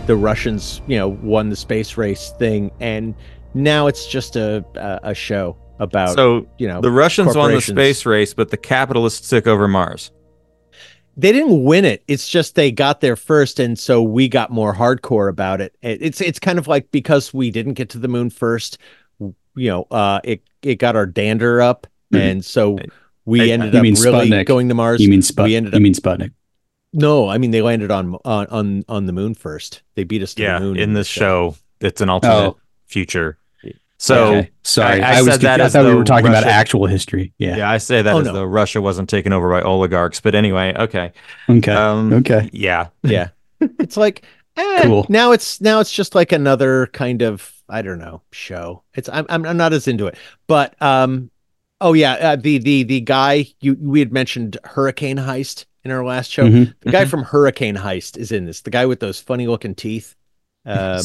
the 0.07 0.15
russians 0.15 0.82
you 0.88 0.97
know 0.97 1.09
won 1.09 1.49
the 1.49 1.55
space 1.55 1.97
race 1.97 2.32
thing 2.38 2.71
and 2.80 3.15
now 3.53 3.88
it's 3.88 4.05
just 4.05 4.36
a 4.36 4.63
a, 4.76 5.11
a 5.11 5.13
show 5.13 5.55
about 5.80 6.15
So 6.15 6.47
you 6.57 6.67
know 6.67 6.82
the 6.82 6.91
Russians 6.91 7.36
won 7.36 7.51
the 7.51 7.61
space 7.61 8.05
race, 8.05 8.34
but 8.34 8.49
the 8.49 8.57
capitalists 8.57 9.30
took 9.30 9.45
over 9.47 9.67
Mars. 9.67 10.11
They 11.18 11.32
didn't 11.32 11.63
win 11.63 11.86
it. 11.86 12.03
It's 12.07 12.28
just 12.28 12.55
they 12.55 12.72
got 12.72 13.01
there 13.01 13.16
first, 13.16 13.59
and 13.59 13.78
so 13.80 14.01
we 14.03 14.28
got 14.28 14.51
more 14.51 14.74
hardcore 14.76 15.30
about 15.30 15.61
it. 15.61 15.76
It- 15.82 16.01
It's 16.01 16.22
it's 16.22 16.39
kind 16.39 16.59
of 16.59 16.68
like 16.68 16.91
because 16.91 17.34
we 17.34 17.51
didn't 17.51 17.74
get 17.74 17.89
to 17.89 17.99
the 17.99 18.07
moon 18.07 18.30
first, 18.30 18.78
you 19.20 19.70
know, 19.70 19.84
uh, 19.91 20.20
it 20.24 20.41
it 20.61 20.76
got 20.76 20.95
our 20.95 21.05
dander 21.05 21.61
up, 21.61 21.88
Mhm. 22.13 22.20
and 22.20 22.45
so 22.45 22.78
we 23.26 23.39
hey, 23.39 23.51
ended 23.51 23.74
you 23.74 23.80
up 23.80 23.84
really 23.84 24.30
Sputnik. 24.30 24.45
going 24.45 24.68
to 24.70 24.76
Mars. 24.76 25.01
You 25.01 25.09
mean 25.09 25.22
Sput? 25.22 25.45
we 25.45 25.55
ended 25.55 25.74
up, 25.74 25.80
You 25.80 25.84
mean 25.84 25.93
Sputnik? 25.93 26.32
no, 26.93 27.28
I 27.30 27.38
mean 27.38 27.51
they 27.51 27.61
landed 27.61 27.91
on 27.91 28.16
on 28.26 28.47
on 28.47 28.84
on 28.89 29.05
the 29.05 29.13
moon 29.13 29.34
first. 29.36 29.82
They 29.95 30.03
beat 30.03 30.22
us 30.22 30.34
to 30.36 30.43
Yeah, 30.43 30.59
the 30.59 30.66
moon 30.66 30.78
in 30.78 30.93
this 30.93 31.07
show, 31.07 31.55
it's 31.82 32.01
an 32.01 32.09
alternate 32.09 32.36
Oh. 32.36 32.57
future. 32.88 33.38
So 33.97 34.25
Okay. 34.27 34.49
sorry, 34.63 35.01
I- 35.01 35.13
I 35.13 35.17
I, 35.17 35.21
was. 35.21 35.31
said 35.33 35.41
that 35.41 35.61
I 35.61 35.65
as 35.65 35.73
thought 35.73 35.85
we 35.85 35.93
were 35.95 36.03
talking 36.03 36.27
about 36.27 36.43
actual 36.43 36.85
history. 36.85 37.33
Yeah. 37.37 37.57
yeah, 37.57 37.69
I 37.71 37.77
say 37.77 38.01
that 38.01 38.13
Oh, 38.13 38.19
as 38.19 38.25
no. 38.25 38.33
though 38.33 38.43
Russia 38.43 38.81
wasn't 38.81 39.09
taken 39.09 39.31
over 39.31 39.49
by 39.49 39.61
oligarchs. 39.61 40.19
But 40.19 40.35
anyway, 40.35 40.73
okay. 40.77 41.13
Okay. 41.49 41.71
Um, 41.71 42.11
okay. 42.13 42.49
Yeah. 42.51 42.87
Yeah, 43.03 43.29
it's 43.61 43.95
like 43.97 44.25
Eh, 44.57 44.81
Cool. 44.83 45.05
Now 45.09 45.31
it's 45.33 45.59
now 45.59 45.79
it's 45.81 45.91
just 45.91 46.15
like 46.15 46.31
another 46.31 46.87
kind 46.87 47.21
of 47.21 47.51
I 47.69 47.81
don't 47.81 47.99
know 47.99 48.21
show. 48.31 48.83
It's 48.93 49.09
I'm 49.09 49.25
I'm, 49.29 49.45
I'm 49.45 49.57
not 49.57 49.73
as 49.73 49.87
into 49.87 50.07
it, 50.07 50.17
but 50.47 50.81
um, 50.81 51.29
oh 51.81 51.91
yeah, 51.93 52.13
uh, 52.13 52.35
the 52.37 52.57
the 52.59 52.83
the 52.83 53.01
guy 53.01 53.47
you 53.59 53.77
we 53.81 53.99
had 53.99 54.13
mentioned 54.13 54.57
Hurricane 54.63 55.17
Heist 55.17 55.65
in 55.83 55.91
our 55.91 56.05
last 56.05 56.31
show. 56.31 56.45
Mhm. 56.47 56.73
The 56.81 56.91
guy 56.91 57.03
from 57.05 57.23
Hurricane 57.23 57.75
Heist 57.75 58.17
is 58.17 58.31
in 58.31 58.45
this. 58.45 58.61
The 58.61 58.69
guy 58.69 58.85
with 58.85 58.99
those 59.01 59.19
funny 59.19 59.45
looking 59.47 59.75
teeth. 59.75 60.15
Um, 60.65 61.01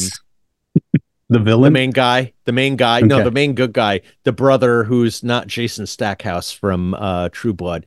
The 1.31 1.39
villain, 1.39 1.71
the 1.73 1.79
main 1.79 1.91
guy, 1.91 2.33
the 2.43 2.51
main 2.51 2.75
guy, 2.75 2.99
no, 2.99 3.15
Okay. 3.15 3.23
the 3.23 3.31
main 3.31 3.53
good 3.55 3.71
guy, 3.71 4.01
the 4.25 4.33
brother 4.33 4.83
who's 4.83 5.23
not 5.23 5.47
Jason 5.47 5.87
Stackhouse 5.87 6.51
from 6.51 6.93
uh 6.95 7.29
True 7.31 7.53
Blood 7.53 7.85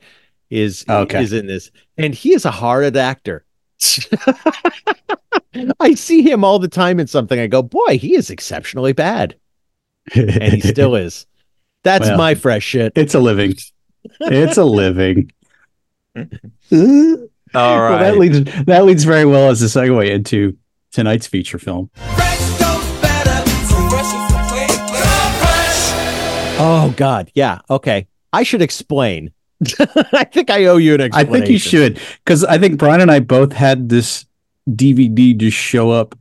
is 0.49 0.83
Okay. 0.89 1.21
is 1.23 1.31
in 1.31 1.45
this. 1.45 1.69
And 1.97 2.15
he 2.15 2.33
is 2.33 2.43
a 2.45 2.51
hard 2.51 2.97
actor. 2.97 3.45
I 5.79 5.93
see 5.93 6.21
him 6.23 6.43
all 6.43 6.57
the 6.59 6.67
time 6.67 6.99
in 6.99 7.05
something. 7.07 7.39
I 7.39 7.45
go, 7.47 7.61
boy, 7.61 7.97
he 7.99 8.15
is 8.15 8.29
exceptionally 8.31 8.93
bad. 8.93 9.35
And 10.15 10.53
he 10.53 10.61
still 10.61 10.95
is. 11.05 11.25
That's 11.83 12.07
Well, 12.07 12.17
my 12.17 12.33
fresh 12.35 12.63
shit. 12.63 12.93
it's 12.95 13.13
a 13.13 13.19
living. 13.19 13.53
It's 14.21 14.57
a 14.57 14.65
living. 14.65 15.31
All 16.15 16.23
Well, 17.53 17.99
that 17.99 18.17
leads 18.17 18.43
that 18.65 18.85
leads 18.85 19.03
very 19.03 19.25
well 19.25 19.49
as 19.51 19.61
a 19.61 19.65
segue 19.67 20.09
into 20.09 20.57
tonight's 20.91 21.27
feature 21.27 21.59
film. 21.59 21.91
Oh 26.57 26.93
God. 26.97 27.31
Yeah. 27.35 27.59
Okay. 27.69 28.07
I 28.33 28.43
should 28.43 28.61
explain. 28.61 29.31
I 30.11 30.25
think 30.25 30.49
I 30.49 30.65
owe 30.65 30.77
you 30.77 30.93
an 30.95 31.01
explanation. 31.01 31.33
I 31.33 31.37
think 31.39 31.49
you 31.49 31.59
should 31.59 31.99
because 32.23 32.43
I 32.43 32.57
think 32.57 32.77
Brian 32.77 33.01
and 33.01 33.09
I 33.11 33.19
both 33.19 33.53
had 33.53 33.89
this 33.89 34.25
DVD 34.69 35.35
just 35.37 35.55
show 35.57 35.91
up 35.91 36.17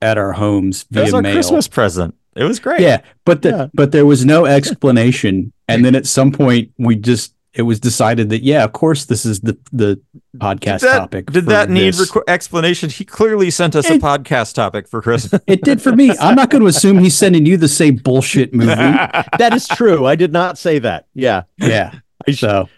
at 0.00 0.18
our 0.18 0.32
homes 0.32 0.86
via 0.90 1.02
mail. 1.02 1.02
It 1.02 1.06
was 1.06 1.14
our 1.14 1.22
mail. 1.22 1.32
Christmas 1.34 1.68
present. 1.68 2.14
It 2.36 2.44
was 2.44 2.60
great. 2.60 2.80
Yeah, 2.80 3.00
but 3.24 3.42
the 3.42 3.50
Yeah. 3.50 3.66
but 3.74 3.90
there 3.92 4.06
was 4.06 4.24
no 4.24 4.46
explanation, 4.46 5.52
and 5.66 5.84
then 5.84 5.94
at 5.96 6.06
some 6.06 6.30
point 6.30 6.70
we 6.78 6.94
just 6.96 7.34
it 7.52 7.62
was 7.62 7.80
decided 7.80 8.28
that 8.30 8.42
yeah, 8.42 8.62
of 8.64 8.72
course 8.72 9.06
this 9.06 9.26
is 9.26 9.40
the 9.40 9.58
the 9.72 10.00
podcast 10.36 10.80
Did 10.80 10.88
that, 10.88 10.98
topic. 10.98 11.26
did 11.32 11.44
for 11.44 11.50
that 11.50 11.68
need 11.70 11.94
requ- 11.94 12.22
explanation? 12.28 12.90
He 12.90 13.04
clearly 13.04 13.50
sent 13.50 13.74
us 13.74 13.88
a 13.90 13.98
podcast 13.98 14.54
topic 14.54 14.86
for 14.88 15.02
Christmas. 15.02 15.42
It 15.46 15.62
did 15.64 15.82
for 15.82 15.90
me. 15.94 16.10
I'm 16.20 16.36
not 16.36 16.50
going 16.50 16.62
to 16.62 16.68
assume 16.68 16.98
he's 16.98 17.16
sending 17.16 17.46
you 17.46 17.56
the 17.56 17.68
same 17.68 17.96
bullshit 17.96 18.54
movie. 18.54 18.70
that 19.38 19.52
is 19.52 19.66
true. 19.66 20.06
I 20.06 20.14
did 20.14 20.32
not 20.32 20.58
say 20.58 20.78
that. 20.80 21.06
Yeah. 21.14 21.42
yeah. 21.58 21.94
So 22.34 22.68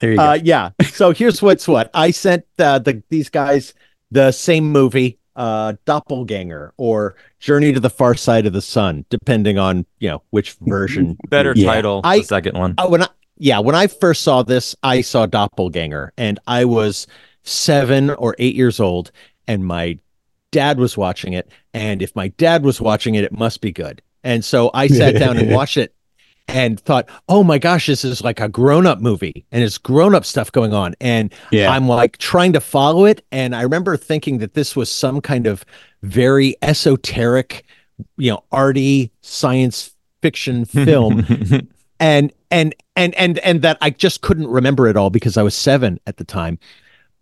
there 0.00 0.12
you 0.12 0.16
go. 0.16 0.22
Uh, 0.22 0.38
yeah. 0.42 0.70
So 0.84 1.10
here's 1.12 1.42
what's 1.42 1.66
what. 1.66 1.90
I 1.92 2.10
sent 2.12 2.44
uh, 2.58 2.78
the 2.78 3.02
these 3.10 3.28
guys 3.28 3.74
the 4.12 4.30
same 4.30 4.70
movie, 4.70 5.18
uh, 5.34 5.74
Doppelganger 5.84 6.72
or 6.76 7.16
Journey 7.40 7.72
to 7.72 7.80
the 7.80 7.90
Far 7.90 8.14
Side 8.14 8.46
of 8.46 8.52
the 8.52 8.62
Sun, 8.62 9.04
depending 9.10 9.58
on 9.58 9.84
you 9.98 10.08
know 10.08 10.22
which 10.30 10.52
version. 10.60 11.18
Better 11.28 11.52
Yeah. 11.56 11.72
title, 11.72 12.00
I- 12.04 12.18
the 12.18 12.24
second 12.24 12.56
one. 12.56 12.74
Uh, 12.78 12.86
when 12.88 13.02
I 13.02 13.08
yeah, 13.38 13.58
when 13.58 13.74
I 13.74 13.86
first 13.86 14.22
saw 14.22 14.42
this, 14.42 14.74
I 14.82 15.00
saw 15.00 15.26
Doppelganger, 15.26 16.12
and 16.16 16.38
I 16.46 16.64
was 16.64 17.06
seven 17.42 18.10
or 18.10 18.34
eight 18.38 18.54
years 18.54 18.80
old, 18.80 19.10
and 19.46 19.64
my 19.64 19.98
dad 20.50 20.78
was 20.78 20.96
watching 20.96 21.32
it. 21.32 21.50
And 21.74 22.02
if 22.02 22.14
my 22.16 22.28
dad 22.28 22.64
was 22.64 22.80
watching 22.80 23.14
it, 23.14 23.24
it 23.24 23.32
must 23.32 23.60
be 23.60 23.72
good. 23.72 24.02
And 24.24 24.44
so 24.44 24.70
I 24.74 24.86
sat 24.88 25.18
down 25.18 25.36
and 25.36 25.52
watched 25.52 25.76
it 25.76 25.94
and 26.48 26.78
thought, 26.80 27.08
oh 27.28 27.42
my 27.42 27.58
gosh, 27.58 27.86
this 27.86 28.04
is 28.04 28.22
like 28.22 28.40
a 28.40 28.48
grown 28.48 28.86
up 28.86 29.00
movie 29.00 29.44
and 29.50 29.62
it's 29.62 29.78
grown 29.78 30.14
up 30.14 30.24
stuff 30.24 30.50
going 30.52 30.72
on. 30.72 30.94
And 31.00 31.32
yeah. 31.50 31.70
I'm 31.70 31.88
like 31.88 32.18
trying 32.18 32.52
to 32.52 32.60
follow 32.60 33.04
it. 33.04 33.24
And 33.32 33.54
I 33.54 33.62
remember 33.62 33.96
thinking 33.96 34.38
that 34.38 34.54
this 34.54 34.76
was 34.76 34.90
some 34.90 35.20
kind 35.20 35.46
of 35.46 35.64
very 36.02 36.56
esoteric, 36.62 37.64
you 38.16 38.30
know, 38.30 38.44
arty 38.52 39.10
science 39.22 39.94
fiction 40.22 40.64
film. 40.64 41.26
and 41.98 42.32
and 42.50 42.74
and 42.96 43.14
and 43.14 43.38
and 43.40 43.62
that 43.62 43.78
I 43.80 43.90
just 43.90 44.20
couldn't 44.22 44.48
remember 44.48 44.86
it 44.88 44.96
all 44.96 45.10
because 45.10 45.36
I 45.36 45.42
was 45.42 45.54
seven 45.54 45.98
at 46.06 46.16
the 46.16 46.24
time. 46.24 46.58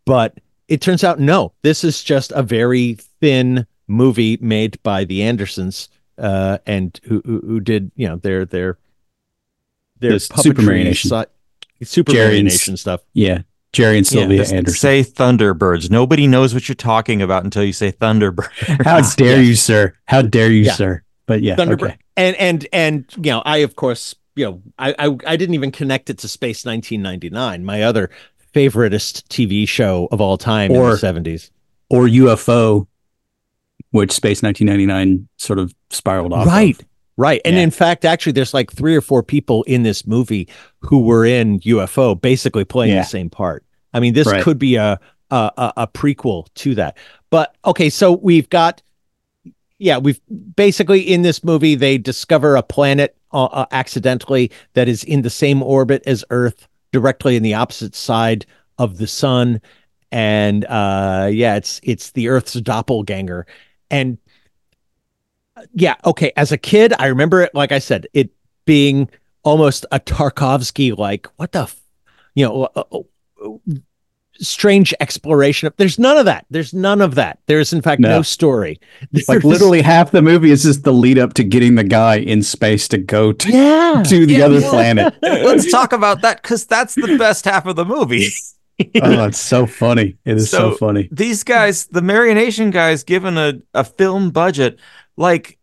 But 0.06 0.38
it 0.68 0.80
turns 0.80 1.04
out 1.04 1.18
no, 1.20 1.52
this 1.62 1.84
is 1.84 2.02
just 2.02 2.32
a 2.32 2.42
very 2.42 2.94
thin 3.20 3.66
movie 3.88 4.38
made 4.40 4.82
by 4.82 5.04
the 5.04 5.22
Andersons, 5.22 5.88
uh, 6.18 6.58
and 6.66 6.98
who 7.04 7.22
who, 7.24 7.40
who 7.40 7.60
did 7.60 7.90
you 7.96 8.08
know 8.08 8.16
their 8.16 8.44
their 8.44 8.78
their 10.00 10.12
The 10.12 10.20
Superman 10.20 10.54
puppetry, 10.80 10.84
Nation. 10.84 11.10
si- 11.10 11.84
Super 11.84 12.12
Marionation 12.12 12.78
stuff. 12.78 13.00
yeah. 13.12 13.42
Gerry 13.72 13.96
and 13.98 14.06
Sylvia 14.06 14.38
Just 14.38 14.52
Anderson. 14.52 14.78
Say 14.78 15.02
Thunderbirds. 15.02 15.90
Nobody 15.90 16.28
knows 16.28 16.54
what 16.54 16.68
you're 16.68 16.76
talking 16.76 17.20
about 17.20 17.42
until 17.42 17.64
you 17.64 17.72
say 17.72 17.90
Thunderbird. 17.90 18.48
How 18.84 19.00
dare 19.16 19.42
you, 19.42 19.56
sir? 19.56 19.94
How 20.04 20.22
dare 20.22 20.48
you, 20.52 20.62
Yeah. 20.62 20.72
sir? 20.74 21.02
But 21.26 21.42
yeah, 21.42 21.56
Thunderbird. 21.56 21.82
okay. 21.82 21.96
And 22.16 22.36
and 22.36 22.66
and 22.72 23.04
you 23.16 23.32
know, 23.32 23.42
I 23.44 23.58
of 23.58 23.74
course, 23.74 24.14
you 24.36 24.44
know, 24.44 24.62
I, 24.78 24.94
I 24.98 25.16
I 25.26 25.36
didn't 25.36 25.54
even 25.54 25.70
connect 25.70 26.10
it 26.10 26.18
to 26.18 26.28
Space 26.28 26.64
1999, 26.64 27.64
my 27.64 27.82
other 27.82 28.10
favoriteest 28.54 29.22
TV 29.28 29.66
show 29.68 30.08
of 30.12 30.20
all 30.20 30.36
time 30.38 30.70
in 30.70 30.76
Or- 30.76 30.96
the 30.96 30.96
70s. 30.96 31.50
Or 31.90 32.06
UFO, 32.06 32.86
which 33.90 34.10
Space 34.12 34.42
1999 34.42 35.28
sort 35.36 35.58
of 35.58 35.74
spiraled 35.90 36.32
off. 36.32 36.42
of. 36.46 36.52
Right. 36.52 36.80
Right. 37.16 37.40
And 37.44 37.54
Yeah. 37.56 37.62
in 37.62 37.70
fact, 37.70 38.04
actually, 38.04 38.32
there's 38.32 38.54
like 38.54 38.72
three 38.72 38.96
or 38.96 39.00
four 39.00 39.22
people 39.22 39.62
in 39.64 39.82
this 39.84 40.06
movie 40.06 40.48
who 40.80 41.00
were 41.00 41.24
in 41.24 41.60
UFO, 41.60 42.20
basically 42.20 42.64
playing 42.64 42.94
Yeah. 42.94 43.02
the 43.02 43.08
same 43.08 43.30
part. 43.30 43.64
I 43.92 44.00
mean, 44.00 44.14
this 44.14 44.26
Right. 44.26 44.42
could 44.42 44.58
be 44.58 44.76
a 44.76 44.98
a 45.30 45.72
a 45.76 45.86
prequel 45.88 46.46
to 46.54 46.74
that. 46.76 46.96
But 47.30 47.54
okay, 47.64 47.88
so 47.90 48.12
we've 48.12 48.48
got, 48.50 48.82
yeah, 49.78 49.98
we've 49.98 50.20
basically 50.56 51.00
in 51.00 51.22
this 51.22 51.42
movie 51.42 51.74
they 51.74 51.98
discover 51.98 52.56
a 52.56 52.62
planet 52.62 53.16
uh, 53.32 53.44
uh, 53.46 53.66
accidentally 53.72 54.50
that 54.74 54.88
is 54.88 55.04
in 55.04 55.22
the 55.22 55.30
same 55.30 55.62
orbit 55.62 56.02
as 56.06 56.24
Earth, 56.30 56.68
directly 56.92 57.36
in 57.36 57.42
the 57.42 57.54
opposite 57.54 57.94
side 57.94 58.46
of 58.78 58.98
the 58.98 59.06
sun, 59.06 59.60
and 60.12 60.64
uh, 60.66 61.28
yeah, 61.32 61.56
it's 61.56 61.80
it's 61.82 62.12
the 62.12 62.28
Earth's 62.28 62.54
doppelganger, 62.54 63.46
and 63.90 64.18
yeah, 65.72 65.94
okay. 66.04 66.32
As 66.36 66.52
a 66.52 66.58
kid, 66.58 66.92
I 66.98 67.06
remember 67.06 67.42
it, 67.42 67.54
like 67.54 67.72
I 67.72 67.78
said, 67.78 68.06
it 68.12 68.30
being 68.64 69.08
almost 69.42 69.86
a 69.92 70.00
Tarkovsky 70.00 70.96
like, 70.96 71.28
what 71.36 71.52
the, 71.52 71.62
f-, 71.62 71.80
you 72.34 72.44
know, 72.44 72.64
uh, 72.74 72.84
uh, 72.92 72.98
uh, 73.44 73.74
strange 74.40 74.92
exploration 75.00 75.66
of. 75.66 75.74
There's 75.76 75.98
none 75.98 76.16
of 76.16 76.24
that. 76.26 76.46
There's 76.50 76.74
none 76.74 77.00
of 77.00 77.14
that. 77.14 77.38
There's 77.46 77.72
in 77.72 77.82
fact 77.82 78.00
no, 78.00 78.08
No. 78.08 78.22
story. 78.22 78.80
Like 79.28 79.44
literally 79.44 79.82
half 79.82 80.10
the 80.10 80.22
movie 80.22 80.50
is 80.50 80.62
just 80.64 80.84
the 80.84 80.92
lead 80.92 81.18
up 81.18 81.34
to 81.34 81.44
getting 81.44 81.76
the 81.76 81.84
guy 81.84 82.16
in 82.16 82.42
space 82.42 82.88
to 82.88 82.98
go 82.98 83.32
to, 83.32 83.48
yeah. 83.50 84.02
to 84.06 84.26
the 84.26 84.34
Yeah, 84.34 84.46
other 84.46 84.60
well- 84.60 84.70
planet. 84.72 85.14
Let's 85.22 85.70
talk 85.70 85.92
about 85.92 86.22
that 86.22 86.42
because 86.42 86.66
that's 86.66 86.94
the 86.94 87.16
best 87.18 87.44
half 87.44 87.66
of 87.66 87.76
the 87.76 87.84
movie. 87.84 88.28
Oh, 89.00 89.26
it's 89.26 89.38
so 89.38 89.66
funny. 89.66 90.16
It 90.24 90.36
is 90.36 90.50
so, 90.50 90.72
So- 90.72 90.76
funny. 90.78 91.08
These 91.12 91.44
guys, 91.44 91.86
the 91.86 92.00
Marionation 92.00 92.72
guys, 92.72 93.04
given 93.04 93.38
a, 93.38 93.54
a 93.72 93.84
film 93.84 94.30
budget, 94.32 94.80
like 95.16 95.58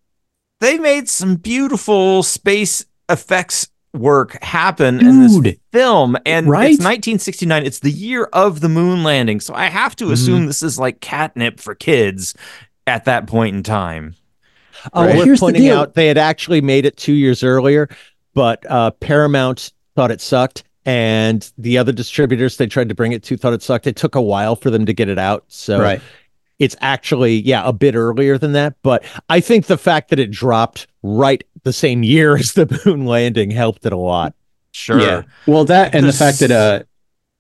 they 0.61 0.77
made 0.77 1.09
some 1.09 1.35
beautiful 1.35 2.23
space 2.23 2.85
effects 3.09 3.67
work 3.93 4.41
happen 4.43 4.99
in 4.99 5.19
this 5.21 5.37
film. 5.71 6.17
And 6.25 6.47
Right? 6.47 6.71
it's 6.71 6.79
1969. 6.79 7.65
It's 7.65 7.79
the 7.79 7.91
year 7.91 8.25
of 8.31 8.61
the 8.61 8.69
moon 8.69 9.03
landing. 9.03 9.39
So 9.41 9.53
I 9.53 9.65
have 9.65 9.95
to 9.97 10.05
Mm-hmm. 10.05 10.13
assume 10.13 10.45
this 10.45 10.63
is 10.63 10.79
like 10.79 11.01
catnip 11.01 11.59
for 11.59 11.75
kids 11.75 12.33
at 12.87 13.05
that 13.05 13.27
point 13.27 13.55
in 13.55 13.63
time. 13.63 14.15
Oh, 14.93 15.05
Right. 15.05 15.15
worth 15.17 15.25
Here's 15.25 15.39
the 15.39 15.45
pointing 15.47 15.61
deal. 15.63 15.77
out 15.77 15.93
they 15.95 16.07
had 16.07 16.17
actually 16.17 16.61
made 16.61 16.85
it 16.85 16.97
two 16.97 17.13
years 17.13 17.43
earlier, 17.43 17.89
but 18.33 18.65
uh, 18.69 18.91
Paramount 18.91 19.73
thought 19.95 20.09
it 20.09 20.21
sucked, 20.21 20.63
and 20.85 21.51
the 21.57 21.77
other 21.77 21.91
distributors 21.91 22.57
they 22.57 22.65
tried 22.67 22.89
to 22.89 22.95
bring 22.95 23.11
it 23.11 23.21
to 23.23 23.37
thought 23.37 23.53
it 23.53 23.61
sucked. 23.61 23.85
It 23.87 23.95
took 23.97 24.15
a 24.15 24.21
while 24.21 24.55
for 24.55 24.69
them 24.71 24.85
to 24.85 24.93
get 24.93 25.09
it 25.09 25.19
out, 25.19 25.43
so 25.49 25.79
right. 25.79 26.01
it's 26.57 26.75
actually 26.81 27.41
yeah 27.41 27.61
a 27.67 27.73
bit 27.73 27.93
earlier 27.93 28.37
than 28.39 28.53
that. 28.53 28.73
But 28.81 29.03
I 29.29 29.39
think 29.41 29.67
the 29.67 29.77
fact 29.77 30.09
that 30.09 30.17
it 30.19 30.31
dropped 30.31 30.87
right 31.03 31.43
the 31.63 31.73
same 31.73 32.03
year 32.03 32.35
as 32.37 32.53
the 32.53 32.81
moon 32.85 33.05
landing 33.05 33.51
helped 33.51 33.85
it 33.85 33.93
a 33.93 33.97
lot. 33.97 34.33
Sure. 34.71 34.99
Yeah. 35.01 35.21
Well, 35.47 35.65
that 35.65 35.93
and 35.93 36.03
the 36.03 36.07
This- 36.07 36.19
fact 36.19 36.39
that 36.39 36.51
uh, 36.51 36.83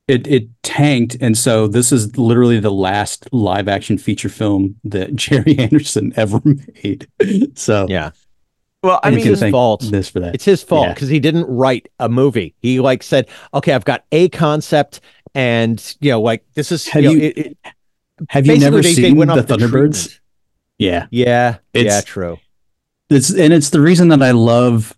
it 0.07 0.27
it 0.27 0.49
tanked, 0.63 1.15
and 1.21 1.37
so 1.37 1.67
this 1.67 1.91
is 1.91 2.17
literally 2.17 2.59
the 2.59 2.71
last 2.71 3.29
live 3.31 3.67
action 3.67 3.97
feature 3.97 4.27
film 4.29 4.75
that 4.83 5.15
Gerry 5.15 5.57
Anderson 5.57 6.11
ever 6.17 6.41
made. 6.43 7.07
So 7.55 7.85
Yeah, 7.87 8.11
Well, 8.83 8.99
I 9.03 9.11
mean, 9.11 9.21
can 9.21 9.29
his 9.35 9.43
fault. 9.51 9.83
this 9.89 10.09
for 10.09 10.19
that. 10.19 10.35
it's 10.35 10.43
his 10.43 10.61
fault 10.63 10.87
Yeah. 10.87 10.93
because 10.93 11.07
he 11.09 11.19
didn't 11.19 11.45
write 11.45 11.87
a 11.99 12.09
movie. 12.09 12.53
He 12.59 12.79
like 12.81 13.03
said, 13.03 13.27
"Okay, 13.53 13.73
I've 13.73 13.85
got 13.85 14.03
a 14.11 14.27
concept, 14.29 14.99
and 15.33 15.95
you 16.01 16.11
know, 16.11 16.21
like 16.21 16.43
this 16.55 16.71
is 16.73 16.87
Have 16.89 17.03
you 17.03 17.09
know, 17.09 17.15
you- 17.15 17.21
it- 17.21 17.37
it- 17.37 17.57
Have 18.29 18.45
you 18.47 18.57
never 18.57 18.77
they- 18.81 18.93
they 18.93 19.01
seen 19.03 19.15
went 19.15 19.31
the 19.31 19.39
off 19.39 19.47
the 19.47 19.55
Thunderbirds? 19.57 20.19
yeah, 20.77 21.07
yeah, 21.11 21.57
yeah, 21.73 21.79
It's- 21.81 22.03
true." 22.03 22.37
It's 23.11 23.29
and 23.29 23.53
it's 23.53 23.69
the 23.69 23.81
reason 23.81 24.07
that 24.09 24.21
I 24.21 24.31
love 24.31 24.97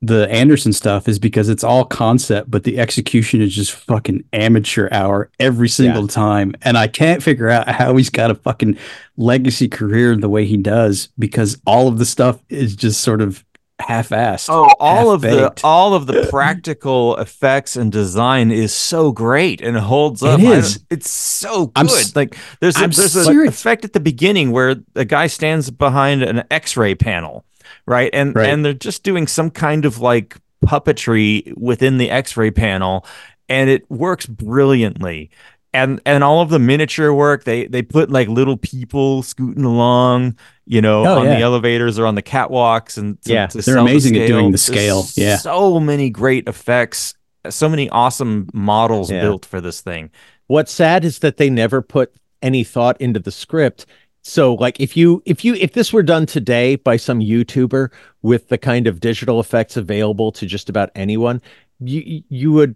the 0.00 0.30
Anderson 0.30 0.72
stuff 0.72 1.08
is 1.08 1.18
because 1.18 1.48
it's 1.48 1.64
all 1.64 1.84
concept, 1.84 2.50
but 2.50 2.62
the 2.62 2.78
execution 2.78 3.42
is 3.42 3.54
just 3.54 3.72
fucking 3.72 4.22
amateur 4.32 4.88
hour 4.92 5.28
every 5.40 5.68
single 5.68 6.06
time. 6.06 6.54
And 6.62 6.78
I 6.78 6.86
can't 6.86 7.22
figure 7.22 7.48
out 7.48 7.68
how 7.68 7.96
he's 7.96 8.10
got 8.10 8.30
a 8.30 8.36
fucking 8.36 8.78
legacy 9.16 9.68
career 9.68 10.14
the 10.14 10.28
way 10.28 10.44
he 10.44 10.56
does 10.56 11.08
because 11.18 11.60
all 11.66 11.88
of 11.88 11.98
the 11.98 12.04
stuff 12.04 12.40
is 12.48 12.76
just 12.76 13.00
sort 13.00 13.20
of 13.20 13.44
half-assed. 13.80 14.48
Oh, 14.50 14.72
all 14.80 15.12
of 15.12 15.20
the 15.20 15.52
all 15.62 15.94
of 15.94 16.06
the 16.06 16.26
practical 16.30 17.16
effects 17.16 17.76
and 17.76 17.92
design 17.92 18.50
is 18.50 18.72
so 18.74 19.12
great 19.12 19.60
and 19.60 19.76
holds 19.76 20.22
up. 20.22 20.40
It 20.40 20.46
is. 20.46 20.84
It's 20.90 21.10
so 21.10 21.66
good. 21.66 21.72
I'm 21.76 21.86
like 22.14 22.36
there's 22.60 22.76
a, 22.76 22.80
I'm 22.80 22.90
there's 22.90 23.16
an 23.16 23.46
effect 23.46 23.84
at 23.84 23.92
the 23.92 24.00
beginning 24.00 24.50
where 24.50 24.76
a 24.94 25.04
guy 25.04 25.26
stands 25.28 25.70
behind 25.70 26.22
an 26.22 26.42
X-ray 26.50 26.94
panel, 26.96 27.44
right? 27.86 28.10
And 28.12 28.34
Right. 28.34 28.48
and 28.50 28.64
they're 28.64 28.72
just 28.74 29.02
doing 29.04 29.26
some 29.26 29.50
kind 29.50 29.84
of 29.84 29.98
like 30.00 30.36
puppetry 30.64 31.56
within 31.56 31.98
the 31.98 32.10
X-ray 32.10 32.50
panel, 32.50 33.06
and 33.48 33.70
it 33.70 33.88
works 33.90 34.26
brilliantly. 34.26 35.30
And 35.74 36.00
and 36.06 36.24
all 36.24 36.40
of 36.40 36.48
the 36.48 36.58
miniature 36.58 37.12
work, 37.12 37.44
they 37.44 37.66
they 37.66 37.82
put 37.82 38.10
like 38.10 38.28
little 38.28 38.56
people 38.56 39.22
scooting 39.22 39.64
along, 39.64 40.36
you 40.64 40.80
know, 40.80 41.04
Oh, 41.06 41.18
on 41.20 41.26
yeah. 41.26 41.36
the 41.36 41.40
elevators 41.42 41.98
or 41.98 42.06
on 42.06 42.14
the 42.14 42.22
catwalks, 42.22 42.96
and 42.96 43.20
to- 43.22 43.32
Yeah, 43.32 43.46
to 43.48 43.58
they're 43.58 43.62
sell 43.62 43.74
the 43.74 43.80
amazing 43.90 44.16
at 44.16 44.26
doing 44.28 44.46
the 44.46 44.50
There's 44.52 44.62
scale, 44.62 45.06
yeah. 45.14 45.36
so 45.36 45.78
many 45.78 46.08
great 46.08 46.48
effects, 46.48 47.14
so 47.50 47.68
many 47.68 47.90
awesome 47.90 48.48
models 48.54 49.10
Yeah. 49.10 49.20
built 49.20 49.44
for 49.44 49.60
this 49.60 49.82
thing. 49.82 50.10
What's 50.46 50.72
sad 50.72 51.04
is 51.04 51.18
that 51.18 51.36
they 51.36 51.50
never 51.50 51.82
put 51.82 52.14
any 52.40 52.64
thought 52.64 52.98
into 52.98 53.20
the 53.20 53.30
script. 53.30 53.84
So 54.22 54.54
like 54.54 54.80
if 54.80 54.96
you 54.96 55.22
if 55.26 55.44
you 55.44 55.54
if 55.54 55.72
this 55.74 55.92
were 55.92 56.02
done 56.02 56.24
today 56.24 56.76
by 56.76 56.96
some 56.96 57.20
YouTuber 57.20 57.90
with 58.22 58.48
the 58.48 58.56
kind 58.58 58.86
of 58.86 59.00
digital 59.00 59.38
effects 59.38 59.76
available 59.76 60.32
to 60.32 60.46
just 60.46 60.70
about 60.70 60.90
anyone, 60.94 61.42
you 61.80 62.22
you 62.30 62.52
would 62.52 62.74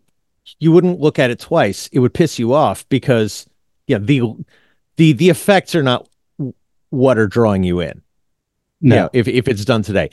you 0.59 0.72
wouldn't 0.72 1.01
look 1.01 1.18
at 1.18 1.30
it 1.30 1.38
twice. 1.38 1.88
It 1.93 1.99
would 2.01 2.14
piss 2.14 2.38
you 2.38 2.53
off 2.55 2.88
because 2.88 3.47
yeah, 3.86 3.99
the 3.99 4.22
the 4.97 5.12
the 5.12 5.28
effects 5.30 5.74
are 5.74 5.82
not 5.82 6.09
what 6.90 7.18
are 7.18 7.26
drawing 7.26 7.64
you 7.64 7.80
in. 7.80 8.03
No. 8.80 8.95
Yeah, 8.97 9.09
if 9.12 9.28
if 9.28 9.49
it's 9.49 9.64
done 9.64 9.82
today. 9.82 10.11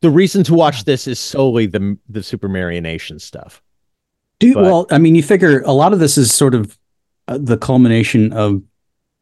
The 0.00 0.10
reason 0.10 0.44
to 0.44 0.54
watch 0.54 0.84
this 0.84 1.06
is 1.08 1.18
solely 1.18 1.66
the 1.66 1.98
the 2.08 2.22
Super 2.22 2.48
Marionation 2.48 3.20
stuff. 3.20 3.62
Dude, 4.40 4.54
But- 4.54 4.62
well, 4.64 4.86
I 4.90 4.98
mean, 4.98 5.14
you 5.16 5.22
figure 5.22 5.60
a 5.62 5.72
lot 5.72 5.92
of 5.92 5.98
this 5.98 6.16
is 6.16 6.32
sort 6.32 6.54
of 6.54 6.78
uh, 7.26 7.38
the 7.40 7.56
culmination 7.58 8.32
of 8.32 8.62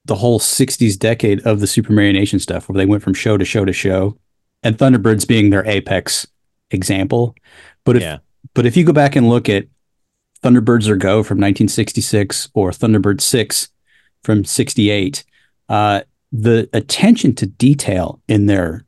the 0.05 0.15
whole 0.15 0.39
60s 0.39 0.97
decade 0.99 1.41
of 1.47 1.59
the 1.61 1.67
Super 1.67 1.93
Marionation 1.93 2.39
stuff, 2.41 2.69
where 2.69 2.77
they 2.77 2.87
went 2.87 3.03
from 3.03 3.15
show 3.15 3.37
to 3.37 3.45
show 3.45 3.65
to 3.65 3.73
show, 3.73 4.17
and 4.63 4.77
Thunderbirds 4.79 5.27
being 5.27 5.51
their 5.51 5.67
apex 5.67 6.27
example. 6.71 7.35
But 7.85 7.97
if 7.97 8.03
Yeah. 8.03 8.19
but 8.55 8.67
if 8.67 8.77
you 8.77 8.85
go 8.85 8.93
back 8.93 9.17
and 9.17 9.29
look 9.29 9.49
at 9.49 9.67
Thunderbirds 10.47 10.87
Are 10.89 10.97
Go 10.97 11.25
from 11.25 11.39
1966 11.39 12.51
or 12.55 12.71
Thunderbird 12.71 13.21
6 13.21 13.69
from 14.23 14.45
68, 14.45 15.25
uh, 15.69 16.03
the 16.31 16.69
attention 16.73 17.35
to 17.35 17.47
detail 17.47 18.21
in 18.29 18.47
their 18.47 18.85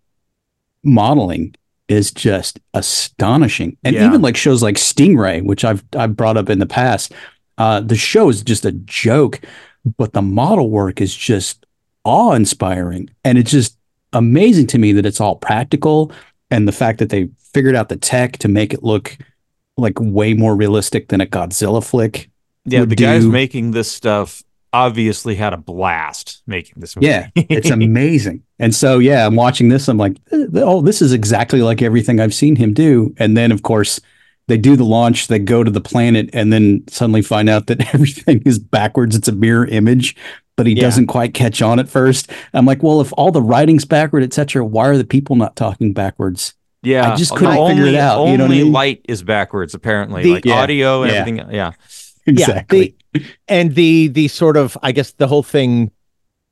modeling 0.85 1.57
is 1.89 2.13
just 2.13 2.61
astonishing. 2.75 3.77
And 3.83 3.97
Yeah. 3.97 4.07
even 4.07 4.23
like 4.23 4.37
shows 4.37 4.63
like 4.63 4.77
Stingray, 4.77 5.43
which 5.43 5.65
I've 5.65 5.83
I've 5.97 6.17
brought 6.17 6.37
up 6.37 6.49
in 6.49 6.61
the 6.61 6.67
past, 6.67 7.13
uh, 7.57 7.81
the 7.81 7.97
show 7.97 8.29
is 8.29 8.43
just 8.43 8.65
a 8.65 8.73
joke, 8.73 9.41
but 9.97 10.13
the 10.13 10.23
model 10.23 10.71
work 10.71 11.01
is 11.01 11.15
just 11.17 11.67
awe-inspiring. 12.05 13.11
And 13.25 13.37
it's 13.37 13.51
just 13.51 13.77
amazing 14.13 14.69
to 14.69 14.79
me 14.79 14.93
that 14.93 15.07
it's 15.07 15.21
all 15.21 15.35
practical 15.37 16.13
and 16.53 16.69
the 16.69 16.73
fact 16.73 17.01
that 17.01 17.11
they 17.11 17.29
figured 17.53 17.75
out 17.75 17.89
the 17.89 17.97
tech 17.97 18.39
to 18.39 18.49
make 18.49 18.73
it 18.73 18.85
look 18.85 19.17
like 19.79 19.95
way 19.99 20.35
more 20.35 20.55
realistic 20.57 21.09
than 21.09 21.21
a 21.21 21.27
Godzilla 21.27 21.85
flick. 21.85 22.31
Yeah, 22.65 22.85
the 22.85 22.97
guys 22.97 23.25
making 23.25 23.71
this 23.71 23.91
stuff 23.91 24.43
obviously 24.75 25.35
had 25.35 25.55
a 25.55 25.57
blast 25.57 26.43
making 26.47 26.75
this 26.77 26.95
movie. 26.95 27.07
Yeah, 27.07 27.29
it's 27.35 27.71
amazing. 27.71 28.43
And 28.59 28.75
so, 28.75 28.99
yeah, 28.99 29.25
I'm 29.27 29.37
watching 29.37 29.69
this. 29.71 29.89
I'm 29.89 29.97
like, 29.97 30.19
oh, 30.33 30.83
this 30.83 31.01
is 31.01 31.13
exactly 31.13 31.63
like 31.63 31.81
everything 31.81 32.21
I've 32.21 32.35
seen 32.35 32.57
him 32.57 32.75
do. 32.75 33.15
And 33.19 33.37
then, 33.37 33.53
of 33.53 33.63
course, 33.63 34.01
they 34.49 34.59
do 34.59 34.77
the 34.77 34.85
launch, 34.85 35.29
they 35.29 35.39
go 35.39 35.65
to 35.65 35.71
the 35.71 35.81
planet, 35.81 36.29
and 36.35 36.53
then 36.53 36.83
suddenly 36.89 37.23
find 37.23 37.49
out 37.49 37.67
that 37.69 37.95
everything 37.95 38.43
is 38.45 38.59
backwards. 38.59 39.17
It's 39.17 39.29
a 39.29 39.33
mirror 39.33 39.67
image, 39.67 40.17
but 40.57 40.67
he 40.67 40.75
Yeah. 40.75 40.83
doesn't 40.83 41.07
quite 41.07 41.33
catch 41.35 41.63
on 41.63 41.79
at 41.79 41.89
first. 41.89 42.31
I'm 42.53 42.67
like, 42.67 42.83
well, 42.83 43.01
if 43.01 43.13
all 43.17 43.31
the 43.31 43.43
writing's 43.43 43.85
backward, 43.87 44.23
etc., 44.23 44.65
why 44.65 44.89
are 44.89 44.99
the 44.99 45.05
people 45.05 45.37
not 45.37 45.57
talking 45.57 45.93
backwards? 45.95 46.55
Yeah. 46.89 47.13
I 47.13 47.17
just 47.17 47.35
couldn't 47.35 47.55
figure 47.69 47.85
only, 47.85 47.89
it 47.91 47.95
out, 47.97 48.27
you 48.27 48.37
know 48.37 48.45
I 48.45 48.49
Only 48.49 48.63
mean? 48.65 48.73
light 48.73 49.01
is 49.09 49.23
backwards, 49.23 49.75
apparently. 49.75 50.23
The- 50.23 50.33
like 50.35 50.45
Yeah, 50.45 50.55
audio 50.63 51.03
and 51.03 51.13
yeah. 51.13 51.19
everything. 51.19 51.51
Yeah. 51.51 51.73
Exactly. 52.27 52.95
Yeah, 53.15 53.21
the, 53.21 53.27
and 53.49 53.75
the 53.75 54.09
the 54.09 54.29
sort 54.29 54.59
of 54.59 54.77
I 54.83 54.93
guess 54.93 55.13
the 55.13 55.27
whole 55.27 55.43
thing 55.43 55.91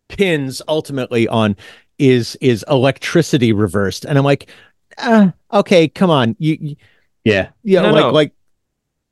pins 0.09 0.62
ultimately 0.68 1.28
on 1.28 1.55
is 1.99 2.34
is 2.41 2.64
electricity 2.70 3.53
reversed, 3.53 4.07
and 4.07 4.16
I'm 4.16 4.24
like, 4.24 4.49
uh, 4.97 5.32
okay, 5.53 5.87
come 5.89 6.09
on, 6.09 6.34
you, 6.39 6.57
you 6.59 6.76
yeah. 7.24 7.51
yeah, 7.62 7.82
No, 7.82 7.91
like 7.93 8.01
no. 8.05 8.11
like. 8.11 8.32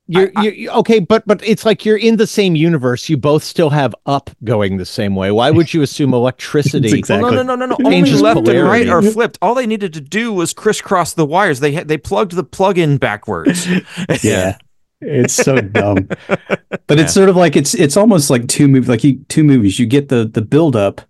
You're, 0.07 0.31
I- 0.35 0.43
you're 0.49 0.71
okay, 0.73 0.99
but 0.99 1.25
but 1.25 1.41
it's 1.43 1.65
like 1.65 1.83
you're 1.83 1.97
in 1.97 2.17
the 2.17 2.27
same 2.27 2.55
universe. 2.55 3.09
You 3.09 3.17
both 3.17 3.43
still 3.43 3.71
have 3.71 3.95
up 4.05 4.29
going 4.43 4.77
the 4.77 4.85
same 4.85 5.15
way. 5.15 5.31
Why 5.31 5.49
would 5.49 5.73
you 5.73 5.81
assume 5.81 6.13
electricity? 6.21 6.95
Exactly- 6.97 7.23
Well, 7.23 7.31
no, 7.33 7.41
no, 7.41 7.55
no, 7.55 7.65
no, 7.65 7.75
no. 7.77 7.85
Only 7.85 7.97
Changes 7.97 8.21
left 8.21 8.47
and 8.47 8.63
right 8.67 8.87
are 8.87 9.01
flipped. 9.01 9.39
All 9.41 9.55
they 9.55 9.65
needed 9.65 9.93
to 9.93 10.01
do 10.01 10.31
was 10.31 10.53
crisscross 10.53 11.13
the 11.13 11.25
wires. 11.25 11.59
They 11.59 11.83
they 11.83 11.97
plugged 11.97 12.33
the 12.33 12.43
plug 12.43 12.77
in 12.77 12.97
backwards. 12.97 13.67
Yeah. 14.23 14.57
It's 15.01 15.33
so 15.33 15.59
dumb. 15.61 16.07
But 16.87 16.99
it's 16.99 17.13
sort 17.13 17.29
of 17.29 17.35
like 17.35 17.55
it's 17.55 17.73
it's 17.73 17.97
almost 17.97 18.29
like 18.29 18.47
two 18.47 18.67
movies 18.67 18.87
like 18.89 19.03
you 19.03 19.17
two 19.27 19.43
movies. 19.43 19.79
You 19.79 19.87
get 19.87 20.09
the 20.09 20.25
the 20.25 20.41
build 20.43 20.75
up, 20.75 21.01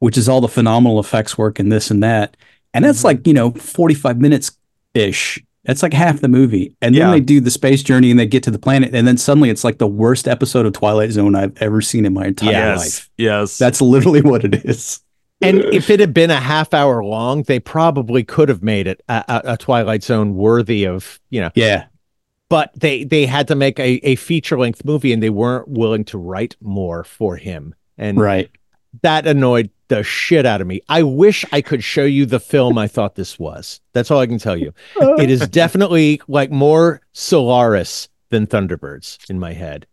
which 0.00 0.18
is 0.18 0.28
all 0.28 0.40
the 0.40 0.48
phenomenal 0.48 0.98
effects 0.98 1.38
work 1.38 1.60
and 1.60 1.70
this 1.70 1.92
and 1.92 2.02
that. 2.02 2.36
And 2.74 2.84
that's 2.84 2.98
Mm-hmm. 2.98 3.06
like, 3.06 3.26
you 3.26 3.32
know, 3.32 3.52
45 3.52 4.20
minutes 4.20 4.50
ish. 4.94 5.42
That's 5.66 5.82
like 5.82 5.92
half 5.92 6.20
the 6.20 6.28
movie. 6.28 6.74
And 6.80 6.94
then 6.94 7.00
Yeah. 7.02 7.10
they 7.10 7.20
do 7.20 7.40
the 7.40 7.50
space 7.50 7.82
journey 7.82 8.10
and 8.10 8.18
they 8.20 8.26
get 8.26 8.42
to 8.44 8.50
the 8.50 8.58
planet. 8.58 8.94
And 8.94 9.06
then 9.06 9.16
suddenly 9.16 9.50
it's 9.50 9.64
like 9.64 9.78
the 9.78 9.86
worst 9.86 10.28
episode 10.28 10.64
of 10.66 10.72
Twilight 10.72 11.10
Zone 11.10 11.34
I've 11.34 11.56
ever 11.60 11.80
seen 11.80 12.04
in 12.06 12.14
my 12.14 12.26
entire 12.26 12.52
yes. 12.52 12.78
life. 12.78 13.10
Yes. 13.18 13.58
That's 13.58 13.80
literally 13.80 14.20
what 14.22 14.44
it 14.44 14.64
is. 14.64 15.00
And 15.42 15.58
if 15.58 15.90
it 15.90 16.00
had 16.00 16.14
been 16.14 16.30
a 16.30 16.40
half 16.40 16.72
hour 16.72 17.04
long, 17.04 17.42
they 17.42 17.60
probably 17.60 18.24
could 18.24 18.48
have 18.48 18.62
made 18.62 18.86
it 18.86 19.02
a, 19.08 19.24
a, 19.28 19.52
a 19.52 19.56
Twilight 19.58 20.02
Zone 20.02 20.34
worthy 20.34 20.86
of 20.86 21.20
you 21.28 21.42
know. 21.42 21.50
Yeah. 21.54 21.86
But 22.48 22.70
they 22.74 23.04
they 23.04 23.26
had 23.26 23.48
to 23.48 23.54
make 23.54 23.78
a, 23.78 24.00
a 24.08 24.14
feature 24.16 24.58
length 24.58 24.84
movie, 24.84 25.12
and 25.12 25.22
they 25.22 25.28
weren't 25.30 25.68
willing 25.68 26.04
to 26.06 26.16
write 26.16 26.56
more 26.62 27.04
for 27.04 27.36
him, 27.36 27.74
and 27.98 28.16
Right. 28.18 28.50
that 29.02 29.26
annoyed 29.26 29.68
the 29.88 30.02
shit 30.02 30.44
out 30.46 30.60
of 30.60 30.66
me. 30.66 30.80
I 30.88 31.02
wish 31.02 31.44
I 31.52 31.60
could 31.60 31.82
show 31.84 32.04
you 32.04 32.26
the 32.26 32.40
film 32.40 32.76
I 32.78 32.88
thought 32.88 33.14
this 33.14 33.38
was. 33.38 33.80
That's 33.92 34.10
all 34.10 34.18
I 34.20 34.26
can 34.26 34.38
tell 34.38 34.56
you. 34.56 34.72
It 35.18 35.30
is 35.30 35.46
definitely 35.62 36.20
like 36.28 36.50
more 36.50 37.00
Solaris 37.12 38.08
than 38.30 38.46
Thunderbirds 38.46 39.30
in 39.30 39.38
my 39.38 39.52
head. 39.52 39.86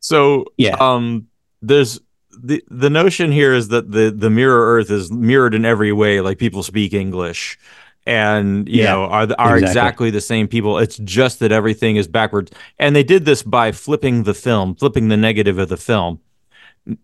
So 0.00 0.46
Yeah. 0.56 0.76
um 0.80 1.26
there's 1.62 2.00
the 2.30 2.62
the 2.68 2.88
notion 2.90 3.32
here 3.32 3.52
is 3.52 3.68
that 3.68 3.90
the 3.90 4.10
the 4.16 4.30
mirror 4.30 4.74
earth 4.76 4.90
is 4.90 5.10
mirrored 5.10 5.54
in 5.54 5.64
every 5.64 5.92
way 5.92 6.20
like 6.20 6.38
people 6.38 6.62
speak 6.62 6.94
english 6.94 7.58
and 8.06 8.66
you 8.68 8.82
Yeah, 8.84 8.92
know 8.92 9.04
are 9.04 9.28
are 9.38 9.56
exactly. 9.58 9.60
exactly. 9.62 10.10
the 10.10 10.20
same 10.20 10.48
people 10.48 10.78
it's 10.78 10.96
just 10.98 11.40
that 11.40 11.52
everything 11.52 11.96
is 11.96 12.06
backwards 12.08 12.50
and 12.78 12.94
they 12.96 13.02
did 13.02 13.24
this 13.24 13.42
by 13.42 13.72
flipping 13.72 14.22
the 14.22 14.32
film 14.32 14.74
flipping 14.76 15.08
the 15.08 15.16
negative 15.18 15.58
of 15.58 15.68
the 15.68 15.76
film 15.76 16.20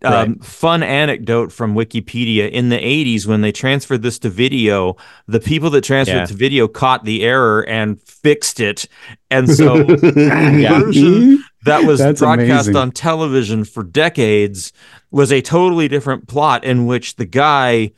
um, 0.03 0.39
fun 0.39 0.81
anecdote 0.83 1.51
from 1.51 1.75
wikipedia 1.75 2.49
in 2.51 2.69
the 2.69 2.77
80s 2.77 3.25
when 3.27 3.41
they 3.41 3.51
transferred 3.51 4.01
this 4.01 4.19
to 4.19 4.29
video 4.29 4.95
the 5.27 5.39
people 5.39 5.69
that 5.69 5.83
transferred 5.83 6.15
Yeah. 6.15 6.25
to 6.25 6.33
video 6.33 6.67
caught 6.67 7.05
the 7.05 7.23
error 7.23 7.61
and 7.67 8.01
fixed 8.01 8.59
it 8.59 8.87
and 9.29 9.49
so 9.49 9.75
Yeah. 10.15 10.79
version 10.79 11.43
that 11.65 11.83
was 11.85 11.99
That's 11.99 12.19
broadcast 12.21 12.49
amazing. 12.67 12.75
on 12.75 12.91
television 12.91 13.63
for 13.65 13.83
decades 13.83 14.73
was 15.11 15.31
a 15.31 15.41
totally 15.41 15.87
different 15.87 16.27
plot 16.27 16.63
in 16.63 16.85
which 16.87 17.15
the 17.17 17.25
guy 17.25 17.91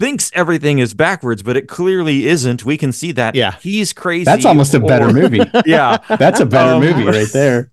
thinks 0.00 0.30
everything 0.34 0.80
is 0.80 0.92
backwards, 0.92 1.40
but 1.44 1.56
it 1.56 1.68
clearly 1.68 2.26
isn't. 2.26 2.64
We 2.64 2.76
can 2.76 2.90
see 2.90 3.12
that. 3.12 3.36
Yeah. 3.36 3.52
He's 3.62 3.92
crazy. 3.92 4.24
That's 4.24 4.44
almost 4.44 4.74
a 4.74 4.80
better 4.80 5.08
or- 5.08 5.12
movie. 5.12 5.40
Yeah. 5.66 5.98
That's 6.08 6.40
a 6.40 6.46
better 6.46 6.74
Um, 6.74 6.80
movie 6.82 7.04
right 7.04 7.28
there. 7.32 7.70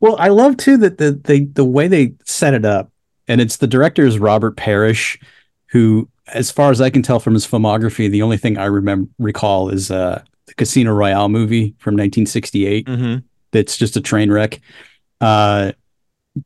Well, 0.00 0.16
I 0.18 0.28
love 0.28 0.56
too 0.56 0.76
that 0.78 0.98
the 0.98 1.12
they 1.12 1.40
the 1.40 1.64
way 1.64 1.88
they 1.88 2.14
set 2.24 2.54
it 2.54 2.64
up, 2.64 2.90
and 3.28 3.40
it's 3.40 3.56
the 3.56 3.66
director 3.66 4.06
is 4.06 4.18
Robert 4.18 4.56
Parrish, 4.56 5.18
who, 5.66 6.08
as 6.28 6.50
far 6.50 6.70
as 6.70 6.80
I 6.80 6.90
can 6.90 7.02
tell 7.02 7.20
from 7.20 7.34
his 7.34 7.46
filmography, 7.46 8.10
the 8.10 8.22
only 8.22 8.36
thing 8.36 8.58
I 8.58 8.66
remember 8.66 9.10
recall 9.18 9.68
is 9.68 9.90
uh, 9.90 10.22
the 10.46 10.54
Casino 10.54 10.92
Royale 10.92 11.28
movie 11.28 11.74
from 11.78 11.94
1968. 11.94 12.86
Mhm. 12.86 13.22
That's 13.52 13.76
just 13.76 13.96
a 13.96 14.00
train 14.00 14.30
wreck. 14.30 14.60
Uh, 15.20 15.72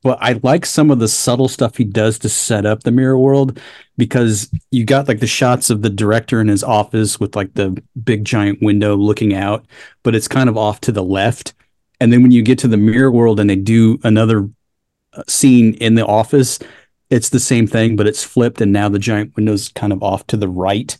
but 0.03 0.19
I 0.21 0.39
like 0.45 0.65
some 0.67 0.91
of 0.93 1.01
the 1.01 1.09
subtle 1.09 1.49
stuff 1.49 1.77
he 1.77 1.83
does 1.85 2.19
to 2.21 2.29
set 2.29 2.65
up 2.65 2.85
the 2.85 2.93
mirror 2.93 3.19
world 3.19 3.59
because 3.97 4.49
you 4.71 4.85
got 4.85 5.09
like 5.09 5.19
the 5.19 5.27
shots 5.27 5.69
of 5.69 5.83
the 5.83 5.91
director 5.91 6.41
in 6.41 6.47
his 6.47 6.63
office 6.63 7.19
with 7.19 7.35
like 7.35 7.55
the 7.55 7.83
big 8.05 8.25
giant 8.25 8.63
window 8.63 8.97
looking 8.97 9.35
out, 9.35 9.67
but 10.05 10.15
it's 10.15 10.29
kind 10.29 10.49
of 10.49 10.57
off 10.57 10.81
to 10.83 10.93
the 10.93 11.03
left. 11.03 11.55
And 12.01 12.13
then 12.13 12.23
when 12.23 12.31
you 12.31 12.43
get 12.43 12.59
to 12.61 12.69
the 12.69 12.77
mirror 12.77 13.11
world 13.11 13.39
and 13.41 13.49
they 13.51 13.57
do 13.57 13.99
another 14.05 14.49
uh, 15.13 15.23
scene 15.29 15.75
in 15.75 15.95
the 15.97 16.07
office, 16.07 16.59
it's 17.11 17.29
the 17.29 17.41
same 17.41 17.67
thing, 17.67 17.97
but 17.97 18.07
it's 18.07 18.25
flipped, 18.25 18.61
and 18.61 18.73
now 18.73 18.89
the 18.89 18.99
giant 18.99 19.35
window's 19.37 19.69
kind 19.71 19.93
of 19.93 20.03
off 20.03 20.27
to 20.29 20.37
the 20.37 20.49
right. 20.49 20.97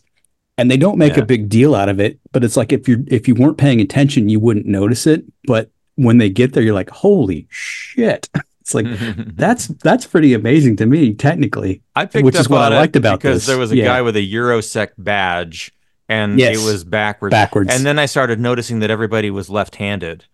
And 0.57 0.69
they 0.69 0.77
don't 0.77 0.97
make 0.97 1.15
Yeah. 1.15 1.23
a 1.23 1.25
big 1.25 1.49
deal 1.49 1.73
out 1.73 1.89
of 1.89 1.99
it, 1.99 2.19
but 2.33 2.43
it's 2.43 2.55
like 2.57 2.71
if 2.71 2.87
you 2.87 3.03
if 3.07 3.27
you 3.27 3.33
weren't 3.35 3.57
paying 3.57 3.81
attention, 3.81 4.29
you 4.29 4.39
wouldn't 4.39 4.65
notice 4.67 5.07
it. 5.07 5.23
But 5.47 5.71
when 5.95 6.17
they 6.19 6.29
get 6.29 6.53
there, 6.53 6.61
you're 6.61 6.73
like, 6.75 6.89
holy 6.89 7.47
shit. 7.49 8.29
It's 8.61 8.75
like 8.75 8.85
that's 9.35 9.67
that's 9.67 10.05
pretty 10.05 10.35
amazing 10.35 10.75
to 10.77 10.85
me, 10.85 11.15
technically. 11.15 11.81
I 11.95 12.05
picked 12.05 12.23
which 12.25 12.35
up 12.35 12.41
is 12.41 12.49
what 12.49 12.61
on 12.61 12.73
I 12.73 12.75
liked 12.77 12.95
about 12.95 13.19
because 13.19 13.37
this. 13.37 13.47
there 13.47 13.57
was 13.57 13.71
a 13.71 13.75
Yeah. 13.75 13.85
guy 13.85 14.01
with 14.03 14.15
a 14.15 14.33
Eurosec 14.33 14.89
badge 14.99 15.71
and 16.07 16.37
Yes. 16.39 16.57
it 16.61 16.63
was 16.71 16.83
backwards. 16.83 17.31
Backwards. 17.31 17.73
And 17.75 17.83
then 17.85 17.97
I 17.97 18.05
started 18.05 18.39
noticing 18.39 18.79
that 18.79 18.91
everybody 18.91 19.31
was 19.31 19.49
left-handed. 19.49 20.25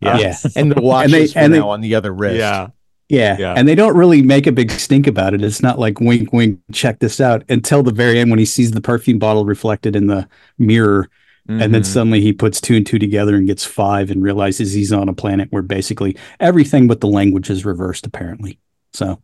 Yeah. 0.00 0.18
Yeah. 0.18 0.36
And 0.56 0.72
the 0.72 0.80
watches 0.82 1.12
they- 1.12 1.20
were 1.40 1.44
and 1.44 1.52
they- 1.54 1.58
now 1.58 1.70
on 1.70 1.80
the 1.80 1.94
other 1.94 2.12
wrist. 2.12 2.36
Yeah. 2.38 2.68
Yeah. 3.08 3.36
Yeah. 3.38 3.54
And 3.56 3.66
they 3.66 3.74
don't 3.74 3.96
really 3.96 4.20
make 4.22 4.46
a 4.46 4.52
big 4.52 4.70
stink 4.70 5.06
about 5.06 5.32
it. 5.32 5.42
It's 5.42 5.62
not 5.62 5.78
like 5.78 5.98
wink, 5.98 6.30
wink, 6.32 6.60
check 6.72 6.98
this 6.98 7.20
out 7.22 7.42
until 7.48 7.82
the 7.82 7.90
very 7.92 8.18
end 8.18 8.28
when 8.30 8.38
he 8.38 8.44
sees 8.44 8.72
the 8.72 8.82
perfume 8.82 9.18
bottle 9.18 9.46
reflected 9.46 9.96
in 9.96 10.08
the 10.08 10.28
mirror. 10.58 11.08
And 11.50 11.72
then 11.72 11.80
Mhm. 11.80 11.86
suddenly 11.86 12.20
he 12.20 12.34
puts 12.34 12.60
two 12.60 12.76
and 12.76 12.86
two 12.86 12.98
together 12.98 13.34
and 13.34 13.46
gets 13.46 13.64
five 13.64 14.10
and 14.10 14.22
realizes 14.22 14.74
he's 14.74 14.92
on 14.92 15.08
a 15.08 15.14
planet 15.14 15.48
where 15.50 15.62
basically 15.62 16.14
everything 16.40 16.86
but 16.86 17.00
the 17.00 17.06
language 17.08 17.48
is 17.48 17.64
reversed, 17.64 18.04
apparently. 18.06 18.58
So 18.92 19.18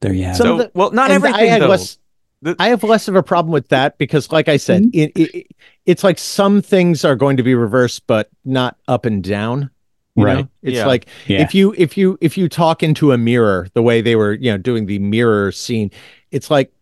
there 0.00 0.12
you 0.12 0.24
have 0.24 0.34
Some 0.36 0.46
it. 0.46 0.50
So, 0.50 0.56
the- 0.64 0.70
well, 0.74 0.90
not 0.90 1.12
everything 1.12 1.38
I 1.40 1.44
had 1.46 1.62
though. 1.62 1.68
less. 1.68 1.98
The- 2.42 2.56
I 2.58 2.70
have 2.70 2.82
less 2.82 3.06
of 3.06 3.14
a 3.14 3.22
problem 3.22 3.52
with 3.52 3.68
that 3.68 3.96
because, 3.96 4.32
like 4.32 4.48
I 4.48 4.56
said, 4.56 4.90
it, 4.92 5.12
it, 5.14 5.46
it's 5.86 6.02
like 6.02 6.18
some 6.18 6.60
things 6.62 7.04
are 7.04 7.14
going 7.14 7.36
to 7.36 7.44
be 7.44 7.54
reversed, 7.54 8.02
but 8.08 8.28
not 8.44 8.76
up 8.88 9.06
and 9.06 9.22
down. 9.22 9.70
You 10.16 10.24
Right. 10.24 10.38
know? 10.38 10.48
It's 10.62 10.76
Yeah. 10.76 10.86
like 10.86 11.06
Yeah. 11.26 11.42
if 11.42 11.54
you 11.54 11.74
if 11.76 11.96
you 11.96 12.16
if 12.20 12.36
you 12.38 12.48
talk 12.48 12.82
into 12.82 13.12
a 13.12 13.18
mirror 13.18 13.68
the 13.74 13.82
way 13.82 14.00
they 14.00 14.16
were, 14.16 14.32
you 14.34 14.50
know, 14.50 14.58
doing 14.58 14.86
the 14.86 14.98
mirror 14.98 15.52
scene, 15.52 15.90
it's 16.30 16.50
like 16.50 16.72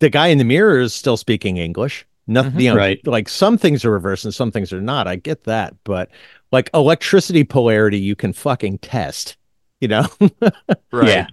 the 0.00 0.10
guy 0.10 0.28
in 0.28 0.38
the 0.38 0.44
mirror 0.44 0.78
is 0.80 0.92
still 0.94 1.16
speaking 1.16 1.56
English. 1.56 2.04
Nothing, 2.26 2.52
Mhm. 2.52 2.62
you 2.62 2.70
know, 2.70 2.76
Right. 2.76 3.06
like 3.06 3.28
some 3.28 3.58
things 3.58 3.84
are 3.84 3.90
reversed 3.90 4.24
and 4.24 4.32
some 4.34 4.50
things 4.52 4.72
are 4.72 4.80
not. 4.80 5.06
I 5.08 5.16
get 5.16 5.44
that, 5.44 5.74
but 5.84 6.08
like 6.52 6.70
electricity 6.74 7.44
polarity, 7.44 7.98
you 7.98 8.14
can 8.14 8.32
fucking 8.32 8.78
test. 8.78 9.36
You 9.80 9.88
know, 9.88 10.06
right. 10.92 11.08
Yeah. 11.08 11.26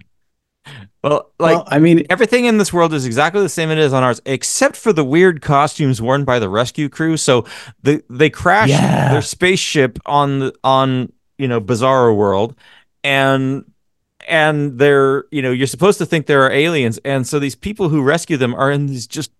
Well, 1.02 1.30
like 1.38 1.56
well, 1.56 1.64
I 1.68 1.78
mean, 1.78 2.04
everything 2.10 2.44
in 2.44 2.58
this 2.58 2.72
world 2.72 2.92
is 2.92 3.06
exactly 3.06 3.40
the 3.40 3.48
same 3.48 3.70
it 3.70 3.78
is 3.78 3.92
on 3.92 4.02
ours, 4.02 4.20
except 4.26 4.76
for 4.76 4.92
the 4.92 5.04
weird 5.04 5.40
costumes 5.40 6.02
worn 6.02 6.24
by 6.24 6.38
the 6.38 6.48
rescue 6.48 6.88
crew. 6.90 7.16
So 7.16 7.46
the 7.82 8.02
they 8.10 8.28
crash 8.28 8.68
Yeah. 8.68 9.10
their 9.12 9.22
spaceship 9.22 9.98
on 10.04 10.40
the 10.40 10.54
on 10.62 11.12
you 11.40 11.48
know 11.48 11.60
Bizarro 11.60 12.14
World, 12.16 12.54
and 13.02 13.64
and 14.28 14.78
they're 14.78 15.24
you 15.30 15.42
know 15.42 15.50
you're 15.50 15.66
supposed 15.66 15.98
to 15.98 16.06
think 16.06 16.26
there 16.26 16.44
are 16.44 16.50
aliens, 16.52 16.98
and 17.04 17.26
so 17.26 17.38
these 17.38 17.54
people 17.56 17.88
who 17.88 18.02
rescue 18.02 18.36
them 18.36 18.54
are 18.54 18.70
in 18.70 18.86
these 18.86 19.06
just 19.06 19.32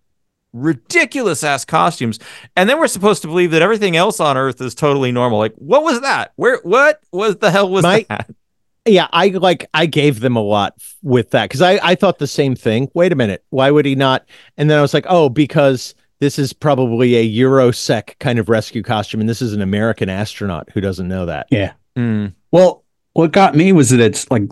ridiculous 0.53 1.43
ass 1.43 1.63
costumes, 1.65 2.19
and 2.55 2.69
then 2.69 2.77
we're 2.79 2.87
supposed 2.87 3.21
to 3.21 3.27
believe 3.27 3.51
that 3.51 3.61
everything 3.61 3.95
else 3.95 4.19
on 4.19 4.37
Earth 4.37 4.59
is 4.61 4.75
totally 4.75 5.11
normal. 5.11 5.39
Like, 5.39 5.53
what 5.55 5.83
was 5.83 6.01
that? 6.01 6.33
Where 6.35 6.59
what 6.63 6.99
was 7.11 7.37
the 7.37 7.51
hell 7.51 7.69
was 7.69 7.83
My- 7.83 8.05
that? 8.09 8.29
Yeah, 8.87 9.07
I 9.13 9.27
like 9.27 9.67
I 9.75 9.85
gave 9.85 10.21
them 10.21 10.35
a 10.35 10.41
lot 10.41 10.73
f- 10.79 10.95
with 11.03 11.29
that 11.31 11.43
because 11.49 11.61
I 11.61 11.73
I 11.83 11.93
thought 11.93 12.17
the 12.17 12.25
same 12.25 12.55
thing. 12.55 12.89
Wait 12.95 13.11
a 13.11 13.15
minute, 13.15 13.43
why 13.51 13.69
would 13.69 13.85
he 13.85 13.93
not? 13.93 14.25
And 14.57 14.71
then 14.71 14.79
I 14.79 14.81
was 14.81 14.91
like, 14.91 15.05
oh, 15.07 15.29
because 15.29 15.93
this 16.19 16.39
is 16.39 16.51
probably 16.51 17.15
a 17.15 17.29
Eurosec 17.43 18.17
kind 18.17 18.39
of 18.39 18.49
rescue 18.49 18.81
costume, 18.81 19.19
and 19.19 19.29
this 19.29 19.39
is 19.39 19.53
an 19.53 19.61
American 19.61 20.09
astronaut 20.09 20.67
who 20.73 20.81
doesn't 20.81 21.07
know 21.07 21.27
that. 21.27 21.45
yeah. 21.51 21.73
Mm, 21.97 22.33
Well, 22.51 22.83
what 23.13 23.31
got 23.31 23.55
me 23.55 23.71
was 23.73 23.89
that 23.89 23.99
it's 23.99 24.29
like 24.31 24.43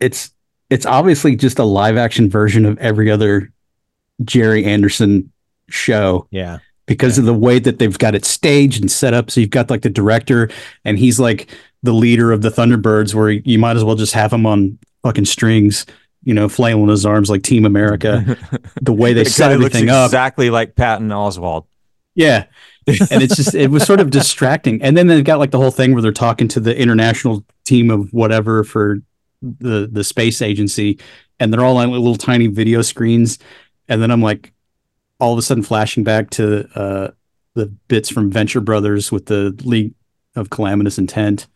it's 0.00 0.32
it's 0.70 0.86
obviously 0.86 1.36
just 1.36 1.58
a 1.58 1.64
live 1.64 1.96
action 1.96 2.28
version 2.30 2.64
of 2.64 2.78
every 2.78 3.10
other 3.10 3.52
Gerry 4.24 4.64
Anderson 4.64 5.32
show 5.68 6.26
Yeah, 6.30 6.58
because 6.86 7.18
of 7.18 7.24
the 7.24 7.34
way 7.34 7.58
that 7.58 7.78
they've 7.78 7.98
got 7.98 8.14
it 8.14 8.24
staged 8.24 8.80
and 8.80 8.90
set 8.90 9.14
up. 9.14 9.30
So 9.30 9.40
you've 9.40 9.50
got 9.50 9.70
like 9.70 9.82
the 9.82 9.90
director 9.90 10.48
and 10.84 10.98
he's 10.98 11.18
like 11.20 11.50
the 11.82 11.92
leader 11.92 12.32
of 12.32 12.42
the 12.42 12.48
Thunderbirds 12.50 13.14
where 13.14 13.30
you 13.30 13.58
might 13.58 13.76
as 13.76 13.84
well 13.84 13.96
just 13.96 14.14
have 14.14 14.32
him 14.32 14.46
on 14.46 14.78
fucking 15.02 15.24
strings, 15.26 15.86
you 16.24 16.34
know, 16.34 16.48
flailing 16.48 16.88
his 16.88 17.06
arms 17.06 17.30
like 17.30 17.42
Team 17.42 17.64
America. 17.64 18.36
the 18.80 18.92
way 18.92 19.12
they 19.12 19.24
the 19.24 19.30
set 19.30 19.52
everything 19.52 19.88
up. 19.88 20.06
exactly 20.06 20.50
like 20.50 20.74
Patton 20.74 21.08
Oswalt. 21.08 21.66
Yeah. 22.14 22.46
And 22.86 23.22
it's 23.22 23.36
just 23.36 23.54
it 23.54 23.70
was 23.70 23.84
sort 23.84 24.00
of 24.00 24.10
distracting. 24.10 24.80
And 24.82 24.96
then 24.96 25.06
they've 25.06 25.24
got 25.24 25.38
like 25.38 25.50
the 25.50 25.58
whole 25.58 25.70
thing 25.70 25.92
where 25.92 26.02
they're 26.02 26.12
talking 26.12 26.48
to 26.48 26.60
the 26.60 26.76
international 26.76 27.44
team 27.64 27.90
of 27.90 28.12
whatever 28.12 28.64
for 28.64 28.98
the 29.42 29.88
the 29.90 30.04
space 30.04 30.40
agency, 30.42 30.98
and 31.40 31.52
they're 31.52 31.64
all 31.64 31.76
on 31.78 31.90
little 31.90 32.16
tiny 32.16 32.46
video 32.46 32.82
screens. 32.82 33.38
And 33.88 34.02
then 34.02 34.10
I'm 34.10 34.22
like, 34.22 34.52
all 35.20 35.32
of 35.32 35.38
a 35.38 35.42
sudden 35.42 35.62
flashing 35.62 36.04
back 36.04 36.30
to 36.30 36.68
uh, 36.78 37.10
the 37.54 37.66
bits 37.88 38.08
from 38.08 38.30
Venture 38.30 38.60
Brothers 38.60 39.10
with 39.12 39.26
the 39.26 39.54
League 39.64 39.94
of 40.34 40.50
Calamitous 40.50 40.98
Intent, 40.98 41.46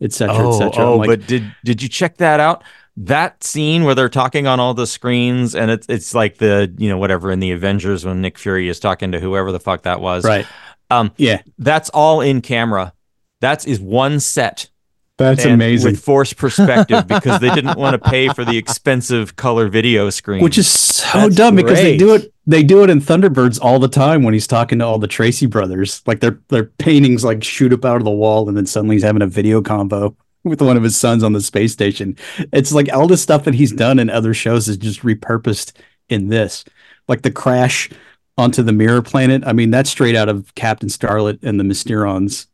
et 0.00 0.12
cetera, 0.12 0.36
et 0.36 0.42
Oh, 0.44 0.58
cetera. 0.58 0.84
Oh 0.84 0.96
like, 0.98 1.08
but 1.08 1.26
did 1.26 1.44
did 1.64 1.82
you 1.82 1.88
check 1.88 2.18
that 2.18 2.40
out? 2.40 2.62
That 2.98 3.44
scene 3.44 3.84
where 3.84 3.94
they're 3.94 4.08
talking 4.08 4.46
on 4.46 4.58
all 4.58 4.72
the 4.72 4.86
screens, 4.86 5.54
and 5.54 5.70
it's 5.70 5.86
it's 5.88 6.14
like 6.14 6.38
the 6.38 6.74
you 6.78 6.88
know 6.88 6.96
whatever 6.98 7.30
in 7.30 7.40
the 7.40 7.50
Avengers 7.50 8.04
when 8.06 8.22
Nick 8.22 8.38
Fury 8.38 8.68
is 8.68 8.80
talking 8.80 9.12
to 9.12 9.20
whoever 9.20 9.52
the 9.52 9.60
fuck 9.60 9.82
that 9.82 10.00
was. 10.00 10.24
right. 10.24 10.46
Um, 10.90 11.12
Yeah. 11.16 11.42
that's 11.58 11.90
all 11.90 12.20
in 12.20 12.40
camera. 12.40 12.92
That's 13.40 13.66
is 13.66 13.80
one 13.80 14.20
set. 14.20 14.68
That's 15.18 15.44
amazing. 15.46 15.92
with 15.92 16.00
forced 16.00 16.36
perspective 16.36 17.06
because 17.06 17.40
they 17.40 17.48
didn't 17.54 17.78
want 17.78 17.94
to 17.94 18.10
pay 18.10 18.28
for 18.28 18.44
the 18.44 18.58
expensive 18.58 19.36
color 19.36 19.68
video 19.68 20.10
screen. 20.10 20.42
Which 20.42 20.58
is 20.58 20.68
so 20.68 21.20
That's 21.20 21.36
dumb 21.36 21.56
because 21.56 21.78
they 21.78 21.96
do 21.96 22.14
it 22.14 22.32
they 22.46 22.62
do 22.62 22.84
it 22.84 22.90
in 22.90 23.00
Thunderbirds 23.00 23.58
all 23.60 23.78
the 23.78 23.88
time 23.88 24.22
when 24.22 24.34
he's 24.34 24.46
talking 24.46 24.78
to 24.78 24.84
all 24.84 24.98
the 24.98 25.08
Tracy 25.08 25.46
brothers. 25.46 26.02
Like 26.06 26.20
their 26.20 26.38
their 26.48 26.64
paintings 26.64 27.24
like 27.24 27.42
shoot 27.42 27.72
up 27.72 27.84
out 27.84 27.96
of 27.96 28.04
the 28.04 28.10
wall 28.10 28.46
and 28.48 28.56
then 28.56 28.66
suddenly 28.66 28.96
he's 28.96 29.02
having 29.02 29.22
a 29.22 29.26
video 29.26 29.62
combo 29.62 30.14
with 30.44 30.60
one 30.60 30.76
of 30.76 30.82
his 30.82 30.96
sons 30.96 31.22
on 31.24 31.32
the 31.32 31.40
space 31.40 31.72
station. 31.72 32.16
It's 32.52 32.72
like 32.72 32.92
all 32.92 33.06
the 33.06 33.16
stuff 33.16 33.44
that 33.44 33.54
he's 33.54 33.72
done 33.72 33.98
in 33.98 34.10
other 34.10 34.34
shows 34.34 34.68
is 34.68 34.76
just 34.76 35.00
repurposed 35.00 35.72
in 36.10 36.28
this. 36.28 36.64
Like 37.08 37.22
the 37.22 37.30
crash 37.30 37.88
onto 38.38 38.62
the 38.62 38.72
mirror 38.72 39.02
planet. 39.02 39.42
I 39.46 39.52
mean, 39.52 39.70
that's 39.70 39.90
straight 39.90 40.16
out 40.16 40.28
of 40.28 40.54
Captain 40.54 40.88
Scarlet 40.88 41.42
and 41.42 41.58
the 41.58 41.64
Mysterons. 41.64 42.46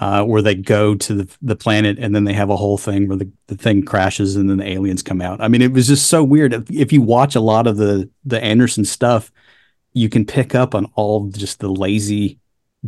Uh, 0.00 0.24
where 0.24 0.40
they 0.40 0.54
go 0.54 0.94
to 0.94 1.12
the, 1.12 1.36
the 1.42 1.54
planet 1.54 1.98
and 1.98 2.14
then 2.14 2.24
they 2.24 2.32
have 2.32 2.48
a 2.48 2.56
whole 2.56 2.78
thing 2.78 3.06
where 3.06 3.18
the, 3.18 3.30
the 3.48 3.54
thing 3.54 3.84
crashes 3.84 4.36
and 4.36 4.48
then 4.48 4.56
the 4.56 4.66
aliens 4.66 5.02
come 5.02 5.20
out. 5.20 5.38
I 5.42 5.48
mean, 5.48 5.60
it 5.60 5.70
was 5.70 5.86
just 5.86 6.06
so 6.06 6.24
weird. 6.24 6.54
If, 6.54 6.70
if 6.70 6.92
you 6.94 7.02
watch 7.02 7.34
a 7.34 7.40
lot 7.42 7.66
of 7.66 7.76
the 7.76 8.08
the 8.24 8.42
Anderson 8.42 8.86
stuff, 8.86 9.30
you 9.92 10.08
can 10.08 10.24
pick 10.24 10.54
up 10.54 10.74
on 10.74 10.86
all 10.94 11.28
just 11.28 11.60
the 11.60 11.68
lazy 11.68 12.38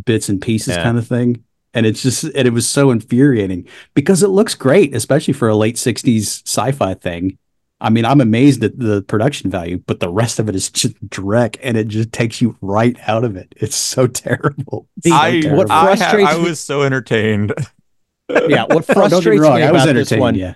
bits 0.06 0.30
and 0.30 0.40
pieces 0.40 0.76
Yeah. 0.76 0.82
kind 0.82 0.96
of 0.96 1.06
thing. 1.06 1.44
And 1.74 1.84
it's 1.84 2.02
just 2.02 2.24
and 2.24 2.48
it 2.48 2.54
was 2.54 2.66
so 2.66 2.90
infuriating 2.90 3.68
because 3.92 4.22
it 4.22 4.28
looks 4.28 4.54
great, 4.54 4.94
especially 4.96 5.34
for 5.34 5.48
a 5.50 5.54
late 5.56 5.76
60s 5.76 6.42
sci-fi 6.46 6.94
thing. 6.94 7.36
I 7.84 7.90
mean, 7.90 8.04
I'm 8.04 8.20
amazed 8.20 8.64
at 8.64 8.78
the 8.78 9.02
production 9.02 9.50
value, 9.50 9.78
but 9.86 10.00
the 10.00 10.08
rest 10.08 10.38
of 10.38 10.48
it 10.48 10.56
is 10.56 10.70
just 10.70 10.94
dreck 11.08 11.56
and 11.62 11.76
it 11.76 11.88
just 11.88 12.12
takes 12.12 12.40
you 12.40 12.56
right 12.60 12.96
out 13.06 13.24
of 13.24 13.36
it. 13.36 13.52
It's 13.56 13.76
so 13.76 14.06
terrible. 14.24 14.88
It's 14.96 15.08
so 15.08 15.14
I, 15.14 15.40
terrible. 15.40 15.58
what 15.58 15.70
I, 15.70 15.74
ha- 15.74 15.86
frustrates 15.94 16.30
I 16.30 16.36
was 16.36 16.58
so 16.60 16.82
entertained. 16.82 17.52
yeah. 18.28 18.62
What 18.62 18.62
Oh, 18.62 18.66
don't 18.66 18.86
get 18.86 18.94
frustrates 18.94 19.26
me 19.26 19.38
wrong, 19.38 19.56
me 19.56 19.62
I 19.62 19.70
was 19.70 19.82
about 19.84 19.92
this 19.92 20.10
entertained. 20.12 20.20
one 20.20 20.34
yeah. 20.34 20.54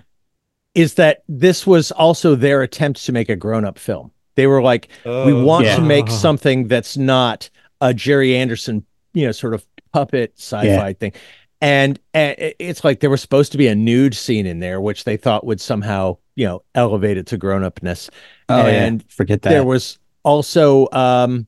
is 0.75 0.95
that 0.95 1.23
this 1.27 1.65
was 1.67 1.91
also 1.91 2.35
their 2.35 2.61
attempt 2.63 3.05
to 3.05 3.11
make 3.11 3.29
a 3.29 3.35
grown-up 3.35 3.77
film. 3.77 4.11
They 4.35 4.47
were 4.47 4.61
like, 4.61 4.89
we 5.05 5.11
oh, 5.11 5.43
want 5.45 5.65
Yeah. 5.65 5.75
to 5.75 5.81
make 5.81 6.09
something 6.09 6.67
that's 6.67 6.97
not 6.97 7.49
a 7.81 7.93
Gerry 7.93 8.35
Anderson, 8.35 8.85
you 9.13 9.25
know, 9.25 9.31
sort 9.31 9.53
of 9.53 9.65
puppet 9.93 10.33
sci-fi 10.37 10.65
Yeah. 10.87 10.93
thing. 10.93 11.13
And, 11.61 11.99
and 12.13 12.35
it's 12.59 12.83
like 12.83 13.01
there 13.01 13.09
was 13.09 13.21
supposed 13.21 13.51
to 13.51 13.57
be 13.57 13.67
a 13.67 13.75
nude 13.75 14.15
scene 14.15 14.45
in 14.45 14.59
there, 14.59 14.79
which 14.79 15.03
they 15.03 15.17
thought 15.17 15.45
would 15.45 15.59
somehow, 15.59 16.17
you 16.35 16.45
know, 16.47 16.63
elevate 16.75 17.17
it 17.17 17.27
to 17.27 17.37
grown-upness. 17.37 18.09
Oh, 18.47 18.61
and 18.65 19.01
yeah. 19.01 19.05
Forget 19.09 19.41
that. 19.41 19.49
there 19.49 19.65
was 19.65 19.99
also 20.23 20.87
um 20.91 21.47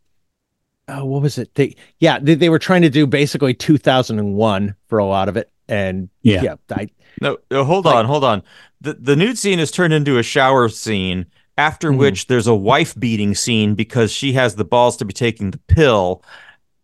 oh, 0.87 1.03
what 1.05 1.21
was 1.21 1.37
it 1.37 1.53
they 1.55 1.75
yeah 1.99 2.17
they, 2.19 2.35
they 2.35 2.49
were 2.49 2.57
trying 2.59 2.81
to 2.81 2.89
do 2.89 3.05
basically 3.05 3.53
2001 3.53 4.75
for 4.87 4.97
a 4.97 5.05
lot 5.05 5.27
of 5.27 5.35
it 5.35 5.51
and 5.67 6.09
Yeah. 6.21 6.41
yeah 6.43 6.55
I, 6.71 6.87
No, 7.21 7.37
no, 7.51 7.63
hold 7.65 7.85
Like- 7.85 7.95
on, 7.95 8.05
hold 8.05 8.23
on. 8.23 8.43
The 8.81 8.93
the 8.93 9.15
nude 9.15 9.37
scene 9.37 9.59
is 9.59 9.71
turned 9.71 9.93
into 9.93 10.17
a 10.17 10.23
shower 10.23 10.67
scene. 10.69 11.25
After 11.57 11.91
Mhm. 11.91 11.97
which 11.97 12.27
there's 12.27 12.47
a 12.47 12.55
wife 12.55 12.95
beating 12.97 13.35
scene 13.35 13.75
because 13.75 14.11
she 14.11 14.33
has 14.33 14.55
the 14.55 14.63
balls 14.65 14.97
to 14.97 15.05
be 15.05 15.13
taking 15.13 15.51
the 15.51 15.57
pill, 15.67 16.23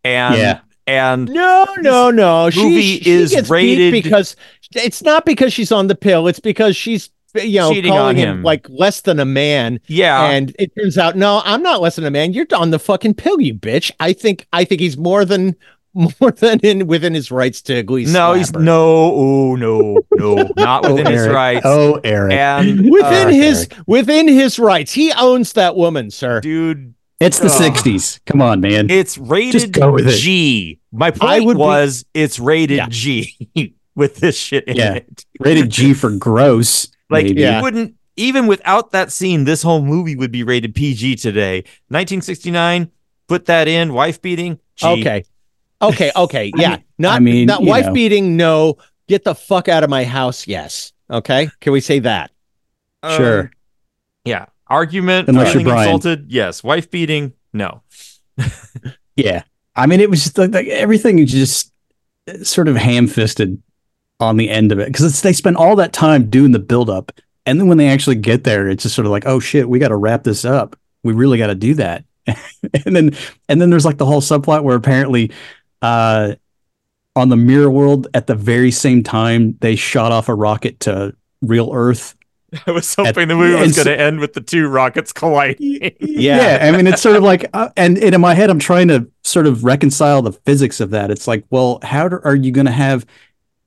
and 0.03 0.35
Yeah. 0.37 0.59
And 0.87 1.29
no 1.29 1.65
no 1.79 2.09
no 2.09 2.49
she, 2.49 2.63
movie 2.63 2.81
she 2.99 3.11
is 3.11 3.31
gets 3.31 3.49
beat 3.49 3.53
rated- 3.53 3.91
because 3.91 4.35
it's 4.75 5.03
not 5.03 5.25
because 5.25 5.53
she's 5.53 5.71
on 5.71 5.87
the 5.87 5.95
pill 5.95 6.27
it's 6.27 6.39
because 6.39 6.75
she's 6.75 7.09
you 7.35 7.59
know, 7.59 7.69
calling 7.69 7.91
on 7.91 8.15
him 8.15 8.29
him. 8.37 8.43
like 8.43 8.67
less 8.69 9.01
than 9.01 9.19
a 9.19 9.25
man. 9.25 9.79
Yeah. 9.85 10.23
And 10.23 10.55
it 10.57 10.71
turns 10.75 10.97
out, 10.97 11.15
no, 11.15 11.41
I'm 11.45 11.61
not 11.61 11.81
less 11.81 11.95
than 11.97 12.05
a 12.05 12.09
man. 12.09 12.33
You're 12.33 12.47
on 12.55 12.71
the 12.71 12.79
fucking 12.79 13.13
pill, 13.13 13.39
you 13.39 13.53
bitch. 13.53 13.91
I 13.99 14.13
think 14.13 14.47
I 14.53 14.63
think 14.63 14.81
he's 14.81 14.97
more 14.97 15.23
than 15.23 15.55
more 15.93 16.31
than 16.31 16.59
in 16.61 16.87
within 16.87 17.13
his 17.13 17.29
rights 17.29 17.61
to 17.63 17.77
at 17.77 17.89
least 17.91 18.11
no, 18.13 18.33
he's 18.33 18.49
her. 18.51 18.59
no, 18.59 19.11
oh 19.13 19.55
no, 19.55 19.99
no, 20.15 20.49
not 20.57 20.85
Oh, 20.85 20.95
within 20.95 21.11
his 21.13 21.27
rights. 21.27 21.61
Oh, 21.63 21.99
Eric. 22.03 22.33
And 22.33 22.89
within 22.89 23.27
uh, 23.27 23.31
his 23.31 23.67
within 23.85 24.27
his 24.27 24.57
rights. 24.57 24.93
He 24.93 25.11
owns 25.13 25.53
that 25.53 25.75
woman, 25.75 26.09
sir. 26.09 26.39
dude, 26.41 26.95
it's 27.19 27.39
the 27.39 27.47
Ugh. 27.47 27.73
60s. 27.73 28.19
Come 28.25 28.41
on, 28.41 28.61
man. 28.61 28.89
it's 28.89 29.17
rated 29.17 29.73
go 29.73 29.91
with 29.91 30.07
it. 30.07 30.17
G. 30.17 30.79
My 30.91 31.07
I 31.07 31.11
point 31.11 31.45
would 31.45 31.53
be- 31.55 31.59
was 31.59 32.05
it's 32.13 32.39
rated 32.39 32.77
Yeah. 32.77 32.87
G 32.89 33.73
with 33.95 34.17
this 34.17 34.37
shit 34.37 34.65
in 34.65 34.75
Yeah. 34.77 34.93
it. 34.95 35.25
Rated 35.39 35.69
G 35.69 35.93
for 35.93 36.11
gross. 36.17 36.87
Like 37.09 37.25
maybe. 37.25 37.41
Yeah. 37.41 37.57
you 37.57 37.63
wouldn't 37.63 37.95
even 38.17 38.47
without 38.47 38.91
that 38.91 39.11
scene, 39.11 39.43
this 39.45 39.61
whole 39.61 39.81
movie 39.81 40.15
would 40.15 40.31
be 40.31 40.43
rated 40.43 40.73
PG 40.75 41.17
today. 41.17 41.57
1969, 41.89 42.91
put 43.27 43.45
that 43.45 43.67
in, 43.67 43.93
wife 43.93 44.21
beating. 44.21 44.59
G. 44.75 44.87
Okay. 44.87 45.23
Okay, 45.81 46.11
okay. 46.15 46.51
I 46.57 46.61
Yeah. 46.61 46.69
mean- 46.71 46.83
not 46.99 47.15
I 47.15 47.19
mean, 47.19 47.45
not 47.47 47.61
you 47.61 47.67
wife 47.69 47.85
know. 47.87 47.93
beating, 47.93 48.35
no. 48.37 48.77
Get 49.07 49.23
the 49.23 49.35
fuck 49.35 49.67
out 49.69 49.83
of 49.83 49.89
my 49.89 50.03
house, 50.03 50.47
yes. 50.47 50.91
Okay. 51.09 51.49
Can 51.61 51.71
we 51.73 51.79
say 51.79 51.99
that? 51.99 52.31
Sure. 53.15 53.39
Um, 53.41 53.49
yeah. 54.25 54.45
Argument, 54.69 55.29
Unless 55.29 55.53
you're 55.53 55.63
feeling 55.63 55.79
insulted, 55.79 56.25
yes. 56.29 56.63
Wife 56.63 56.91
beating, 56.91 57.33
no. 57.53 57.81
Yeah. 59.17 59.43
I 59.75 59.85
mean, 59.87 59.99
it 59.99 60.09
was 60.09 60.23
just 60.23 60.37
like, 60.37 60.53
like 60.53 60.67
everything 60.67 61.19
is 61.19 61.31
just 61.31 61.73
uh, 62.29 62.43
sort 62.43 62.69
of 62.69 62.77
ham 62.77 63.07
fisted 63.07 63.61
on 64.19 64.37
the 64.37 64.49
end 64.49 64.71
of 64.71 64.79
it 64.79 64.87
because 64.87 65.21
they 65.21 65.33
spend 65.33 65.57
all 65.57 65.75
that 65.75 65.91
time 65.91 66.29
doing 66.29 66.51
the 66.51 66.59
build 66.59 66.89
up. 66.89 67.11
And 67.45 67.59
then 67.59 67.67
when 67.67 67.77
they 67.77 67.87
actually 67.87 68.15
get 68.15 68.43
there, 68.43 68.69
it's 68.69 68.83
just 68.83 68.95
sort 68.95 69.05
of 69.05 69.11
like, 69.11 69.25
oh 69.25 69.39
shit, 69.39 69.67
we 69.67 69.79
got 69.79 69.89
to 69.89 69.95
wrap 69.95 70.23
this 70.23 70.45
up. 70.45 70.77
We 71.03 71.13
really 71.13 71.37
got 71.37 71.47
to 71.47 71.55
do 71.55 71.73
that. 71.75 72.05
and 72.27 72.95
then, 72.95 73.15
and 73.49 73.59
then 73.61 73.69
there's 73.69 73.85
like 73.85 73.97
the 73.97 74.05
whole 74.05 74.21
subplot 74.21 74.63
where 74.63 74.75
apparently, 74.75 75.31
uh, 75.81 76.35
on 77.15 77.29
the 77.29 77.37
mirror 77.37 77.71
world 77.71 78.07
at 78.13 78.27
the 78.27 78.35
very 78.35 78.69
same 78.69 79.01
time, 79.01 79.57
they 79.61 79.75
shot 79.75 80.11
off 80.11 80.29
a 80.29 80.35
rocket 80.35 80.79
to 80.81 81.15
real 81.41 81.71
Earth. 81.73 82.15
I 82.67 82.71
was 82.71 82.93
hoping 82.95 83.27
the 83.27 83.35
movie 83.35 83.59
was 83.59 83.75
so- 83.75 83.83
going 83.83 83.97
to 83.97 84.03
end 84.03 84.19
with 84.19 84.33
the 84.33 84.41
two 84.41 84.67
rockets 84.67 85.11
colliding. 85.13 85.95
Yeah. 85.99 86.59
I 86.61 86.71
mean, 86.71 86.87
it's 86.87 87.01
sort 87.01 87.15
of 87.15 87.23
like, 87.23 87.47
uh, 87.53 87.69
and, 87.77 87.97
and 87.99 88.15
in 88.15 88.21
my 88.21 88.33
head, 88.33 88.49
I'm 88.49 88.57
trying 88.59 88.87
to 88.87 89.07
sort 89.23 89.45
of 89.45 89.63
reconcile 89.63 90.23
the 90.23 90.31
physics 90.31 90.79
of 90.79 90.89
that. 90.89 91.11
It's 91.11 91.27
like, 91.27 91.45
well, 91.51 91.79
how 91.83 92.09
do, 92.09 92.19
are 92.23 92.35
you 92.35 92.51
going 92.51 92.65
to 92.65 92.71
have 92.71 93.05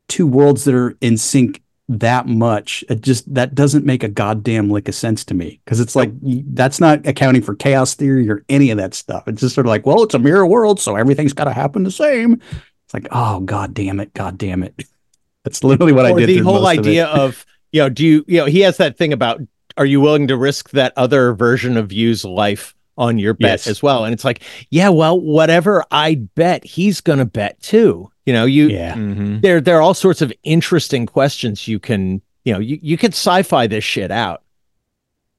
two 0.09 0.27
worlds 0.27 0.65
that 0.65 0.75
are 0.75 0.97
in 1.01 1.17
sync 1.17 1.63
that 1.89 2.27
much? 2.27 2.85
It 2.89 3.03
just 3.03 3.33
that 3.35 3.55
doesn't 3.55 3.85
make 3.85 4.03
a 4.03 4.09
goddamn 4.09 4.69
lick 4.69 4.89
of 4.89 4.97
sense 4.97 5.25
to 5.27 5.35
me 5.35 5.61
because 5.65 5.79
it's 5.79 5.95
like 5.95 6.11
that's 6.23 6.81
not 6.81 7.07
accounting 7.07 7.43
for 7.43 7.55
chaos 7.55 7.95
theory 7.95 8.29
or 8.29 8.45
any 8.49 8.71
of 8.71 8.79
that 8.79 8.95
stuff. 8.95 9.29
It's 9.29 9.41
just 9.41 9.55
sort 9.55 9.67
of 9.67 9.71
like, 9.71 9.87
well, 9.87 10.03
it's 10.03 10.15
a 10.15 10.19
mirror 10.19 10.47
world, 10.47 10.81
so 10.81 10.97
everything's 10.97 11.33
got 11.33 11.45
to 11.45 11.53
happen 11.53 11.85
the 11.85 11.91
same. 11.93 12.41
It's 12.85 12.95
like, 12.95 13.07
oh 13.13 13.41
god 13.41 13.75
damn 13.75 14.01
it, 14.01 14.13
god 14.13 14.39
damn 14.39 14.65
it. 14.65 14.75
That's 15.45 15.63
literally 15.63 15.93
what 15.93 16.05
I 16.05 16.13
did. 16.15 16.29
the 16.29 16.39
whole 16.39 16.61
most 16.61 16.79
of 16.79 16.87
it. 16.87 16.89
idea 16.91 17.07
of, 17.07 17.47
you 17.73 17.81
know, 17.83 17.89
do 17.89 18.05
you, 18.05 18.25
you 18.29 18.39
know, 18.39 18.47
he 18.47 18.61
has 18.61 18.77
that 18.79 18.97
thing 18.99 19.13
about, 19.13 19.41
are 19.77 19.87
you 19.87 20.01
willing 20.01 20.27
to 20.29 20.37
risk 20.37 20.71
that 20.71 20.93
other 20.97 21.33
version 21.35 21.77
of 21.77 21.93
you's 21.93 22.25
life 22.25 22.75
on 22.99 23.19
your 23.19 23.35
bet 23.35 23.51
Yes. 23.51 23.67
as 23.67 23.83
well? 23.83 24.05
And 24.05 24.13
it's 24.13 24.25
like, 24.25 24.43
yeah, 24.71 24.89
well, 24.89 25.19
whatever 25.21 25.85
I 25.91 26.17
bet, 26.35 26.65
he's 26.65 27.01
going 27.01 27.19
to 27.21 27.25
bet 27.25 27.61
too. 27.63 28.11
You 28.27 28.33
know, 28.33 28.45
you, 28.45 28.69
yeah, 28.69 28.95
Mhm. 28.95 29.41
there, 29.43 29.61
there 29.61 29.77
are 29.79 29.83
all 29.83 29.95
sorts 29.95 30.21
of 30.23 30.33
interesting 30.43 31.07
questions 31.07 31.67
you 31.69 31.79
can, 31.79 32.21
you 32.45 32.53
know, 32.53 32.59
you, 32.59 32.79
you 32.83 32.97
could 32.97 33.13
sci-fi 33.13 33.67
this 33.67 33.85
shit 33.85 34.11
out, 34.11 34.43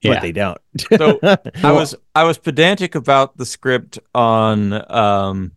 yeah. 0.02 0.14
but 0.14 0.22
they 0.22 0.32
don't. 0.32 0.58
So 0.98 1.20
I 1.64 1.72
was 1.72 1.96
I 2.16 2.24
was 2.24 2.38
pedantic 2.38 2.96
about 2.96 3.38
the 3.38 3.46
script 3.46 4.00
on 4.16 4.74
um 4.92 5.52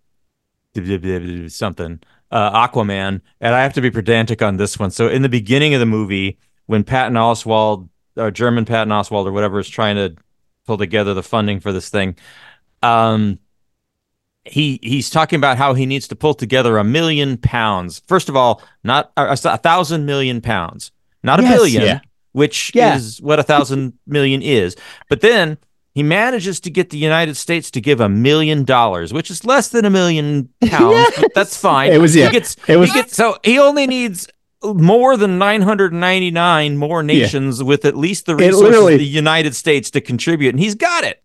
something 1.49 2.01
uh, 2.31 2.66
Aquaman, 2.68 3.20
and 3.41 3.55
I 3.55 3.62
have 3.62 3.72
to 3.75 3.81
be 3.81 3.91
pedantic 3.91 4.43
on 4.43 4.57
this 4.57 4.79
one. 4.79 4.91
So 4.91 5.09
in 5.09 5.22
the 5.22 5.29
beginning 5.29 5.75
of 5.75 5.81
the 5.81 5.87
movie, 5.87 6.39
when 6.66 6.84
Patton 6.84 7.14
Oswalt, 7.14 7.88
or 8.16 8.30
German 8.30 8.64
Patton 8.64 8.92
Oswalt, 8.92 9.26
or 9.26 9.32
whatever, 9.32 9.58
is 9.58 9.68
trying 9.68 9.96
to 9.96 10.14
pull 10.66 10.78
together 10.78 11.14
the 11.14 11.22
funding 11.22 11.60
for 11.60 11.72
this 11.72 11.88
thing, 11.88 12.16
um, 12.82 13.38
he 14.44 14.78
he's 14.82 15.08
talking 15.10 15.36
about 15.38 15.56
how 15.56 15.72
he 15.74 15.86
needs 15.86 16.06
to 16.08 16.16
pull 16.16 16.34
together 16.34 16.76
a 16.78 16.84
million 16.84 17.36
pounds. 17.38 18.02
First 18.06 18.28
of 18.28 18.36
all, 18.36 18.62
not 18.82 19.10
uh, 19.16 19.34
a, 19.44 19.48
a 19.48 19.56
thousand 19.58 20.04
million 20.06 20.40
pounds, 20.40 20.92
not 21.22 21.40
a 21.40 21.42
Yes. 21.42 21.54
billion, 21.56 21.82
Yeah. 21.82 22.00
which 22.32 22.72
Yeah. 22.74 22.96
is 22.96 23.22
what 23.22 23.38
a 23.38 23.42
thousand 23.42 23.94
million 24.06 24.42
is. 24.42 24.76
But 25.08 25.22
then 25.22 25.56
he 25.94 26.02
manages 26.02 26.60
to 26.60 26.70
get 26.70 26.90
the 26.90 26.98
United 26.98 27.36
States 27.36 27.70
to 27.70 27.80
give 27.80 28.00
a 28.00 28.08
million 28.08 28.64
dollars, 28.64 29.12
which 29.14 29.30
is 29.30 29.46
less 29.46 29.68
than 29.68 29.84
a 29.86 29.90
million 29.90 30.48
pounds, 30.66 31.08
but 31.18 31.32
that's 31.34 31.56
fine. 31.56 31.92
It 31.92 31.98
was- 32.00 32.14
yeah. 32.14 32.26
He 32.26 32.32
gets, 32.32 32.56
It 32.68 32.76
was- 32.76 32.90
he 32.90 32.96
gets, 32.96 33.16
so 33.16 33.38
he 33.44 33.58
only 33.58 33.86
needs 33.86 34.28
more 34.64 35.16
than 35.16 35.38
999 35.38 36.76
more 36.76 37.02
nations 37.02 37.62
with 37.62 37.84
at 37.84 37.96
least 37.96 38.26
the 38.26 38.36
resources 38.36 38.78
of 38.94 38.98
the 38.98 39.04
United 39.04 39.54
States 39.54 39.90
to 39.92 40.00
contribute, 40.00 40.50
and 40.50 40.60
he's 40.60 40.74
got 40.74 41.04
it. 41.04 41.22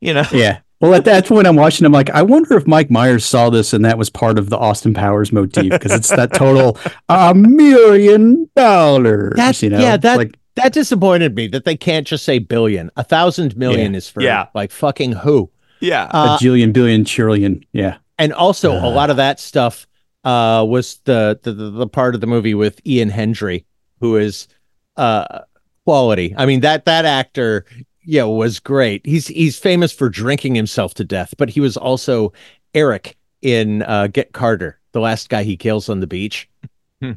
You 0.00 0.14
know, 0.14 0.24
Yeah. 0.32 0.58
Well, 0.80 0.94
at 0.94 1.04
that 1.04 1.26
point, 1.26 1.46
I'm 1.46 1.56
watching. 1.56 1.84
I'm 1.84 1.92
like, 1.92 2.08
I 2.08 2.22
wonder 2.22 2.56
if 2.56 2.66
Mike 2.66 2.90
Myers 2.90 3.26
saw 3.26 3.50
this 3.50 3.74
and 3.74 3.84
that 3.84 3.98
was 3.98 4.08
part 4.08 4.38
of 4.38 4.48
the 4.48 4.56
Austin 4.56 4.94
Powers 4.94 5.30
motif 5.30 5.70
because 5.70 5.92
it's 5.92 6.08
that 6.08 6.32
total 6.32 6.78
a 7.10 7.34
million 7.34 8.48
dollars. 8.56 9.34
That's 9.36 9.62
you 9.62 9.68
know, 9.68 9.78
yeah, 9.78 9.98
that 9.98 10.16
like 10.16 10.38
that 10.54 10.72
disappointed 10.72 11.34
me 11.34 11.48
that 11.48 11.66
they 11.66 11.76
can't 11.76 12.06
just 12.06 12.24
say 12.24 12.38
billion. 12.38 12.90
A 12.96 13.04
thousand 13.04 13.58
million 13.58 13.94
is 13.94 14.08
for 14.08 14.22
Yeah. 14.22 14.46
like 14.54 14.70
fucking 14.72 15.12
who. 15.12 15.50
yeah. 15.80 16.04
Uh, 16.12 16.38
a 16.40 16.42
jillion, 16.42 16.72
billion, 16.72 17.04
trillion. 17.04 17.62
Yeah, 17.72 17.98
and 18.18 18.32
also 18.32 18.72
a 18.72 18.78
Uh. 18.86 18.90
lot 18.90 19.10
of 19.10 19.18
that 19.18 19.38
stuff 19.38 19.86
uh 20.24 20.64
was 20.68 21.00
the, 21.04 21.38
the 21.42 21.52
the 21.52 21.70
the 21.70 21.86
part 21.86 22.14
of 22.14 22.20
the 22.20 22.26
movie 22.26 22.54
with 22.54 22.80
Ian 22.86 23.08
Hendry, 23.10 23.64
who 24.00 24.16
is 24.16 24.48
uh 24.96 25.40
quality. 25.84 26.34
I 26.36 26.46
mean 26.46 26.60
that 26.60 26.84
that 26.84 27.04
actor 27.04 27.64
yeah 28.04 28.24
was 28.24 28.60
great. 28.60 29.04
He's 29.06 29.26
he's 29.28 29.58
famous 29.58 29.92
for 29.92 30.08
drinking 30.08 30.54
himself 30.54 30.94
to 30.94 31.04
death, 31.04 31.34
but 31.38 31.48
he 31.50 31.60
was 31.60 31.76
also 31.76 32.32
Eric 32.74 33.16
in 33.42 33.82
uh 33.82 34.08
Get 34.08 34.32
Carter, 34.32 34.78
the 34.92 35.00
last 35.00 35.28
guy 35.28 35.42
he 35.42 35.56
kills 35.56 35.88
on 35.88 36.00
the 36.00 36.06
beach. 36.06 36.48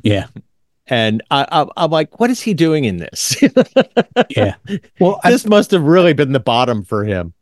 yeah, 0.04 0.28
And 0.88 1.22
I, 1.32 1.46
I 1.52 1.66
I'm 1.78 1.92
like, 1.92 2.20
what 2.20 2.30
is 2.30 2.42
he 2.42 2.54
doing 2.54 2.86
in 2.86 2.98
this? 2.98 3.36
yeah. 4.30 4.56
Well, 5.00 5.20
I, 5.24 5.32
this 5.32 5.46
must 5.46 5.72
have 5.72 5.84
really 5.84 6.14
been 6.14 6.32
the 6.32 6.40
bottom 6.40 6.84
for 6.84 7.04
him. 7.04 7.34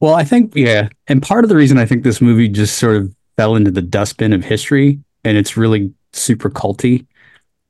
well, 0.00 0.14
I 0.14 0.24
think 0.24 0.54
yeah, 0.56 0.88
and 1.06 1.22
part 1.22 1.44
of 1.44 1.48
the 1.50 1.56
reason 1.56 1.78
I 1.78 1.86
think 1.86 2.04
this 2.04 2.20
movie 2.20 2.48
just 2.48 2.78
sort 2.78 2.96
of 2.96 3.14
fell 3.40 3.56
into 3.56 3.70
the 3.70 3.80
dustbin 3.80 4.34
of 4.34 4.44
history 4.44 5.00
and 5.24 5.38
it's 5.38 5.56
really 5.56 5.90
super 6.12 6.50
culty 6.50 7.06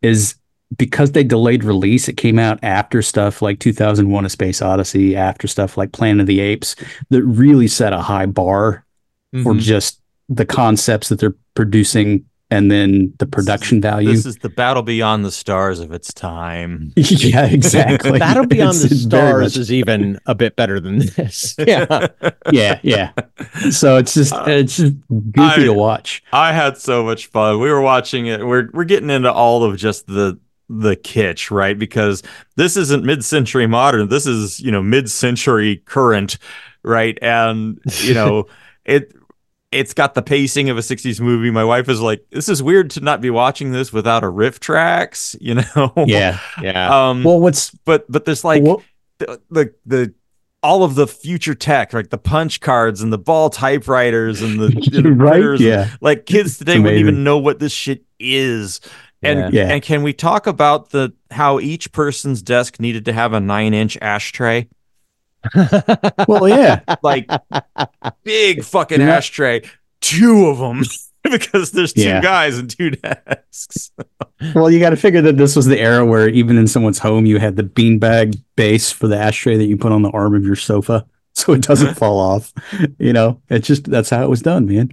is 0.03 0.35
because 0.77 1.12
they 1.12 1.23
delayed 1.23 1.62
release. 1.62 2.09
It 2.09 2.16
came 2.16 2.41
out 2.41 2.59
after 2.64 3.03
stuff 3.03 3.41
like 3.41 3.61
2001: 3.61 4.25
A 4.25 4.29
Space 4.29 4.61
Odyssey, 4.62 5.14
after 5.14 5.47
stuff 5.47 5.77
like 5.77 5.93
Planet 5.93 6.23
of 6.23 6.27
the 6.27 6.41
Apes 6.41 6.75
that 7.11 7.23
really 7.23 7.68
set 7.68 7.93
a 7.93 8.01
high 8.01 8.27
bar 8.27 8.85
for 9.45 9.55
Mhm. 9.55 9.61
just 9.61 10.01
the 10.29 10.45
concepts 10.45 11.09
that 11.09 11.21
they're 11.21 11.37
producing 11.55 12.25
and 12.51 12.71
then 12.71 13.13
the 13.19 13.27
production 13.27 13.81
value. 13.81 14.11
This 14.11 14.27
is 14.27 14.37
the 14.39 14.49
battle 14.49 14.83
beyond 14.83 15.25
the 15.25 15.31
stars 15.31 15.79
of 15.81 15.93
its 15.93 16.13
time. 16.13 16.93
yeah, 16.97 17.47
exactly. 17.47 18.19
Battle 18.19 18.47
Beyond 18.47 18.77
It's- 18.77 18.89
the 18.91 18.97
Stars 18.97 19.57
is 19.57 19.73
even 19.73 20.19
a 20.27 20.35
bit 20.35 20.57
better 20.57 20.81
than 20.81 20.99
this. 20.99 21.55
Yeah. 21.67 22.09
yeah, 22.51 22.81
yeah. 22.83 23.13
So 23.71 23.97
it's 23.97 24.15
just 24.15 24.33
uh, 24.33 24.45
it's 24.49 24.77
just 24.77 24.95
goofy 25.09 25.63
I- 25.63 25.65
to 25.65 25.73
watch. 25.73 26.23
I 26.33 26.53
had 26.53 26.77
so 26.79 27.05
much 27.05 27.27
fun. 27.27 27.61
We 27.61 27.71
were 27.71 27.81
watching 27.81 28.27
it. 28.27 28.45
We're 28.47 28.69
we're 28.73 28.85
getting 28.85 29.11
into 29.11 29.33
all 29.33 29.63
of 29.65 29.77
just 29.77 30.07
the 30.07 30.39
the 30.69 30.97
kitsch, 30.97 31.51
right? 31.51 31.79
Because 31.79 32.23
this 32.57 32.77
isn't 32.77 33.05
mid-century 33.05 33.67
modern. 33.67 34.09
This 34.09 34.25
is, 34.25 34.61
you 34.61 34.71
know, 34.71 34.81
mid-century 34.81 35.79
current, 35.85 36.39
right? 36.85 37.19
And, 37.21 37.81
you 38.03 38.15
know, 38.15 38.47
it 38.85 39.13
it's 39.73 39.95
got 39.95 40.14
the 40.14 40.23
pacing 40.23 40.68
of 40.68 40.77
a 40.77 40.81
60s 40.81 41.21
movie. 41.21 41.51
My 41.51 41.64
wife 41.64 41.89
is 41.89 42.01
like, 42.01 42.25
"This 42.31 42.49
is 42.49 42.62
weird 42.62 42.91
to 42.91 43.01
not 43.01 43.21
be 43.21 43.31
watching 43.31 43.71
this 43.73 43.93
without 43.93 44.25
a 44.25 44.27
RiffTrax," 44.27 45.37
you 45.41 45.55
know. 45.55 45.93
Yeah. 46.07 46.39
Yeah. 46.61 47.09
Um 47.11 47.23
Well, 47.25 47.41
what's 47.41 47.71
but 47.85 48.11
but 48.11 48.25
there's 48.25 48.45
like 48.45 48.62
what, 48.62 48.83
the, 49.18 49.41
the 49.51 49.75
the 49.87 50.14
all 50.62 50.83
of 50.85 50.95
the 50.95 51.07
future 51.07 51.55
tech, 51.55 51.93
like 51.95 52.11
the 52.11 52.18
punch 52.18 52.61
cards 52.61 53.01
and 53.01 53.11
the 53.12 53.16
ball 53.18 53.49
typewriters 53.49 54.43
and 54.43 54.61
the, 54.61 54.66
and 54.97 55.07
the 55.07 55.12
right? 55.12 55.31
printers 55.33 55.61
Yeah. 55.61 55.89
like 56.03 56.27
kids 56.27 56.59
today 56.59 56.79
wouldn't 56.79 56.99
even 57.01 57.25
know 57.25 57.39
what 57.39 57.59
this 57.61 57.73
shit 57.73 58.05
is. 58.18 58.81
And 59.23 59.55
Yeah. 59.55 59.66
Yeah. 59.66 59.73
and 59.73 59.83
can 59.83 60.03
we 60.03 60.12
talk 60.12 60.47
about 60.47 60.91
the 60.91 61.12
how 61.31 61.61
each 61.61 61.93
person's 61.93 62.43
desk 62.43 62.79
needed 62.81 63.05
to 63.07 63.12
have 63.12 63.33
a 63.33 63.41
nine 63.41 63.73
inch 63.73 63.97
ashtray? 64.03 64.68
Well, 66.28 66.49
yeah. 66.49 66.80
Like 67.03 67.28
big 68.24 68.64
fucking 68.64 69.01
You're 69.01 69.11
ashtray. 69.11 69.62
Two 70.01 70.47
of 70.47 70.59
them. 70.59 70.82
because 71.22 71.72
there's 71.72 71.93
two 71.93 72.03
Yeah. 72.03 72.20
guys 72.22 72.59
and 72.59 72.68
two 72.70 72.91
desks. 72.93 73.91
Well, 74.55 74.70
you 74.70 74.80
got 74.80 74.91
to 74.91 74.97
figure 74.97 75.20
that 75.22 75.36
this 75.36 75.55
was 75.55 75.66
the 75.66 75.78
era 75.78 76.05
where 76.05 76.28
even 76.28 76.57
in 76.57 76.66
someone's 76.66 76.99
home, 76.99 77.26
you 77.26 77.38
had 77.38 77.57
the 77.57 77.62
beanbag 77.62 78.41
base 78.57 78.91
for 78.91 79.07
the 79.07 79.16
ashtray 79.18 79.57
that 79.59 79.66
you 79.66 79.76
put 79.76 79.93
on 79.93 80.01
the 80.03 80.11
arm 80.11 80.34
of 80.34 80.45
your 80.45 80.57
sofa, 80.57 81.05
so 81.34 81.53
it 81.53 81.61
doesn't 81.62 81.95
fall 81.97 82.18
off. 82.18 82.53
You 82.99 83.12
know, 83.12 83.41
it's 83.51 83.66
just 83.66 83.84
that's 83.91 84.09
how 84.11 84.22
it 84.24 84.30
was 84.30 84.41
done, 84.41 84.66
man. 84.66 84.93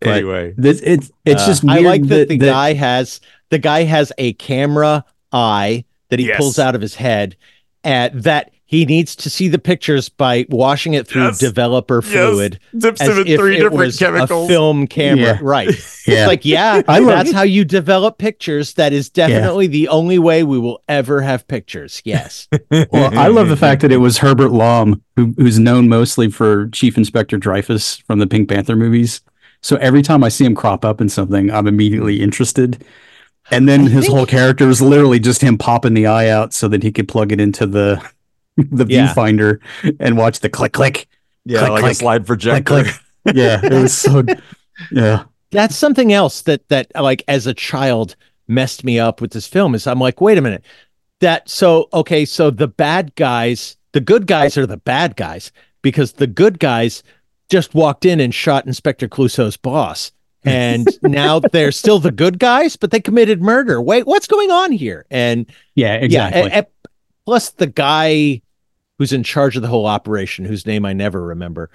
But 0.00 0.08
anyway, 0.10 0.54
This 0.56 0.80
it's 0.80 1.10
it's 1.24 1.42
Uh, 1.42 1.46
just 1.46 1.64
I 1.68 1.78
like 1.80 2.02
that, 2.02 2.08
that, 2.08 2.28
the 2.28 2.38
that- 2.38 2.46
guy 2.46 2.72
has 2.74 3.20
the 3.50 3.58
guy 3.58 3.84
has 3.84 4.12
a 4.18 4.32
camera 4.34 5.04
eye 5.32 5.84
that 6.10 6.18
he 6.18 6.26
Yes. 6.26 6.38
pulls 6.38 6.58
out 6.58 6.74
of 6.74 6.80
his 6.80 6.94
head 6.96 7.36
and 7.84 8.22
that 8.24 8.50
he 8.70 8.84
needs 8.84 9.16
to 9.16 9.30
see 9.30 9.48
the 9.48 9.58
pictures 9.58 10.10
by 10.10 10.44
washing 10.50 10.92
it 10.92 11.08
through 11.08 11.22
Yes. 11.24 11.38
developer 11.38 12.02
Yes. 12.04 12.12
fluid 12.12 12.60
dips 12.76 13.00
as 13.00 13.08
them 13.08 13.18
in 13.20 13.26
if 13.28 13.40
three 13.40 13.54
it 13.56 13.60
different 13.60 13.76
was 13.76 13.96
chemicals. 13.98 14.44
a 14.44 14.48
film 14.52 14.86
camera 14.86 15.24
Yeah. 15.24 15.38
right 15.40 15.68
Yeah. 16.06 16.14
it's 16.20 16.26
like 16.28 16.44
yeah 16.44 16.82
I 16.86 16.98
love- 16.98 17.08
that's 17.08 17.32
how 17.32 17.42
you 17.42 17.64
develop 17.64 18.18
pictures 18.18 18.74
that 18.74 18.92
is 18.92 19.08
definitely 19.08 19.66
the 19.68 19.88
only 19.88 20.18
way 20.18 20.42
we 20.44 20.58
will 20.58 20.82
ever 20.88 21.22
have 21.22 21.48
pictures 21.48 22.02
yes 22.04 22.46
Well, 22.70 23.18
I 23.18 23.28
love 23.28 23.48
the 23.48 23.56
fact 23.66 23.80
that 23.82 23.90
it 23.92 23.96
was 23.98 24.18
Herbert 24.18 24.50
Lom, 24.50 25.02
who, 25.16 25.34
who's 25.38 25.58
known 25.58 25.88
mostly 25.88 26.30
for 26.30 26.68
Chief 26.68 26.96
Inspector 26.98 27.36
Dreyfus 27.38 27.96
from 28.06 28.18
the 28.18 28.26
Pink 28.26 28.48
Panther 28.48 28.76
movies. 28.76 29.20
So 29.62 29.76
every 29.76 30.02
time 30.02 30.22
I 30.22 30.28
see 30.28 30.44
him 30.44 30.54
crop 30.54 30.84
up 30.84 31.00
in 31.00 31.08
something, 31.08 31.50
I'm 31.50 31.66
immediately 31.66 32.20
interested. 32.22 32.84
And 33.50 33.66
then 33.68 33.86
I 33.86 33.88
his 33.88 34.04
think- 34.04 34.14
whole 34.16 34.26
character 34.26 34.68
is 34.68 34.80
literally 34.82 35.18
just 35.18 35.40
him 35.40 35.56
popping 35.58 35.94
the 35.94 36.06
eye 36.06 36.28
out 36.28 36.52
so 36.52 36.68
that 36.68 36.82
he 36.82 36.92
could 36.92 37.08
plug 37.08 37.32
it 37.32 37.40
into 37.40 37.66
the 37.66 38.00
the 38.70 38.86
Yeah. 38.88 39.12
viewfinder 39.14 39.58
and 40.00 40.16
watch 40.18 40.40
the 40.40 40.48
click 40.48 40.72
click. 40.72 41.08
yeah, 41.44 41.60
click, 41.60 41.70
like 41.70 41.80
click, 41.80 41.92
a 41.92 41.94
slide 41.94 42.26
projector. 42.26 42.62
click. 42.84 42.94
Yeah, 43.34 43.60
it 43.62 43.72
was 43.72 43.96
so. 43.96 44.22
Yeah, 44.92 45.24
that's 45.50 45.74
something 45.76 46.12
else 46.12 46.42
that 46.42 46.68
that 46.68 46.92
like 46.94 47.24
as 47.26 47.46
a 47.48 47.54
child 47.54 48.14
messed 48.46 48.84
me 48.84 48.98
up 49.00 49.20
with 49.20 49.32
this 49.32 49.46
film 49.48 49.74
is 49.74 49.86
I'm 49.88 49.98
like, 49.98 50.20
wait 50.20 50.38
a 50.38 50.40
minute. 50.40 50.64
That 51.20 51.48
so 51.48 51.88
okay, 51.92 52.24
so 52.24 52.50
the 52.50 52.68
bad 52.68 53.14
guys, 53.16 53.76
the 53.92 54.00
good 54.00 54.28
guys 54.28 54.56
are 54.56 54.66
the 54.66 54.76
bad 54.76 55.16
guys 55.16 55.50
because 55.82 56.12
the 56.12 56.28
good 56.28 56.60
guys 56.60 57.02
just 57.50 57.74
walked 57.74 58.04
in 58.04 58.20
and 58.20 58.32
shot 58.32 58.66
Inspector 58.66 59.08
Clouseau's 59.08 59.56
boss. 59.56 60.12
And 60.44 60.86
now 61.02 61.40
they're 61.40 61.72
still 61.72 61.98
the 61.98 62.12
good 62.12 62.38
guys, 62.38 62.76
but 62.76 62.92
they 62.92 63.00
committed 63.00 63.42
murder. 63.42 63.82
Wait, 63.82 64.06
what's 64.06 64.28
going 64.28 64.52
on 64.52 64.70
here? 64.70 65.06
And 65.10 65.46
yeah, 65.74 65.94
exactly. 65.94 66.42
yeah, 66.42 66.58
a- 66.58 66.62
a- 66.62 66.66
plus 67.26 67.50
the 67.50 67.66
guy 67.66 68.42
who's 68.98 69.12
in 69.12 69.22
charge 69.22 69.56
of 69.56 69.62
the 69.62 69.68
whole 69.68 69.86
operation, 69.86 70.44
whose 70.44 70.66
name 70.66 70.84
I 70.84 70.92
never 70.92 71.22
remember, 71.22 71.70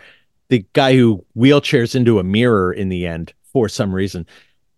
the 0.50 0.66
guy 0.74 0.96
who 0.96 1.26
wheelchairs 1.36 1.96
into 1.96 2.20
a 2.20 2.24
mirror 2.24 2.72
in 2.74 2.90
the 2.90 3.08
end 3.08 3.34
for 3.52 3.68
some 3.70 3.94
reason. 3.94 4.26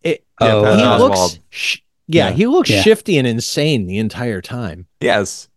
It, 0.04 0.24
Oh, 0.40 0.76
he 0.76 0.84
uh, 0.84 0.98
looks, 1.00 1.40
sh- 1.50 1.78
yeah, 2.08 2.28
Yeah. 2.30 2.34
he 2.36 2.46
looks 2.48 2.70
Yeah. 2.70 2.82
shifty 2.82 3.18
and 3.18 3.28
insane 3.28 3.88
the 3.88 3.98
entire 3.98 4.42
time. 4.42 4.86
Yes, 5.02 5.48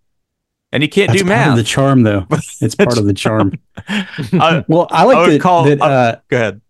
and 0.73 0.83
he 0.83 0.89
can't 0.89 1.09
That's 1.11 1.23
do 1.23 1.29
part 1.29 1.41
of 1.41 1.47
math. 1.49 1.57
the 1.57 1.65
charm, 1.65 2.03
though. 2.05 2.27
It's 2.61 2.75
part 2.75 2.97
of 2.99 3.05
the 3.07 3.13
charm. 3.15 3.53
Uh, 4.33 4.63
Well, 4.69 4.87
I 4.91 5.03
I 5.03 5.05
like 5.05 5.17
would 5.27 5.31
that. 5.35 5.41
call- 5.41 5.65
that 5.65 5.81
uh, 5.81 5.85
uh, 5.85 6.17
go 6.29 6.37
ahead. 6.37 6.61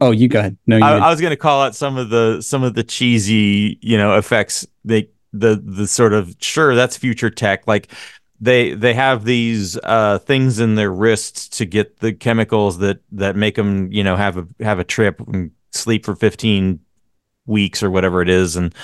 oh, 0.00 0.10
you 0.12 0.28
go 0.28 0.38
ahead. 0.40 0.56
No, 0.66 0.76
you. 0.76 0.84
I. 0.84 0.98
I 0.98 1.10
was 1.10 1.20
going 1.20 1.30
to 1.30 1.36
call 1.36 1.62
out 1.62 1.74
some 1.74 1.96
of 1.96 2.10
the 2.10 2.40
some 2.42 2.62
of 2.62 2.74
the 2.74 2.82
cheesy, 2.84 3.78
you 3.82 3.96
know, 3.98 4.16
effects. 4.16 4.66
They 4.84 5.08
the 5.32 5.60
the 5.64 5.86
sort 5.86 6.12
of 6.12 6.34
sure 6.40 6.74
that's 6.74 6.96
future 6.96 7.30
tech. 7.30 7.66
Like 7.66 7.88
they 8.40 8.72
they 8.74 8.94
have 8.94 9.24
these 9.24 9.76
uh, 9.82 10.18
things 10.18 10.58
in 10.60 10.74
their 10.74 10.90
wrists 10.92 11.48
to 11.58 11.64
get 11.66 11.98
the 12.00 12.12
chemicals 12.12 12.78
that 12.78 13.00
that 13.12 13.36
make 13.36 13.54
them, 13.54 13.92
you 13.92 14.02
know, 14.04 14.16
have 14.16 14.36
a 14.38 14.46
have 14.60 14.78
a 14.78 14.84
trip 14.84 15.20
and 15.28 15.50
sleep 15.72 16.04
for 16.04 16.14
fifteen 16.16 16.80
weeks 17.46 17.82
or 17.82 17.90
whatever 17.90 18.22
it 18.22 18.28
is, 18.28 18.56
and 18.56 18.74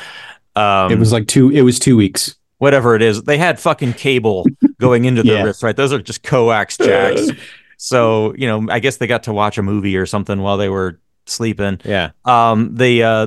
um, 0.56 0.90
it 0.92 0.98
was 0.98 1.12
like 1.12 1.26
two. 1.26 1.50
It 1.50 1.62
was 1.62 1.78
two 1.78 1.96
weeks. 1.96 2.36
whatever 2.58 2.94
it 2.96 3.02
is. 3.02 3.22
They 3.22 3.36
had 3.38 3.60
fucking 3.60 3.92
cable 3.94 4.46
going 4.80 5.04
into 5.04 5.22
their 5.22 5.36
Yeah. 5.38 5.42
wrists, 5.44 5.62
right? 5.62 5.76
Those 5.76 5.92
are 5.92 6.00
just 6.00 6.22
coax 6.22 6.76
jacks. 6.88 7.28
so 7.76 8.34
you 8.36 8.46
know, 8.46 8.66
I 8.70 8.78
guess 8.80 8.96
they 8.96 9.06
got 9.06 9.24
to 9.24 9.32
watch 9.32 9.58
a 9.58 9.62
movie 9.62 9.96
or 9.96 10.06
something 10.06 10.40
while 10.40 10.56
they 10.56 10.68
were 10.70 10.98
sleeping 11.26 11.80
Yeah. 11.84 12.10
um 12.24 12.76
they 12.76 13.02
uh 13.02 13.26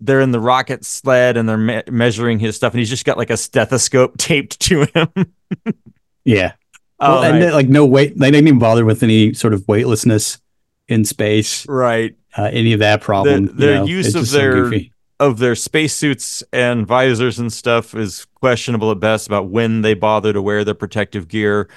they're 0.00 0.20
in 0.20 0.30
the 0.30 0.40
rocket 0.40 0.84
sled 0.84 1.36
and 1.36 1.48
they're 1.48 1.56
me- 1.58 1.82
measuring 1.90 2.38
his 2.38 2.56
stuff 2.56 2.72
and 2.72 2.78
he's 2.78 2.88
just 2.90 3.04
got 3.04 3.18
like 3.18 3.30
a 3.30 3.36
stethoscope 3.36 4.16
taped 4.18 4.58
to 4.60 4.86
him 4.94 5.34
Yeah. 6.24 6.52
Well, 7.00 7.22
and 7.22 7.40
then, 7.42 7.54
like 7.54 7.66
no 7.68 7.86
weight. 7.86 8.18
They 8.18 8.30
didn't 8.30 8.46
even 8.46 8.58
bother 8.58 8.84
with 8.84 9.02
any 9.02 9.32
sort 9.32 9.54
of 9.54 9.66
weightlessness 9.66 10.38
in 10.86 11.06
space. 11.06 11.66
right 11.66 12.14
Uh, 12.36 12.50
any 12.52 12.74
of 12.74 12.80
that 12.80 13.00
problem. 13.00 13.44
you 13.44 13.52
their 13.52 13.76
know, 13.76 13.84
use 13.86 14.14
of 14.14 14.20
just 14.22 14.32
so 14.32 14.38
their- 14.38 14.80
of 15.18 15.38
their 15.38 15.54
spacesuits 15.54 16.42
and 16.52 16.86
visors 16.86 17.38
and 17.38 17.50
stuff 17.52 17.94
is 17.94 18.26
questionable 18.34 18.90
at 18.90 19.00
best 19.00 19.26
about 19.26 19.48
when 19.48 19.80
they 19.82 19.94
bother 19.94 20.32
to 20.34 20.42
wear 20.42 20.62
their 20.64 20.74
protective 20.74 21.26
gear 21.28 21.68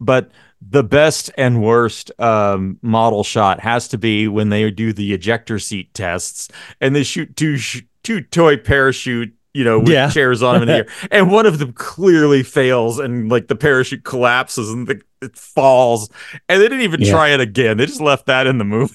but 0.00 0.30
the 0.70 0.84
best 0.84 1.30
and 1.36 1.62
worst 1.62 2.10
um, 2.20 2.78
model 2.82 3.24
shot 3.24 3.60
has 3.60 3.88
to 3.88 3.98
be 3.98 4.28
when 4.28 4.48
they 4.48 4.70
do 4.70 4.92
the 4.92 5.12
ejector 5.12 5.58
seat 5.58 5.92
tests 5.94 6.48
and 6.80 6.94
they 6.94 7.02
shoot 7.02 7.36
two 7.36 7.56
sh- 7.56 7.82
two 8.04 8.20
toy 8.20 8.56
parachute 8.56 9.34
you 9.54 9.64
know 9.64 9.80
with 9.80 9.88
Yeah. 9.90 10.08
chairs 10.10 10.42
on 10.42 10.54
them 10.54 10.62
in 10.62 10.68
the 10.68 10.74
air 10.74 10.86
and 11.10 11.30
one 11.30 11.46
of 11.46 11.58
them 11.58 11.72
clearly 11.72 12.42
fails 12.42 12.98
and 12.98 13.30
like 13.30 13.48
the 13.48 13.56
parachute 13.56 14.04
collapses 14.04 14.70
and 14.70 14.86
the, 14.86 15.00
it 15.20 15.36
falls 15.36 16.08
and 16.48 16.60
they 16.60 16.64
didn't 16.68 16.82
even 16.82 17.00
Yeah. 17.00 17.10
try 17.10 17.28
it 17.30 17.40
again 17.40 17.76
they 17.76 17.86
just 17.86 18.00
left 18.00 18.26
that 18.26 18.46
in 18.46 18.58
the 18.58 18.64
movie 18.64 18.94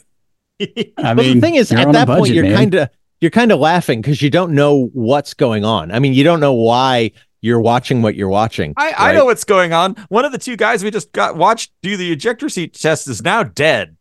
I 0.60 0.94
but 0.98 1.18
mean, 1.18 1.36
the 1.36 1.42
thing 1.42 1.56
is, 1.56 1.72
at 1.72 1.80
on 1.80 1.90
a 1.90 1.92
that 1.94 2.08
point, 2.08 2.34
you're 2.34 2.46
kind 2.56 2.74
of 2.74 2.90
you're 3.22 3.32
kind 3.32 3.52
of 3.52 3.60
laughing 3.60 4.02
because 4.02 4.22
you 4.22 4.30
don't 4.30 4.54
know 4.54 4.90
what's 4.94 5.34
going 5.36 5.64
on. 5.66 5.92
I 5.92 6.00
mean, 6.00 6.14
you 6.14 6.24
don't 6.24 6.40
know 6.40 6.54
why 6.54 7.12
you're 7.42 7.60
watching 7.60 8.02
what 8.02 8.16
you're 8.16 8.30
watching. 8.30 8.74
I, 8.78 8.94
I 8.98 9.14
know 9.14 9.26
what's 9.26 9.44
going 9.44 9.74
on. 9.74 9.96
One 10.10 10.26
of 10.26 10.32
the 10.32 10.38
two 10.38 10.56
guys 10.56 10.84
we 10.84 10.92
just 10.92 11.12
got 11.12 11.36
watched 11.36 11.72
do 11.82 11.98
the 11.98 12.12
ejector 12.12 12.50
seat 12.50 12.74
test 12.74 13.08
is 13.08 13.22
now 13.22 13.44
dead. 13.44 13.96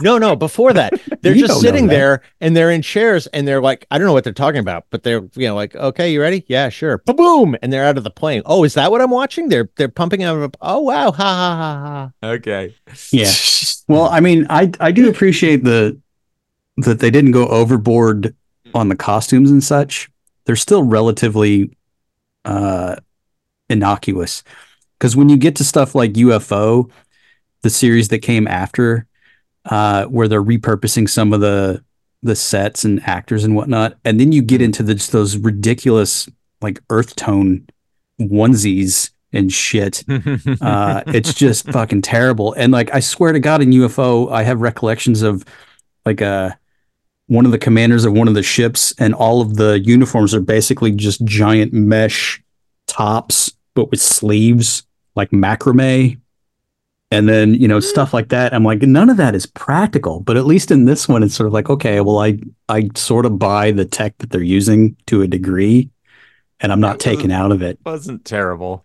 No, 0.00 0.18
no. 0.18 0.34
Before 0.34 0.72
that, 0.72 0.94
they're 1.22 1.34
just 1.34 1.60
sitting 1.60 1.86
there 1.86 2.22
and 2.40 2.56
they're 2.56 2.70
in 2.70 2.82
chairs 2.82 3.26
and 3.28 3.46
they're 3.46 3.60
like, 3.60 3.86
I 3.90 3.98
don't 3.98 4.06
know 4.06 4.12
what 4.12 4.24
they're 4.24 4.32
talking 4.32 4.60
about, 4.60 4.86
but 4.90 5.02
they're 5.02 5.22
you 5.34 5.46
know 5.46 5.54
like, 5.54 5.76
okay, 5.76 6.12
you 6.12 6.20
ready? 6.20 6.44
Yeah, 6.48 6.68
sure. 6.68 6.98
Boom, 6.98 7.56
and 7.62 7.72
they're 7.72 7.84
out 7.84 7.98
of 7.98 8.04
the 8.04 8.10
plane. 8.10 8.42
Oh, 8.46 8.64
is 8.64 8.74
that 8.74 8.90
what 8.90 9.00
I'm 9.00 9.10
watching? 9.10 9.48
They're 9.48 9.68
they're 9.76 9.88
pumping 9.88 10.22
out 10.22 10.36
of 10.36 10.42
a. 10.42 10.50
Oh 10.60 10.80
wow, 10.80 11.12
ha 11.12 11.22
ha 11.22 11.56
ha 11.56 12.10
ha. 12.22 12.28
Okay. 12.28 12.74
Yeah. 13.12 13.30
Well, 13.88 14.08
I 14.08 14.20
mean, 14.20 14.46
I 14.50 14.72
I 14.80 14.92
do 14.92 15.08
appreciate 15.08 15.64
the 15.64 16.00
that 16.78 17.00
they 17.00 17.10
didn't 17.10 17.32
go 17.32 17.46
overboard 17.48 18.34
on 18.74 18.88
the 18.88 18.96
costumes 18.96 19.50
and 19.50 19.62
such. 19.62 20.10
They're 20.46 20.56
still 20.56 20.82
relatively 20.82 21.70
uh 22.44 22.96
innocuous. 23.68 24.42
Because 24.98 25.16
when 25.16 25.28
you 25.28 25.36
get 25.36 25.56
to 25.56 25.64
stuff 25.64 25.94
like 25.94 26.12
UFO, 26.14 26.90
the 27.62 27.70
series 27.70 28.08
that 28.08 28.18
came 28.18 28.46
after, 28.46 29.06
uh, 29.64 30.04
where 30.06 30.28
they're 30.28 30.42
repurposing 30.42 31.08
some 31.08 31.32
of 31.32 31.40
the 31.40 31.82
the 32.22 32.36
sets 32.36 32.84
and 32.84 33.02
actors 33.04 33.44
and 33.44 33.56
whatnot, 33.56 33.96
and 34.04 34.20
then 34.20 34.30
you 34.30 34.42
get 34.42 34.60
into 34.60 34.82
the, 34.82 34.94
just 34.94 35.12
those 35.12 35.38
ridiculous 35.38 36.28
like 36.60 36.80
earth 36.90 37.16
tone 37.16 37.66
onesies 38.20 39.10
and 39.32 39.52
shit 39.52 40.04
uh, 40.60 41.02
it's 41.06 41.32
just 41.32 41.70
fucking 41.70 42.02
terrible. 42.02 42.52
And 42.54 42.72
like, 42.72 42.92
I 42.92 43.00
swear 43.00 43.32
to 43.32 43.40
God, 43.40 43.62
in 43.62 43.70
UFO, 43.70 44.30
I 44.30 44.42
have 44.42 44.60
recollections 44.60 45.22
of 45.22 45.44
like 46.04 46.20
uh, 46.20 46.50
one 47.30 47.46
of 47.46 47.52
the 47.52 47.58
commanders 47.58 48.04
of 48.04 48.12
one 48.12 48.26
of 48.26 48.34
the 48.34 48.42
ships, 48.42 48.92
and 48.98 49.14
all 49.14 49.40
of 49.40 49.54
the 49.56 49.78
uniforms 49.78 50.34
are 50.34 50.40
basically 50.40 50.90
just 50.90 51.24
giant 51.24 51.72
mesh 51.72 52.42
tops, 52.88 53.52
but 53.74 53.88
with 53.92 54.00
sleeves, 54.00 54.82
like 55.14 55.30
macrame. 55.30 56.18
And 57.12 57.28
then, 57.28 57.54
you 57.54 57.68
know, 57.68 57.78
stuff 57.80 58.12
like 58.12 58.28
that. 58.30 58.52
I'm 58.52 58.64
like, 58.64 58.82
none 58.82 59.10
of 59.10 59.16
that 59.16 59.34
is 59.36 59.46
practical. 59.46 60.20
But 60.20 60.36
at 60.36 60.44
least 60.44 60.72
in 60.72 60.86
this 60.86 61.08
one, 61.08 61.22
it's 61.22 61.34
sort 61.34 61.46
of 61.46 61.52
like, 61.52 61.70
okay, 61.70 62.00
well, 62.00 62.18
I 62.18 62.38
I 62.68 62.88
sort 62.96 63.26
of 63.26 63.38
buy 63.38 63.70
the 63.70 63.84
tech 63.84 64.18
that 64.18 64.30
they're 64.30 64.42
using 64.42 64.96
to 65.06 65.22
a 65.22 65.28
degree, 65.28 65.88
and 66.58 66.72
I'm 66.72 66.80
not 66.80 66.98
taken 67.00 67.30
out 67.30 67.52
of 67.52 67.62
it. 67.62 67.78
Wasn't 67.86 68.24
terrible. 68.24 68.84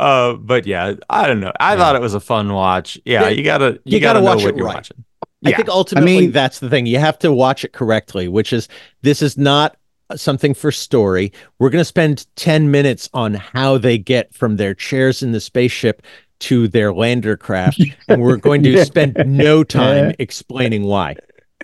Uh, 0.00 0.34
but 0.34 0.66
yeah, 0.66 0.94
I 1.08 1.26
don't 1.26 1.40
know. 1.40 1.52
I 1.60 1.72
Yeah. 1.72 1.78
thought 1.78 1.96
it 1.96 2.02
was 2.02 2.14
a 2.14 2.20
fun 2.20 2.52
watch. 2.52 2.98
Yeah, 3.04 3.28
you 3.28 3.44
gotta 3.44 3.80
you, 3.84 3.96
you 3.96 4.00
gotta, 4.00 4.20
gotta 4.20 4.20
know 4.20 4.26
watch 4.26 4.42
what 4.44 4.54
it 4.54 4.56
you're 4.56 4.66
right. 4.66 4.74
watching. 4.76 5.04
I 5.44 5.50
Yeah. 5.50 5.56
think 5.56 5.68
ultimately 5.68 6.20
mean- 6.20 6.32
that's 6.32 6.58
the 6.60 6.68
thing. 6.70 6.86
You 6.86 6.98
have 6.98 7.18
to 7.20 7.32
watch 7.32 7.64
it 7.64 7.72
correctly, 7.72 8.28
which 8.28 8.52
is 8.52 8.68
this 9.02 9.20
is 9.22 9.36
not 9.38 9.76
something 10.16 10.54
for 10.54 10.70
story. 10.70 11.32
We're 11.58 11.70
going 11.70 11.80
to 11.80 11.84
spend 11.86 12.26
10 12.36 12.70
minutes 12.70 13.08
on 13.14 13.34
how 13.34 13.78
they 13.78 13.98
get 13.98 14.34
from 14.34 14.56
their 14.56 14.74
chairs 14.74 15.22
in 15.22 15.32
the 15.32 15.40
spaceship 15.40 16.02
to 16.40 16.68
their 16.68 16.92
lander 16.92 17.36
craft 17.36 17.80
and 18.08 18.20
we're 18.22 18.36
going 18.36 18.62
to 18.64 18.70
Yeah. 18.70 18.84
spend 18.84 19.16
no 19.26 19.64
time 19.64 20.14
explaining 20.18 20.84
why. 20.84 21.16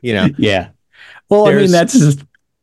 You 0.02 0.14
know, 0.14 0.28
Yeah. 0.38 0.68
Well, 1.28 1.46
I 1.48 1.54
mean, 1.54 1.70
that's 1.70 1.92
just 1.98 2.20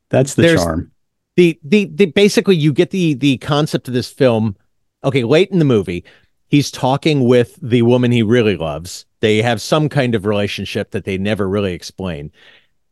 that's 0.10 0.34
the 0.36 0.56
charm. 0.56 0.92
the 1.36 1.60
the 1.64 1.90
the 1.94 2.06
basically 2.08 2.56
you 2.56 2.74
get 2.74 2.90
the 2.92 3.14
the 3.14 3.38
concept 3.38 3.88
of 3.88 3.94
this 3.94 4.10
film 4.12 4.56
okay 5.04 5.24
late 5.24 5.50
in 5.52 5.60
the 5.60 5.66
movie 5.66 6.04
he's 6.48 6.72
talking 6.72 7.26
with 7.26 7.58
the 7.62 7.82
woman 7.84 8.12
he 8.12 8.24
really 8.24 8.58
loves. 8.58 9.06
They 9.20 9.42
have 9.42 9.62
some 9.62 9.90
kind 9.90 10.16
of 10.16 10.26
relationship 10.26 10.92
that 10.92 11.06
they 11.06 11.18
never 11.18 11.48
really 11.50 11.74
explain. 11.74 12.32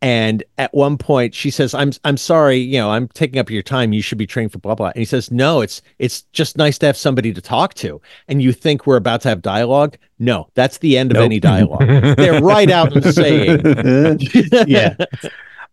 And 0.01 0.43
at 0.57 0.73
one 0.73 0.97
point 0.97 1.33
she 1.33 1.49
says, 1.49 1.73
I'm 1.73 1.91
I'm 2.03 2.17
sorry, 2.17 2.57
you 2.57 2.77
know, 2.77 2.91
I'm 2.91 3.07
taking 3.09 3.39
up 3.39 3.49
your 3.49 3.63
time. 3.63 3.91
You 3.93 4.01
should 4.01 4.17
be 4.17 4.27
training 4.27 4.49
for 4.49 4.59
blah 4.59 4.75
blah. 4.75 4.87
And 4.87 4.97
he 4.97 5.05
says, 5.05 5.31
No, 5.31 5.61
it's 5.61 5.81
it's 5.99 6.21
just 6.33 6.57
nice 6.57 6.77
to 6.79 6.85
have 6.85 6.97
somebody 6.97 7.33
to 7.33 7.41
talk 7.41 7.73
to. 7.75 7.99
And 8.27 8.41
you 8.41 8.51
think 8.51 8.85
we're 8.85 8.97
about 8.97 9.21
to 9.21 9.29
have 9.29 9.41
dialogue? 9.41 9.97
No, 10.19 10.47
that's 10.53 10.79
the 10.79 10.97
end 10.97 11.11
of 11.11 11.15
Nope. 11.15 11.25
any 11.25 11.39
dialogue. 11.39 11.87
They're 12.17 12.41
right 12.41 12.69
out 12.69 12.93
and 12.95 13.13
saying 13.15 13.61
yeah. 14.67 14.95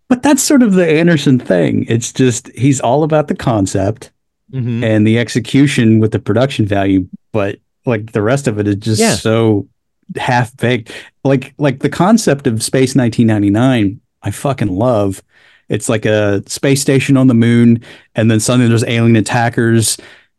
But 0.08 0.22
that's 0.22 0.42
sort 0.42 0.62
of 0.62 0.74
the 0.74 0.88
Anderson 0.88 1.38
thing. 1.38 1.84
It's 1.88 2.12
just 2.12 2.48
he's 2.56 2.80
all 2.80 3.02
about 3.02 3.28
the 3.28 3.34
concept 3.36 4.12
Mhm. 4.52 4.82
and 4.84 5.06
the 5.06 5.18
execution 5.18 5.98
with 5.98 6.12
the 6.12 6.18
production 6.18 6.64
value, 6.66 7.06
but 7.32 7.58
like 7.86 8.12
the 8.12 8.22
rest 8.22 8.46
of 8.48 8.58
it 8.58 8.66
is 8.68 8.76
just 8.76 9.00
Yeah. 9.00 9.14
so 9.14 9.68
half 10.16 10.56
baked. 10.56 10.92
Like 11.24 11.54
like 11.58 11.80
the 11.80 11.88
concept 11.90 12.46
of 12.46 12.62
Space 12.62 12.94
1999, 12.94 14.00
I 14.22 14.30
fucking 14.30 14.68
love. 14.68 15.22
It's 15.68 15.88
like 15.88 16.04
a 16.04 16.42
space 16.46 16.80
station 16.82 17.16
on 17.16 17.28
the 17.28 17.34
moon, 17.34 17.82
and 18.14 18.30
then 18.30 18.40
suddenly 18.40 18.68
there's 18.68 18.84
alien 18.84 19.16
attackers, 19.16 19.96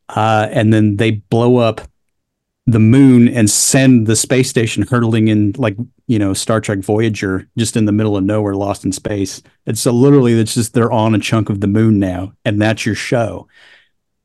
uh, 0.10 0.48
and 0.52 0.72
then 0.74 0.98
they 0.98 1.12
blow 1.12 1.58
up 1.58 1.82
the 2.66 2.80
moon 2.80 3.28
and 3.28 3.50
send 3.50 4.08
the 4.08 4.16
space 4.16 4.50
station 4.50 4.84
hurtling 4.84 5.28
in 5.28 5.54
like 5.58 5.76
you 6.08 6.18
know 6.20 6.34
Star 6.34 6.62
Trek 6.62 6.80
Voyager 6.80 7.48
just 7.58 7.76
in 7.76 7.86
the 7.86 7.91
middle 7.91 8.16
of 8.16 8.24
nowhere 8.24 8.54
lost 8.56 8.86
in 8.86 8.91
space. 8.91 9.41
It's 9.66 9.82
so 9.82 9.91
literally 9.91 10.34
it's 10.39 10.54
just 10.54 10.74
they're 10.74 10.91
on 10.91 11.16
a 11.16 11.20
chunk 11.20 11.50
of 11.50 11.60
the 11.62 11.68
moon 11.68 12.00
now 12.00 12.32
and 12.46 12.62
that's 12.62 12.86
your 12.86 12.96
show. 12.96 13.48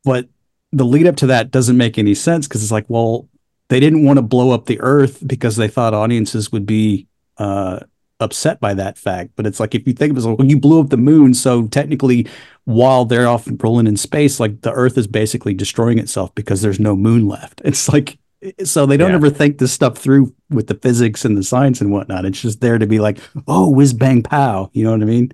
But 0.04 0.28
the 0.72 0.84
lead 0.84 1.06
up 1.06 1.16
to 1.16 1.26
that 1.28 1.50
doesn't 1.50 1.76
make 1.76 1.98
any 1.98 2.14
sense 2.14 2.46
because 2.46 2.62
it's 2.62 2.72
like, 2.72 2.86
well, 2.88 3.28
they 3.68 3.80
didn't 3.80 4.04
want 4.04 4.18
to 4.18 4.22
blow 4.22 4.50
up 4.50 4.66
the 4.66 4.80
earth 4.80 5.26
because 5.26 5.56
they 5.56 5.68
thought 5.68 5.94
audiences 5.94 6.50
would 6.52 6.66
be 6.66 7.06
uh 7.38 7.80
upset 8.20 8.58
by 8.60 8.74
that 8.74 8.98
fact. 8.98 9.30
But 9.36 9.46
it's 9.46 9.60
like 9.60 9.74
if 9.74 9.86
you 9.86 9.92
think 9.92 10.10
of 10.12 10.18
it, 10.18 10.28
like, 10.28 10.38
well, 10.38 10.48
you 10.48 10.58
blew 10.58 10.80
up 10.80 10.88
the 10.90 10.96
moon, 10.96 11.34
so 11.34 11.66
technically 11.68 12.26
while 12.64 13.04
they're 13.04 13.28
off 13.28 13.48
rolling 13.60 13.86
in 13.86 13.96
space, 13.96 14.40
like 14.40 14.60
the 14.62 14.72
earth 14.72 14.98
is 14.98 15.06
basically 15.06 15.54
destroying 15.54 15.98
itself 15.98 16.34
because 16.34 16.60
there's 16.60 16.80
no 16.80 16.96
moon 16.96 17.28
left. 17.28 17.60
It's 17.64 17.88
like 17.88 18.18
so 18.64 18.86
they 18.86 18.96
don't 18.96 19.10
Yeah. 19.10 19.16
ever 19.16 19.30
think 19.30 19.58
this 19.58 19.72
stuff 19.72 19.98
through 19.98 20.32
with 20.50 20.66
the 20.68 20.74
physics 20.74 21.24
and 21.24 21.36
the 21.36 21.42
science 21.42 21.80
and 21.80 21.90
whatnot. 21.90 22.24
It's 22.24 22.40
just 22.40 22.60
there 22.60 22.78
to 22.78 22.86
be 22.86 23.00
like, 23.00 23.18
oh, 23.48 23.68
whiz 23.70 23.92
bang 23.92 24.22
pow. 24.22 24.70
You 24.72 24.84
know 24.84 24.92
what 24.92 25.02
I 25.02 25.06
mean? 25.06 25.32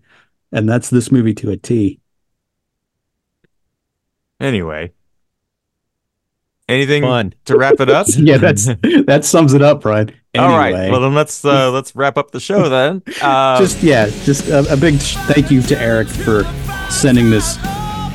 And 0.53 0.68
that's 0.68 0.89
this 0.91 1.11
movie 1.12 1.35
to 1.35 1.51
a 1.51 1.57
T. 1.57 2.01
Anyway. 4.41 4.93
Anything 6.68 7.02
Fun. 7.02 7.34
to 7.44 7.58
wrap 7.58 7.78
it 7.80 7.90
up? 7.90 8.06
yeah, 8.16 8.38
that's 8.38 8.66
that 9.06 9.20
sums 9.24 9.52
it 9.52 9.60
up, 9.62 9.82
Brian. 9.82 10.10
Anyway, 10.32 10.52
All 10.52 10.58
right. 10.58 10.90
Well, 10.90 11.00
then 11.00 11.14
let's 11.14 11.44
uh, 11.44 11.70
let's 11.70 11.94
wrap 11.94 12.16
up 12.16 12.30
the 12.30 12.40
show 12.40 12.68
then. 12.68 13.02
Uh, 13.20 13.58
just 13.58 13.82
yeah, 13.82 14.06
just 14.24 14.48
a, 14.48 14.72
a 14.72 14.76
big 14.76 14.94
thank 14.96 15.50
you 15.50 15.60
to 15.62 15.78
Eric 15.80 16.08
for 16.08 16.44
sending 16.90 17.28
this 17.30 17.58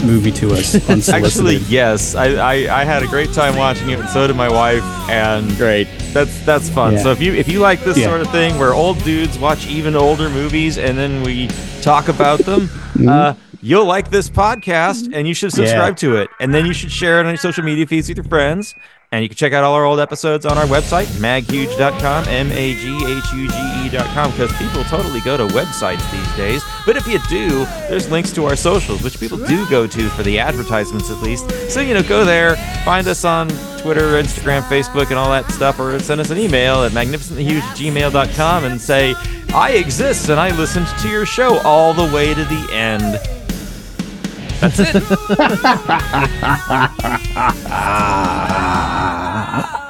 movie 0.03 0.31
to 0.31 0.51
us. 0.53 0.73
Actually, 1.09 1.57
yes, 1.67 2.15
I, 2.15 2.33
I 2.35 2.81
I 2.81 2.83
had 2.85 3.03
a 3.03 3.07
great 3.07 3.31
time 3.33 3.55
watching 3.55 3.91
it, 3.91 3.99
and 3.99 4.09
so 4.09 4.25
did 4.25 4.35
my 4.35 4.49
wife. 4.49 4.83
And 5.09 5.55
Great. 5.57 5.87
that's 6.11 6.43
that's 6.43 6.69
fun. 6.69 6.93
Yeah. 6.93 7.03
So 7.03 7.11
if 7.11 7.21
you 7.21 7.33
if 7.35 7.47
you 7.47 7.59
like 7.59 7.81
this 7.83 7.97
Yeah. 7.97 8.07
sort 8.07 8.21
of 8.21 8.31
thing, 8.31 8.57
where 8.57 8.73
old 8.73 9.01
dudes 9.03 9.37
watch 9.37 9.67
even 9.67 9.95
older 9.95 10.27
movies 10.29 10.77
and 10.79 10.97
then 10.97 11.21
we 11.23 11.47
talk 11.81 12.07
about 12.09 12.39
them, 12.39 12.61
Mm-hmm. 12.99 13.07
uh, 13.09 13.33
you'll 13.61 13.85
like 13.85 14.09
this 14.09 14.29
podcast, 14.29 15.03
mm-hmm. 15.03 15.13
and 15.13 15.27
you 15.27 15.33
should 15.33 15.51
subscribe 15.51 15.97
to 15.97 16.15
it, 16.17 16.29
and 16.39 16.53
then 16.53 16.65
you 16.65 16.73
should 16.73 16.91
share 16.91 17.19
it 17.19 17.25
on 17.25 17.29
your 17.29 17.37
social 17.37 17.63
media 17.63 17.85
feeds 17.85 18.07
with 18.07 18.17
your 18.17 18.25
friends. 18.25 18.75
And 19.11 19.23
you 19.23 19.29
can 19.29 19.37
check 19.37 19.53
out 19.53 19.63
all 19.63 19.73
our 19.73 19.85
old 19.85 19.99
episodes 19.99 20.45
on 20.45 20.55
our 20.55 20.67
website, 20.67 21.07
maghuge.com, 21.17 22.27
M 22.27 22.51
A 22.51 22.75
G 22.75 22.95
H 22.95 23.33
U 23.33 23.47
G 23.49 23.55
E.com, 23.87 24.29
because 24.29 24.55
people 24.57 24.83
totally 24.83 25.19
go 25.21 25.35
to 25.35 25.47
websites 25.47 26.11
these 26.11 26.35
days. 26.37 26.63
But 26.85 26.95
if 26.95 27.07
you 27.07 27.17
do, 27.27 27.65
there's 27.89 28.11
links 28.11 28.31
to 28.33 28.45
our 28.45 28.55
socials, 28.55 29.01
which 29.01 29.19
people 29.19 29.39
do 29.39 29.67
go 29.67 29.87
to 29.87 30.09
for 30.09 30.21
the 30.21 30.37
advertisements 30.37 31.09
at 31.09 31.23
least. 31.23 31.49
So, 31.71 31.81
you 31.81 31.95
know, 31.95 32.03
go 32.03 32.23
there, 32.23 32.55
find 32.85 33.07
us 33.07 33.25
on 33.25 33.49
Twitter, 33.79 34.11
Instagram, 34.21 34.61
Facebook, 34.63 35.07
and 35.07 35.15
all 35.15 35.31
that 35.31 35.49
stuff, 35.49 35.79
or 35.79 35.97
send 35.97 36.21
us 36.21 36.29
an 36.29 36.37
email 36.37 36.83
at 36.83 36.91
magnificentlyhuge@gmail.com 36.91 38.63
and 38.63 38.79
say, 38.79 39.15
I 39.55 39.71
exist 39.71 40.29
and 40.29 40.39
I 40.39 40.55
listened 40.55 40.85
to 40.99 41.09
your 41.09 41.25
show 41.25 41.57
all 41.61 41.95
the 41.95 42.13
way 42.13 42.35
to 42.35 42.43
the 42.43 42.69
end. 42.71 43.38
That's 44.59 44.79
it. 44.79 45.03